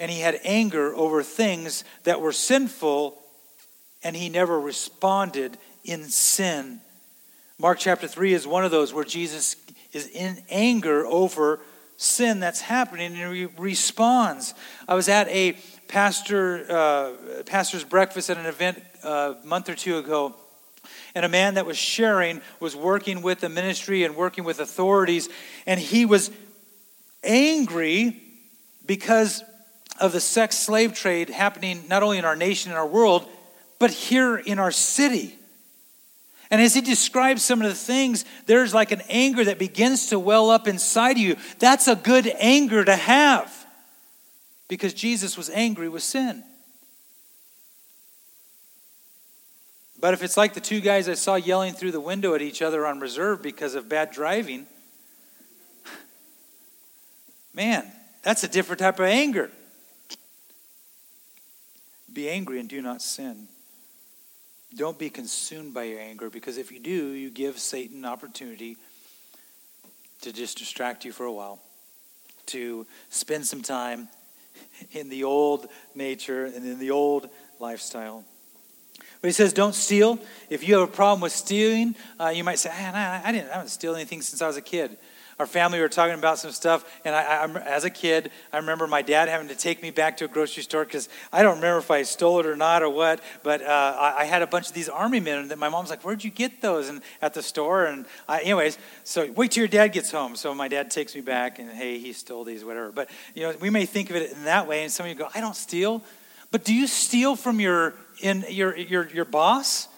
and 0.02 0.10
he 0.10 0.18
had 0.18 0.40
anger 0.42 0.92
over 0.96 1.22
things 1.22 1.84
that 2.02 2.20
were 2.20 2.32
sinful, 2.32 3.16
and 4.02 4.16
he 4.16 4.28
never 4.28 4.58
responded 4.58 5.56
in 5.84 6.02
sin. 6.06 6.80
Mark 7.56 7.78
chapter 7.78 8.08
3 8.08 8.34
is 8.34 8.44
one 8.44 8.64
of 8.64 8.72
those 8.72 8.92
where 8.92 9.04
Jesus 9.04 9.54
is 9.92 10.08
in 10.08 10.42
anger 10.50 11.06
over 11.06 11.60
sin 11.98 12.40
that's 12.40 12.60
happening 12.60 13.16
and 13.16 13.32
he 13.32 13.46
responds. 13.56 14.54
I 14.88 14.96
was 14.96 15.08
at 15.08 15.28
a 15.28 15.56
pastor 15.86 16.66
uh, 16.68 17.42
pastor's 17.46 17.84
breakfast 17.84 18.28
at 18.28 18.38
an 18.38 18.46
event 18.46 18.82
uh, 19.04 19.34
a 19.40 19.46
month 19.46 19.68
or 19.68 19.76
two 19.76 19.98
ago. 19.98 20.34
And 21.14 21.24
a 21.24 21.28
man 21.28 21.54
that 21.54 21.64
was 21.64 21.78
sharing 21.78 22.40
was 22.58 22.74
working 22.74 23.22
with 23.22 23.38
the 23.38 23.48
ministry 23.48 24.02
and 24.02 24.16
working 24.16 24.42
with 24.42 24.58
authorities, 24.58 25.28
and 25.64 25.78
he 25.78 26.06
was 26.06 26.32
angry 27.22 28.20
because 28.84 29.44
of 30.00 30.12
the 30.12 30.20
sex 30.20 30.56
slave 30.56 30.94
trade 30.94 31.28
happening 31.28 31.84
not 31.88 32.02
only 32.02 32.18
in 32.18 32.24
our 32.24 32.36
nation 32.36 32.70
and 32.70 32.78
our 32.78 32.86
world, 32.86 33.28
but 33.78 33.90
here 33.90 34.36
in 34.36 34.58
our 34.58 34.70
city. 34.70 35.38
And 36.50 36.60
as 36.60 36.74
he 36.74 36.82
describes 36.82 37.42
some 37.42 37.62
of 37.62 37.68
the 37.68 37.74
things, 37.74 38.24
there's 38.46 38.74
like 38.74 38.92
an 38.92 39.02
anger 39.08 39.44
that 39.44 39.58
begins 39.58 40.08
to 40.08 40.18
well 40.18 40.50
up 40.50 40.68
inside 40.68 41.16
you. 41.16 41.36
That's 41.58 41.88
a 41.88 41.96
good 41.96 42.30
anger 42.38 42.84
to 42.84 42.94
have 42.94 43.50
because 44.68 44.92
Jesus 44.92 45.36
was 45.36 45.48
angry 45.50 45.88
with 45.88 46.02
sin. 46.02 46.44
But 49.98 50.14
if 50.14 50.22
it's 50.22 50.36
like 50.36 50.52
the 50.52 50.60
two 50.60 50.80
guys 50.80 51.08
I 51.08 51.14
saw 51.14 51.36
yelling 51.36 51.74
through 51.74 51.92
the 51.92 52.00
window 52.00 52.34
at 52.34 52.42
each 52.42 52.60
other 52.60 52.86
on 52.86 53.00
reserve 53.00 53.40
because 53.40 53.74
of 53.74 53.88
bad 53.88 54.10
driving, 54.10 54.66
man, 57.54 57.90
that's 58.22 58.44
a 58.44 58.48
different 58.48 58.80
type 58.80 58.98
of 58.98 59.06
anger. 59.06 59.50
Be 62.12 62.28
angry 62.28 62.60
and 62.60 62.68
do 62.68 62.82
not 62.82 63.00
sin. 63.02 63.48
Don't 64.74 64.98
be 64.98 65.10
consumed 65.10 65.74
by 65.74 65.84
your 65.84 66.00
anger 66.00 66.30
because 66.30 66.58
if 66.58 66.72
you 66.72 66.80
do, 66.80 67.08
you 67.12 67.30
give 67.30 67.58
Satan 67.58 67.98
an 67.98 68.04
opportunity 68.04 68.76
to 70.22 70.32
just 70.32 70.58
distract 70.58 71.04
you 71.04 71.12
for 71.12 71.26
a 71.26 71.32
while, 71.32 71.60
to 72.46 72.86
spend 73.10 73.46
some 73.46 73.62
time 73.62 74.08
in 74.92 75.08
the 75.08 75.24
old 75.24 75.68
nature 75.94 76.46
and 76.46 76.66
in 76.66 76.78
the 76.78 76.90
old 76.90 77.28
lifestyle. 77.58 78.24
But 79.20 79.28
he 79.28 79.32
says, 79.32 79.52
don't 79.52 79.74
steal. 79.74 80.18
If 80.50 80.66
you 80.66 80.74
have 80.78 80.88
a 80.88 80.92
problem 80.92 81.20
with 81.20 81.32
stealing, 81.32 81.94
uh, 82.18 82.28
you 82.28 82.44
might 82.44 82.58
say, 82.58 82.70
I, 82.70 83.22
I, 83.24 83.32
didn't, 83.32 83.50
I 83.50 83.54
haven't 83.54 83.68
stolen 83.68 84.00
anything 84.00 84.22
since 84.22 84.42
I 84.42 84.46
was 84.46 84.56
a 84.56 84.62
kid 84.62 84.96
our 85.42 85.46
family 85.46 85.80
were 85.80 85.88
talking 85.88 86.14
about 86.14 86.38
some 86.38 86.52
stuff, 86.52 86.84
and 87.04 87.16
I, 87.16 87.22
I, 87.22 87.46
as 87.62 87.82
a 87.82 87.90
kid, 87.90 88.30
I 88.52 88.58
remember 88.58 88.86
my 88.86 89.02
dad 89.02 89.28
having 89.28 89.48
to 89.48 89.56
take 89.56 89.82
me 89.82 89.90
back 89.90 90.16
to 90.18 90.24
a 90.24 90.28
grocery 90.28 90.62
store 90.62 90.84
because 90.84 91.08
I 91.32 91.42
don't 91.42 91.56
remember 91.56 91.78
if 91.78 91.90
I 91.90 92.02
stole 92.02 92.38
it 92.38 92.46
or 92.46 92.54
not 92.54 92.80
or 92.80 92.88
what, 92.88 93.20
but 93.42 93.60
uh, 93.60 93.96
I, 93.98 94.20
I, 94.20 94.24
had 94.24 94.42
a 94.42 94.46
bunch 94.46 94.68
of 94.68 94.72
these 94.72 94.88
army 94.88 95.18
men, 95.18 95.50
and 95.50 95.60
my 95.60 95.68
mom's 95.68 95.90
like, 95.90 96.04
"Where'd 96.04 96.22
you 96.22 96.30
get 96.30 96.62
those?" 96.62 96.88
And 96.88 97.02
at 97.20 97.34
the 97.34 97.42
store, 97.42 97.86
and 97.86 98.06
I, 98.28 98.42
anyways, 98.42 98.78
so 99.02 99.28
wait 99.32 99.50
till 99.50 99.62
your 99.62 99.68
dad 99.68 99.88
gets 99.88 100.12
home. 100.12 100.36
So 100.36 100.54
my 100.54 100.68
dad 100.68 100.92
takes 100.92 101.12
me 101.16 101.22
back, 101.22 101.58
and 101.58 101.68
hey, 101.68 101.98
he 101.98 102.12
stole 102.12 102.44
these, 102.44 102.64
whatever. 102.64 102.92
But 102.92 103.10
you 103.34 103.42
know, 103.42 103.56
we 103.60 103.68
may 103.68 103.84
think 103.84 104.10
of 104.10 104.14
it 104.14 104.30
in 104.30 104.44
that 104.44 104.68
way, 104.68 104.84
and 104.84 104.92
some 104.92 105.06
of 105.06 105.10
you 105.10 105.16
go, 105.16 105.28
"I 105.34 105.40
don't 105.40 105.56
steal," 105.56 106.04
but 106.52 106.62
do 106.62 106.72
you 106.72 106.86
steal 106.86 107.34
from 107.34 107.58
your 107.58 107.94
in 108.20 108.44
your 108.48 108.76
your 108.76 109.08
your 109.08 109.24
boss? 109.24 109.88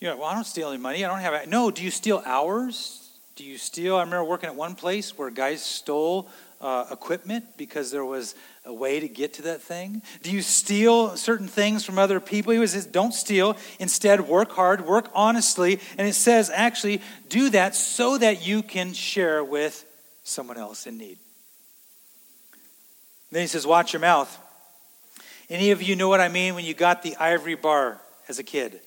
You 0.00 0.08
know, 0.08 0.16
well, 0.16 0.26
I 0.26 0.34
don't 0.34 0.44
steal 0.44 0.70
any 0.70 0.80
money. 0.80 1.04
I 1.04 1.08
don't 1.08 1.20
have. 1.20 1.46
No, 1.46 1.70
do 1.70 1.84
you 1.84 1.90
steal 1.90 2.22
hours? 2.24 3.05
Do 3.36 3.44
you 3.44 3.58
steal? 3.58 3.96
I 3.96 4.00
remember 4.00 4.24
working 4.24 4.48
at 4.48 4.56
one 4.56 4.74
place 4.74 5.16
where 5.18 5.30
guys 5.30 5.62
stole 5.62 6.28
uh, 6.60 6.86
equipment 6.90 7.44
because 7.56 7.90
there 7.90 8.04
was 8.04 8.34
a 8.64 8.72
way 8.72 8.98
to 8.98 9.08
get 9.08 9.34
to 9.34 9.42
that 9.42 9.60
thing? 9.60 10.02
Do 10.22 10.32
you 10.32 10.42
steal 10.42 11.16
certain 11.16 11.46
things 11.46 11.84
from 11.84 11.98
other 11.98 12.18
people? 12.18 12.52
He 12.52 12.66
says, 12.66 12.86
don't 12.86 13.12
steal. 13.12 13.56
Instead, 13.78 14.22
work 14.22 14.52
hard, 14.52 14.86
work 14.86 15.10
honestly. 15.14 15.80
And 15.98 16.08
it 16.08 16.14
says, 16.14 16.50
actually, 16.50 17.00
do 17.28 17.50
that 17.50 17.74
so 17.74 18.18
that 18.18 18.46
you 18.46 18.62
can 18.62 18.92
share 18.92 19.44
with 19.44 19.84
someone 20.24 20.56
else 20.56 20.86
in 20.86 20.96
need. 20.96 21.18
Then 23.30 23.42
he 23.42 23.46
says, 23.46 23.66
watch 23.66 23.92
your 23.92 24.00
mouth. 24.00 24.34
Any 25.48 25.70
of 25.70 25.82
you 25.82 25.94
know 25.94 26.08
what 26.08 26.20
I 26.20 26.28
mean 26.28 26.54
when 26.54 26.64
you 26.64 26.74
got 26.74 27.02
the 27.02 27.16
ivory 27.16 27.54
bar 27.54 28.00
as 28.28 28.38
a 28.38 28.42
kid? 28.42 28.80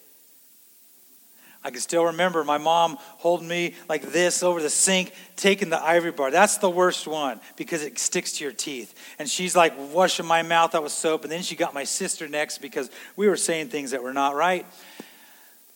I 1.64 1.72
can 1.72 1.82
still 1.82 2.06
remember 2.06 2.44
my 2.46 2.58
mom 2.58 2.98
holding 3.00 3.48
me 3.48 3.76
like 3.90 4.12
this 4.14 4.44
over 4.44 4.62
the 4.62 4.70
sink, 4.70 5.12
taking 5.36 5.70
the 5.70 5.84
ivory 5.84 6.12
bar. 6.12 6.32
That's 6.32 6.58
the 6.58 6.70
worst 6.70 7.06
one 7.06 7.42
because 7.58 7.84
it 7.84 8.00
sticks 8.00 8.34
to 8.34 8.46
your 8.46 8.54
teeth. 8.54 8.96
And 9.20 9.30
she's 9.30 9.58
like 9.58 9.74
washing 9.92 10.26
my 10.26 10.42
mouth 10.42 10.74
out 10.74 10.84
with 10.84 10.94
soap. 10.94 11.24
And 11.24 11.32
then 11.32 11.42
she 11.42 11.58
got 11.58 11.74
my 11.74 11.84
sister 11.84 12.30
next 12.30 12.60
because 12.60 12.90
we 13.18 13.28
were 13.28 13.36
saying 13.36 13.68
things 13.70 13.92
that 13.92 14.02
were 14.02 14.14
not 14.14 14.36
right. 14.36 14.66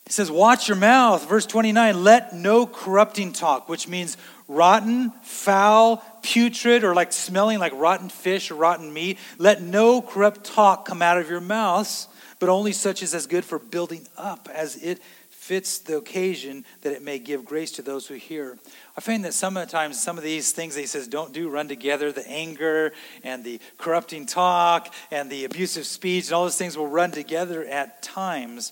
It 0.05 0.11
says, 0.11 0.31
Watch 0.31 0.69
your 0.69 0.77
mouth. 0.77 1.27
Verse 1.27 1.45
29 1.45 2.03
Let 2.03 2.33
no 2.33 2.65
corrupting 2.65 3.33
talk, 3.33 3.67
which 3.67 3.87
means 3.87 4.15
rotten, 4.47 5.11
foul, 5.23 5.97
putrid, 6.21 6.85
or 6.85 6.93
like 6.95 7.11
smelling 7.11 7.59
like 7.59 7.73
rotten 7.75 8.07
fish 8.07 8.51
or 8.51 8.55
rotten 8.55 8.93
meat. 8.93 9.17
Let 9.37 9.61
no 9.61 10.01
corrupt 10.01 10.45
talk 10.45 10.85
come 10.85 11.01
out 11.01 11.17
of 11.17 11.29
your 11.29 11.41
mouths, 11.41 12.07
but 12.39 12.47
only 12.47 12.71
such 12.71 13.03
as 13.03 13.13
is 13.13 13.27
good 13.27 13.45
for 13.45 13.59
building 13.59 14.07
up 14.17 14.49
as 14.53 14.75
it 14.77 15.01
fits 15.43 15.79
the 15.79 15.97
occasion 15.97 16.63
that 16.83 16.93
it 16.93 17.03
may 17.03 17.19
give 17.19 17.43
grace 17.43 17.69
to 17.69 17.81
those 17.81 18.07
who 18.07 18.13
hear. 18.13 18.57
I 18.95 19.01
find 19.01 19.25
that 19.25 19.33
sometimes 19.33 20.01
some 20.01 20.17
of 20.17 20.23
these 20.23 20.53
things 20.53 20.73
that 20.75 20.79
he 20.79 20.87
says 20.87 21.05
don't 21.05 21.33
do 21.33 21.49
run 21.49 21.67
together 21.67 22.13
the 22.13 22.25
anger 22.29 22.93
and 23.25 23.43
the 23.43 23.59
corrupting 23.77 24.25
talk 24.25 24.93
and 25.11 25.29
the 25.29 25.43
abusive 25.43 25.85
speech 25.85 26.27
and 26.27 26.33
all 26.33 26.43
those 26.43 26.57
things 26.57 26.77
will 26.77 26.87
run 26.87 27.11
together 27.11 27.65
at 27.65 28.01
times. 28.01 28.71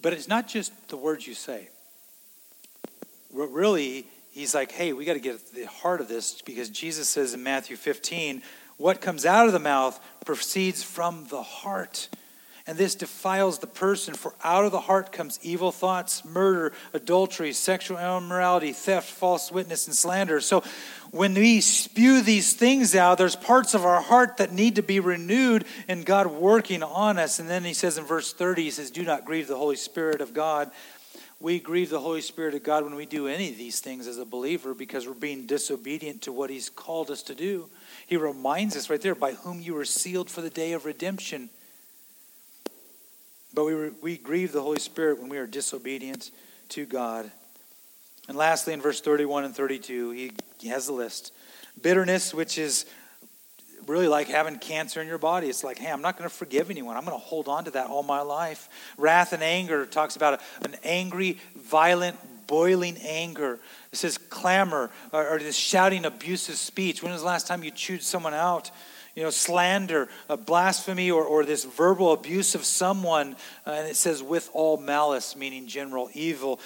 But 0.00 0.14
it's 0.14 0.28
not 0.28 0.48
just 0.48 0.72
the 0.88 0.96
words 0.96 1.26
you 1.26 1.34
say. 1.34 1.68
Really, 3.30 4.06
he's 4.32 4.54
like, 4.54 4.72
hey, 4.72 4.94
we 4.94 5.04
got 5.04 5.14
to 5.14 5.20
get 5.20 5.34
at 5.34 5.52
the 5.52 5.64
heart 5.64 6.00
of 6.00 6.08
this 6.08 6.40
because 6.40 6.70
Jesus 6.70 7.06
says 7.06 7.34
in 7.34 7.42
Matthew 7.42 7.76
15, 7.76 8.40
what 8.78 9.02
comes 9.02 9.26
out 9.26 9.46
of 9.46 9.52
the 9.52 9.58
mouth 9.58 10.00
proceeds 10.24 10.82
from 10.82 11.26
the 11.28 11.42
heart. 11.42 12.08
And 12.66 12.78
this 12.78 12.94
defiles 12.94 13.58
the 13.58 13.66
person, 13.66 14.14
for 14.14 14.32
out 14.42 14.64
of 14.64 14.72
the 14.72 14.80
heart 14.80 15.12
comes 15.12 15.38
evil 15.42 15.70
thoughts, 15.70 16.24
murder, 16.24 16.72
adultery, 16.94 17.52
sexual 17.52 17.98
immorality, 17.98 18.72
theft, 18.72 19.10
false 19.10 19.52
witness, 19.52 19.86
and 19.86 19.94
slander. 19.94 20.40
So 20.40 20.64
when 21.10 21.34
we 21.34 21.60
spew 21.60 22.22
these 22.22 22.54
things 22.54 22.94
out, 22.94 23.18
there's 23.18 23.36
parts 23.36 23.74
of 23.74 23.84
our 23.84 24.00
heart 24.00 24.38
that 24.38 24.50
need 24.50 24.76
to 24.76 24.82
be 24.82 24.98
renewed 24.98 25.66
and 25.88 26.06
God 26.06 26.28
working 26.28 26.82
on 26.82 27.18
us. 27.18 27.38
And 27.38 27.50
then 27.50 27.64
he 27.64 27.74
says 27.74 27.98
in 27.98 28.04
verse 28.04 28.32
30, 28.32 28.62
he 28.62 28.70
says, 28.70 28.90
Do 28.90 29.04
not 29.04 29.26
grieve 29.26 29.46
the 29.46 29.58
Holy 29.58 29.76
Spirit 29.76 30.22
of 30.22 30.32
God. 30.32 30.70
We 31.40 31.60
grieve 31.60 31.90
the 31.90 32.00
Holy 32.00 32.22
Spirit 32.22 32.54
of 32.54 32.62
God 32.62 32.84
when 32.84 32.94
we 32.94 33.04
do 33.04 33.28
any 33.28 33.50
of 33.50 33.58
these 33.58 33.80
things 33.80 34.06
as 34.06 34.16
a 34.16 34.24
believer 34.24 34.72
because 34.72 35.06
we're 35.06 35.12
being 35.12 35.44
disobedient 35.44 36.22
to 36.22 36.32
what 36.32 36.48
he's 36.48 36.70
called 36.70 37.10
us 37.10 37.22
to 37.24 37.34
do. 37.34 37.68
He 38.06 38.16
reminds 38.16 38.74
us 38.74 38.88
right 38.88 39.02
there, 39.02 39.14
by 39.14 39.32
whom 39.32 39.60
you 39.60 39.74
were 39.74 39.84
sealed 39.84 40.30
for 40.30 40.40
the 40.40 40.48
day 40.48 40.72
of 40.72 40.86
redemption. 40.86 41.50
But 43.54 43.64
we, 43.64 43.90
we 44.02 44.16
grieve 44.16 44.52
the 44.52 44.62
Holy 44.62 44.80
Spirit 44.80 45.20
when 45.20 45.28
we 45.28 45.38
are 45.38 45.46
disobedient 45.46 46.30
to 46.70 46.84
God. 46.86 47.30
And 48.28 48.36
lastly, 48.36 48.72
in 48.72 48.80
verse 48.80 49.00
31 49.00 49.44
and 49.44 49.54
32, 49.54 50.10
he, 50.10 50.32
he 50.58 50.68
has 50.68 50.86
the 50.86 50.92
list. 50.92 51.32
Bitterness, 51.80 52.34
which 52.34 52.58
is 52.58 52.86
really 53.86 54.08
like 54.08 54.28
having 54.28 54.58
cancer 54.58 55.00
in 55.00 55.06
your 55.06 55.18
body. 55.18 55.48
It's 55.48 55.62
like, 55.62 55.78
hey, 55.78 55.90
I'm 55.90 56.00
not 56.00 56.16
going 56.16 56.28
to 56.28 56.34
forgive 56.34 56.70
anyone. 56.70 56.96
I'm 56.96 57.04
going 57.04 57.16
to 57.16 57.24
hold 57.24 57.48
on 57.48 57.64
to 57.64 57.70
that 57.72 57.88
all 57.88 58.02
my 58.02 58.22
life. 58.22 58.68
Wrath 58.96 59.32
and 59.32 59.42
anger 59.42 59.84
talks 59.86 60.16
about 60.16 60.40
an 60.62 60.74
angry, 60.82 61.38
violent, 61.56 62.16
boiling 62.46 62.96
anger. 62.98 63.58
It 63.92 63.96
says 63.96 64.18
clamor 64.18 64.90
or, 65.12 65.28
or 65.28 65.38
this 65.38 65.56
shouting, 65.56 66.04
abusive 66.04 66.56
speech. 66.56 67.02
When 67.02 67.12
was 67.12 67.20
the 67.20 67.26
last 67.26 67.46
time 67.46 67.62
you 67.62 67.70
chewed 67.70 68.02
someone 68.02 68.34
out? 68.34 68.70
You 69.14 69.22
know, 69.22 69.30
slander, 69.30 70.08
a 70.28 70.36
blasphemy, 70.36 71.10
or, 71.10 71.24
or 71.24 71.44
this 71.44 71.64
verbal 71.64 72.12
abuse 72.12 72.54
of 72.54 72.64
someone. 72.64 73.36
Uh, 73.66 73.70
and 73.70 73.88
it 73.88 73.96
says, 73.96 74.22
with 74.22 74.50
all 74.52 74.76
malice, 74.76 75.36
meaning 75.36 75.66
general 75.66 76.10
evil. 76.14 76.60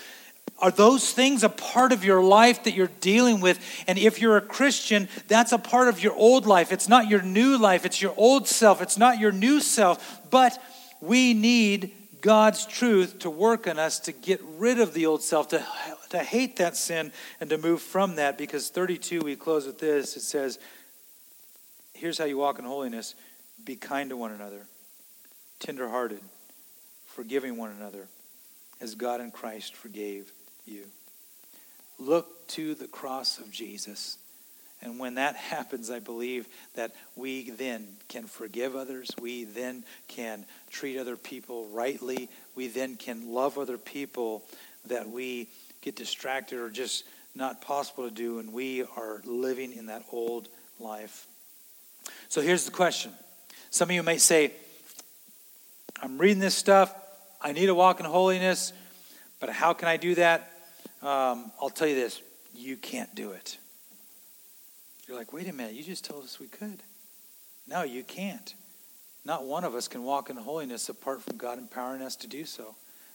Are 0.61 0.71
those 0.71 1.13
things 1.13 1.45
a 1.45 1.49
part 1.49 1.93
of 1.93 2.05
your 2.05 2.23
life 2.23 2.65
that 2.65 2.75
you're 2.75 2.91
dealing 3.01 3.41
with? 3.41 3.61
And 3.87 3.97
if 3.99 4.21
you're 4.21 4.37
a 4.37 4.43
Christian, 4.43 5.09
that's 5.29 5.53
a 5.53 5.59
part 5.59 5.89
of 5.89 6.03
your 6.03 6.15
old 6.15 6.47
life. 6.47 6.73
It's 6.73 6.89
not 6.89 7.09
your 7.09 7.23
new 7.23 7.57
life, 7.57 7.85
it's 7.85 8.03
your 8.03 8.15
old 8.17 8.49
self, 8.49 8.83
it's 8.83 8.99
not 8.99 9.19
your 9.19 9.31
new 9.31 9.61
self. 9.61 10.21
But 10.31 10.61
we 11.01 11.33
need 11.35 11.93
God's 12.21 12.67
truth 12.67 13.21
to 13.21 13.31
work 13.31 13.69
on 13.69 13.79
us 13.79 14.01
to 14.01 14.13
get 14.13 14.41
rid 14.57 14.81
of 14.81 14.95
the 14.95 15.07
old 15.07 15.23
self, 15.23 15.49
to, 15.49 15.65
to 16.11 16.19
hate 16.19 16.57
that 16.57 16.77
sin, 16.77 17.13
and 17.41 17.49
to 17.51 17.59
move 17.59 17.81
from 17.81 18.17
that. 18.17 18.37
Because 18.37 18.71
32, 18.71 19.21
we 19.21 19.37
close 19.37 19.67
with 19.67 19.79
this 19.79 20.17
it 20.17 20.23
says, 20.23 20.59
here's 21.99 22.19
how 22.19 22.25
you 22.25 22.39
walk 22.39 22.59
in 22.59 22.65
holiness 22.65 23.15
be 23.65 23.77
kind 23.77 24.11
to 24.11 24.17
one 24.17 24.31
another, 24.33 24.63
tenderhearted, 25.59 26.21
forgiving 27.07 27.57
one 27.57 27.71
another, 27.71 28.07
as 28.81 28.95
God 28.95 29.21
in 29.21 29.31
Christ 29.31 29.75
forgave 29.75 30.31
you. 30.65 30.85
Look 31.99 32.47
to 32.49 32.75
the 32.75 32.87
cross 32.87 33.39
of 33.39 33.51
Jesus. 33.51 34.19
And 34.81 35.01
when 35.01 35.17
that 35.17 35.35
happens, 35.37 35.91
I 35.91 35.99
believe 35.99 36.47
that 36.77 36.93
we 37.17 37.51
then 37.51 37.87
can 38.09 38.27
forgive 38.27 38.77
others. 38.77 39.11
We 39.21 39.45
then 39.45 39.85
can 40.07 40.47
treat 40.71 40.99
other 40.99 41.17
people 41.17 41.69
rightly. 41.73 42.29
We 42.55 42.69
then 42.69 42.97
can 42.97 43.33
love 43.33 43.59
other 43.59 43.79
people 43.79 44.45
that 44.87 45.09
we 45.09 45.49
get 45.81 45.97
distracted 45.97 46.61
or 46.61 46.71
just 46.71 47.05
not 47.35 47.61
possible 47.61 48.09
to 48.09 48.15
do. 48.15 48.39
And 48.39 48.53
we 48.53 48.85
are 48.97 49.21
living 49.25 49.73
in 49.73 49.87
that 49.87 50.05
old 50.13 50.49
life. 50.79 51.27
So 52.29 52.41
here's 52.41 52.65
the 52.65 52.71
question. 52.71 53.13
Some 53.71 53.91
of 53.91 53.95
you 53.95 54.03
may 54.03 54.19
say, 54.19 54.53
I'm 56.01 56.19
reading 56.19 56.39
this 56.39 56.55
stuff. 56.55 56.95
I 57.41 57.53
need 57.53 57.67
to 57.67 57.75
walk 57.75 58.01
in 58.01 58.07
holiness, 58.07 58.73
but 59.41 59.51
how 59.51 59.73
can 59.73 59.89
I 59.89 59.97
do 59.97 60.15
that? 60.17 60.51
Um, 61.03 61.53
I'll 61.61 61.71
tell 61.71 61.89
you 61.89 61.95
this 61.95 62.21
you 62.55 62.77
can't 62.77 63.15
do 63.15 63.33
it. 63.33 63.57
You're 65.07 65.17
like, 65.17 65.33
wait 65.33 65.49
a 65.49 65.53
minute, 65.53 65.75
you 65.75 65.83
just 65.83 66.05
told 66.05 66.25
us 66.25 66.41
we 66.41 66.49
could. 66.49 66.83
No, 67.67 67.83
you 67.83 68.03
can't. 68.03 68.55
Not 69.25 69.45
one 69.45 69.65
of 69.65 69.75
us 69.75 69.89
can 69.89 70.03
walk 70.03 70.31
in 70.31 70.37
holiness 70.37 70.89
apart 70.89 71.23
from 71.23 71.37
God 71.37 71.59
empowering 71.59 72.03
us 72.03 72.17
to 72.17 72.27
do 72.27 72.45
so. 72.45 72.75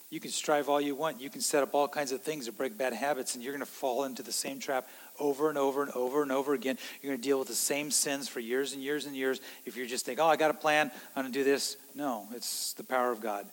You 0.09 0.19
can 0.19 0.31
strive 0.31 0.69
all 0.69 0.79
you 0.79 0.93
want. 0.95 1.19
You 1.19 1.29
can 1.29 1.41
set 1.41 1.63
up 1.63 1.73
all 1.73 1.87
kinds 1.87 2.11
of 2.11 2.21
things 2.21 2.45
to 2.45 2.51
break 2.51 2.77
bad 2.77 2.93
habits, 2.93 3.33
and 3.33 3.43
you're 3.43 3.53
going 3.53 3.65
to 3.65 3.71
fall 3.71 4.03
into 4.03 4.21
the 4.21 4.31
same 4.31 4.59
trap 4.59 4.87
over 5.19 5.49
and 5.49 5.57
over 5.57 5.83
and 5.83 5.91
over 5.91 6.21
and 6.21 6.31
over 6.31 6.53
again. 6.53 6.77
You're 7.01 7.11
going 7.11 7.21
to 7.21 7.27
deal 7.27 7.39
with 7.39 7.47
the 7.47 7.55
same 7.55 7.91
sins 7.91 8.27
for 8.27 8.39
years 8.39 8.73
and 8.73 8.81
years 8.81 9.05
and 9.05 9.15
years 9.15 9.41
if 9.65 9.77
you 9.77 9.85
just 9.85 10.05
think, 10.05 10.19
oh, 10.19 10.25
I 10.25 10.35
got 10.35 10.51
a 10.51 10.55
plan, 10.55 10.91
I'm 11.15 11.23
going 11.23 11.33
to 11.33 11.39
do 11.39 11.43
this. 11.43 11.77
No, 11.95 12.27
it's 12.33 12.73
the 12.73 12.83
power 12.83 13.11
of 13.11 13.21
God. 13.21 13.45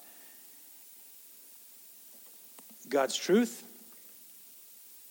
God's 2.88 3.16
truth 3.16 3.64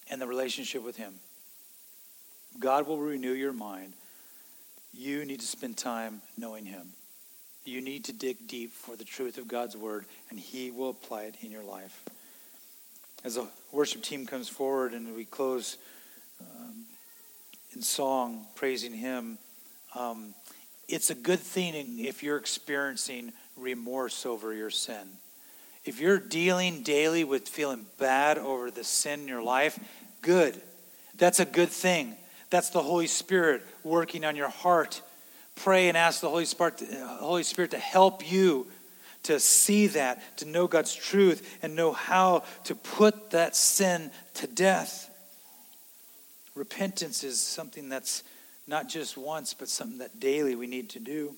and 0.10 0.22
the 0.22 0.28
relationship 0.28 0.84
with 0.84 0.98
Him. 0.98 1.14
God 2.60 2.88
will 2.88 2.98
renew 2.98 3.34
your 3.34 3.54
mind. 3.54 3.94
You 4.94 5.24
need 5.24 5.40
to 5.40 5.48
spend 5.48 5.78
time 5.78 6.22
knowing 6.38 6.66
Him. 6.66 6.90
You 7.64 7.82
need 7.82 8.06
to 8.06 8.14
dig 8.14 8.48
deep 8.48 8.72
for 8.74 8.96
the 8.96 9.04
truth 9.04 9.38
of 9.38 9.48
God's 9.48 9.78
word, 9.78 10.06
and 10.30 10.40
He 10.40 10.72
will 10.72 10.90
apply 10.90 11.24
it 11.24 11.36
in 11.42 11.52
your 11.52 11.64
life. 11.64 12.04
As 13.24 13.36
the 13.36 13.48
worship 13.72 14.02
team 14.02 14.26
comes 14.26 14.50
forward 14.50 14.94
and 14.94 15.16
we 15.16 15.26
close 15.26 15.78
um, 16.42 16.86
in 17.74 17.82
song, 17.82 18.46
praising 18.56 18.94
Him, 18.94 19.38
um, 19.96 20.34
it's 20.88 21.10
a 21.10 21.16
good 21.16 21.40
thing 21.40 22.00
if 22.00 22.24
you're 22.24 22.38
experiencing 22.38 23.32
remorse 23.56 24.26
over 24.26 24.54
your 24.54 24.70
sin. 24.70 25.08
If 25.86 26.00
you're 26.00 26.20
dealing 26.20 26.84
daily 26.84 27.24
with 27.24 27.48
feeling 27.48 27.86
bad 27.98 28.38
over 28.38 28.72
the 28.72 28.84
sin 28.84 29.22
in 29.22 29.28
your 29.28 29.44
life, 29.44 29.80
good. 30.22 30.60
That's 31.16 31.40
a 31.40 31.46
good 31.46 31.70
thing. 31.70 32.16
That's 32.50 32.70
the 32.70 32.82
Holy 32.82 33.08
Spirit 33.08 33.62
working 33.84 34.26
on 34.26 34.36
your 34.36 34.50
heart. 34.50 35.02
Pray 35.56 35.88
and 35.88 35.98
ask 35.98 36.22
the 36.22 36.30
Holy 36.30 36.46
Spirit, 36.46 36.82
Holy 37.20 37.44
Spirit 37.44 37.72
to 37.72 37.80
help 37.80 38.30
you 38.30 38.68
to 39.24 39.40
see 39.40 39.88
that, 39.88 40.38
to 40.38 40.46
know 40.46 40.68
God's 40.68 40.96
truth, 40.96 41.60
and 41.62 41.76
know 41.76 41.92
how 41.92 42.44
to 42.64 42.76
put 42.76 43.32
that 43.32 43.56
sin 43.56 44.12
to 44.36 44.48
death. 44.48 45.09
Repentance 46.60 47.24
is 47.24 47.40
something 47.40 47.88
that's 47.88 48.22
not 48.68 48.90
just 48.90 49.16
once, 49.16 49.54
but 49.54 49.70
something 49.70 50.00
that 50.00 50.20
daily 50.20 50.56
we 50.56 50.68
need 50.68 50.90
to 50.90 51.00
do. 51.00 51.34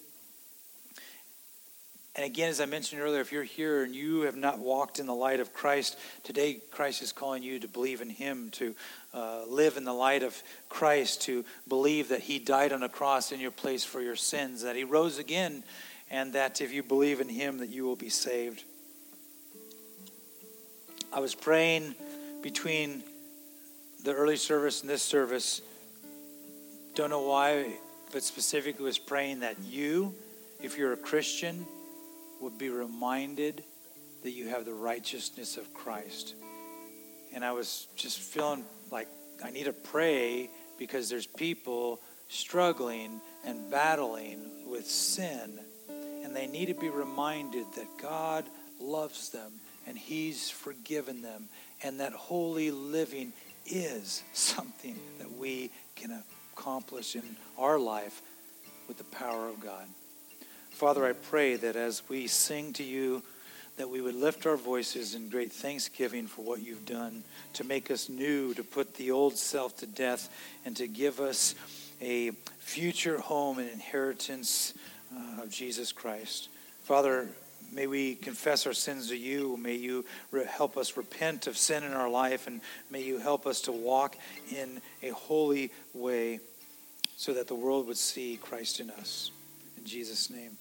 And 2.16 2.26
again, 2.26 2.50
as 2.50 2.60
I 2.60 2.66
mentioned 2.66 3.02
earlier, 3.04 3.22
if 3.22 3.32
you're 3.32 3.44
here 3.44 3.84
and 3.84 3.94
you 3.94 4.22
have 4.22 4.36
not 4.36 4.58
walked 4.58 4.98
in 4.98 5.06
the 5.06 5.14
light 5.14 5.40
of 5.40 5.54
Christ, 5.54 6.00
today 6.24 6.60
Christ 6.72 7.04
is 7.04 7.12
calling 7.12 7.44
you 7.44 7.60
to 7.60 7.68
believe 7.68 8.02
in 8.02 8.10
Him, 8.10 8.50
to 8.54 8.76
uh, 9.14 9.44
live 9.48 9.78
in 9.78 9.84
the 9.84 9.94
light 9.94 10.24
of 10.24 10.42
Christ, 10.70 11.22
to 11.22 11.46
believe 11.68 12.10
that 12.10 12.22
He 12.22 12.40
died 12.40 12.74
on 12.74 12.82
a 12.82 12.90
cross 12.90 13.32
in 13.32 13.40
your 13.40 13.52
place 13.52 13.84
for 13.84 14.02
your 14.02 14.16
sins, 14.16 14.64
that 14.64 14.76
He 14.76 14.84
rose 14.84 15.20
again, 15.20 15.64
and 16.10 16.34
that 16.34 16.62
if 16.62 16.74
you 16.74 16.82
believe 16.82 17.22
in 17.22 17.30
Him, 17.30 17.60
that 17.60 17.70
you 17.70 17.84
will 17.84 17.96
be 17.96 18.10
saved. 18.10 18.64
I 21.14 21.20
was 21.20 21.36
praying 21.36 21.94
between 22.42 23.04
the 24.04 24.14
early 24.14 24.38
service 24.38 24.82
and 24.82 24.90
this 24.90 25.02
service, 25.02 25.62
don't 26.96 27.10
know 27.10 27.22
why, 27.22 27.74
but 28.12 28.24
specifically 28.24 28.84
was 28.84 28.98
praying 28.98 29.42
that 29.42 29.58
you, 29.60 30.14
if 30.62 30.78
you're 30.78 30.94
a 30.94 30.98
Christian, 30.98 31.66
would 32.42 32.58
be 32.58 32.70
reminded 32.70 33.64
that 34.24 34.32
you 34.32 34.50
have 34.50 34.66
the 34.66 34.74
righteousness 34.74 35.58
of 35.58 35.74
Christ. 35.74 36.36
And 37.34 37.46
I 37.46 37.52
was 37.52 37.88
just 37.96 38.20
feeling 38.20 38.66
like 38.92 39.08
I 39.44 39.52
need 39.52 39.66
to 39.66 39.74
pray 39.74 40.50
because 40.78 41.10
there's 41.10 41.28
people 41.28 42.02
struggling 42.28 43.22
and 43.46 43.70
battling 43.72 44.40
with 44.68 44.86
sin. 44.86 45.60
And 46.24 46.36
they 46.36 46.48
need 46.48 46.68
to 46.68 46.74
be 46.74 46.90
reminded 46.90 47.66
that 47.76 47.88
God 48.02 48.46
loves 48.80 49.30
them 49.30 49.52
and 49.88 49.98
He's 49.98 50.50
forgiven 50.50 51.22
them 51.22 51.50
and 51.84 52.00
that 52.00 52.14
holy 52.14 52.72
living 52.72 53.34
is 53.66 54.24
something 54.34 54.98
that 55.20 55.32
we 55.38 55.72
can 55.96 56.24
accomplish 56.54 57.16
in 57.16 57.24
our 57.58 57.80
life 57.80 58.22
with 58.88 58.98
the 58.98 59.04
power 59.06 59.48
of 59.48 59.60
God. 59.60 59.86
Father, 60.72 61.06
I 61.06 61.14
pray 61.14 61.56
that 61.58 61.76
as 61.76 62.02
we 62.10 62.28
sing 62.28 62.74
to 62.74 62.84
you, 62.84 63.22
that 63.78 63.90
we 63.90 64.02
would 64.02 64.16
lift 64.16 64.46
our 64.46 64.58
voices 64.58 65.16
in 65.16 65.30
great 65.30 65.52
thanksgiving 65.52 66.28
for 66.28 66.44
what 66.44 66.62
you've 66.62 66.86
done 66.86 67.24
to 67.54 67.64
make 67.64 67.90
us 67.90 68.10
new, 68.10 68.54
to 68.54 68.64
put 68.64 68.96
the 68.96 69.12
old 69.12 69.38
self 69.38 69.78
to 69.78 69.88
death, 69.88 70.30
and 70.66 70.76
to 70.78 70.88
give 70.88 71.20
us 71.20 71.56
a 72.02 72.32
future 72.60 73.20
home 73.20 73.60
and 73.60 73.70
inheritance 73.70 74.74
uh, 75.16 75.44
of 75.44 75.50
Jesus 75.50 75.92
Christ. 75.92 76.50
Father, 76.84 77.30
May 77.72 77.88
we 77.88 78.16
confess 78.16 78.68
our 78.68 78.74
sins 78.74 79.08
to 79.10 79.18
you. 79.18 79.56
May 79.58 79.76
you 79.76 80.06
re- 80.32 80.46
help 80.46 80.76
us 80.76 80.98
repent 80.98 81.48
of 81.48 81.58
sin 81.58 81.84
in 81.84 81.94
our 81.94 82.10
life, 82.10 82.48
and 82.48 82.60
may 82.90 83.02
you 83.02 83.18
help 83.18 83.48
us 83.48 83.62
to 83.62 83.72
walk 83.72 84.18
in 84.54 84.82
a 85.02 85.10
holy 85.10 85.72
way 85.94 86.40
so 87.16 87.34
that 87.34 87.48
the 87.48 87.56
world 87.56 87.88
would 87.88 87.98
see 87.98 88.38
Christ 88.42 88.80
in 88.80 88.90
us. 88.90 89.32
In 89.78 89.86
Jesus' 89.86 90.30
name. 90.30 90.58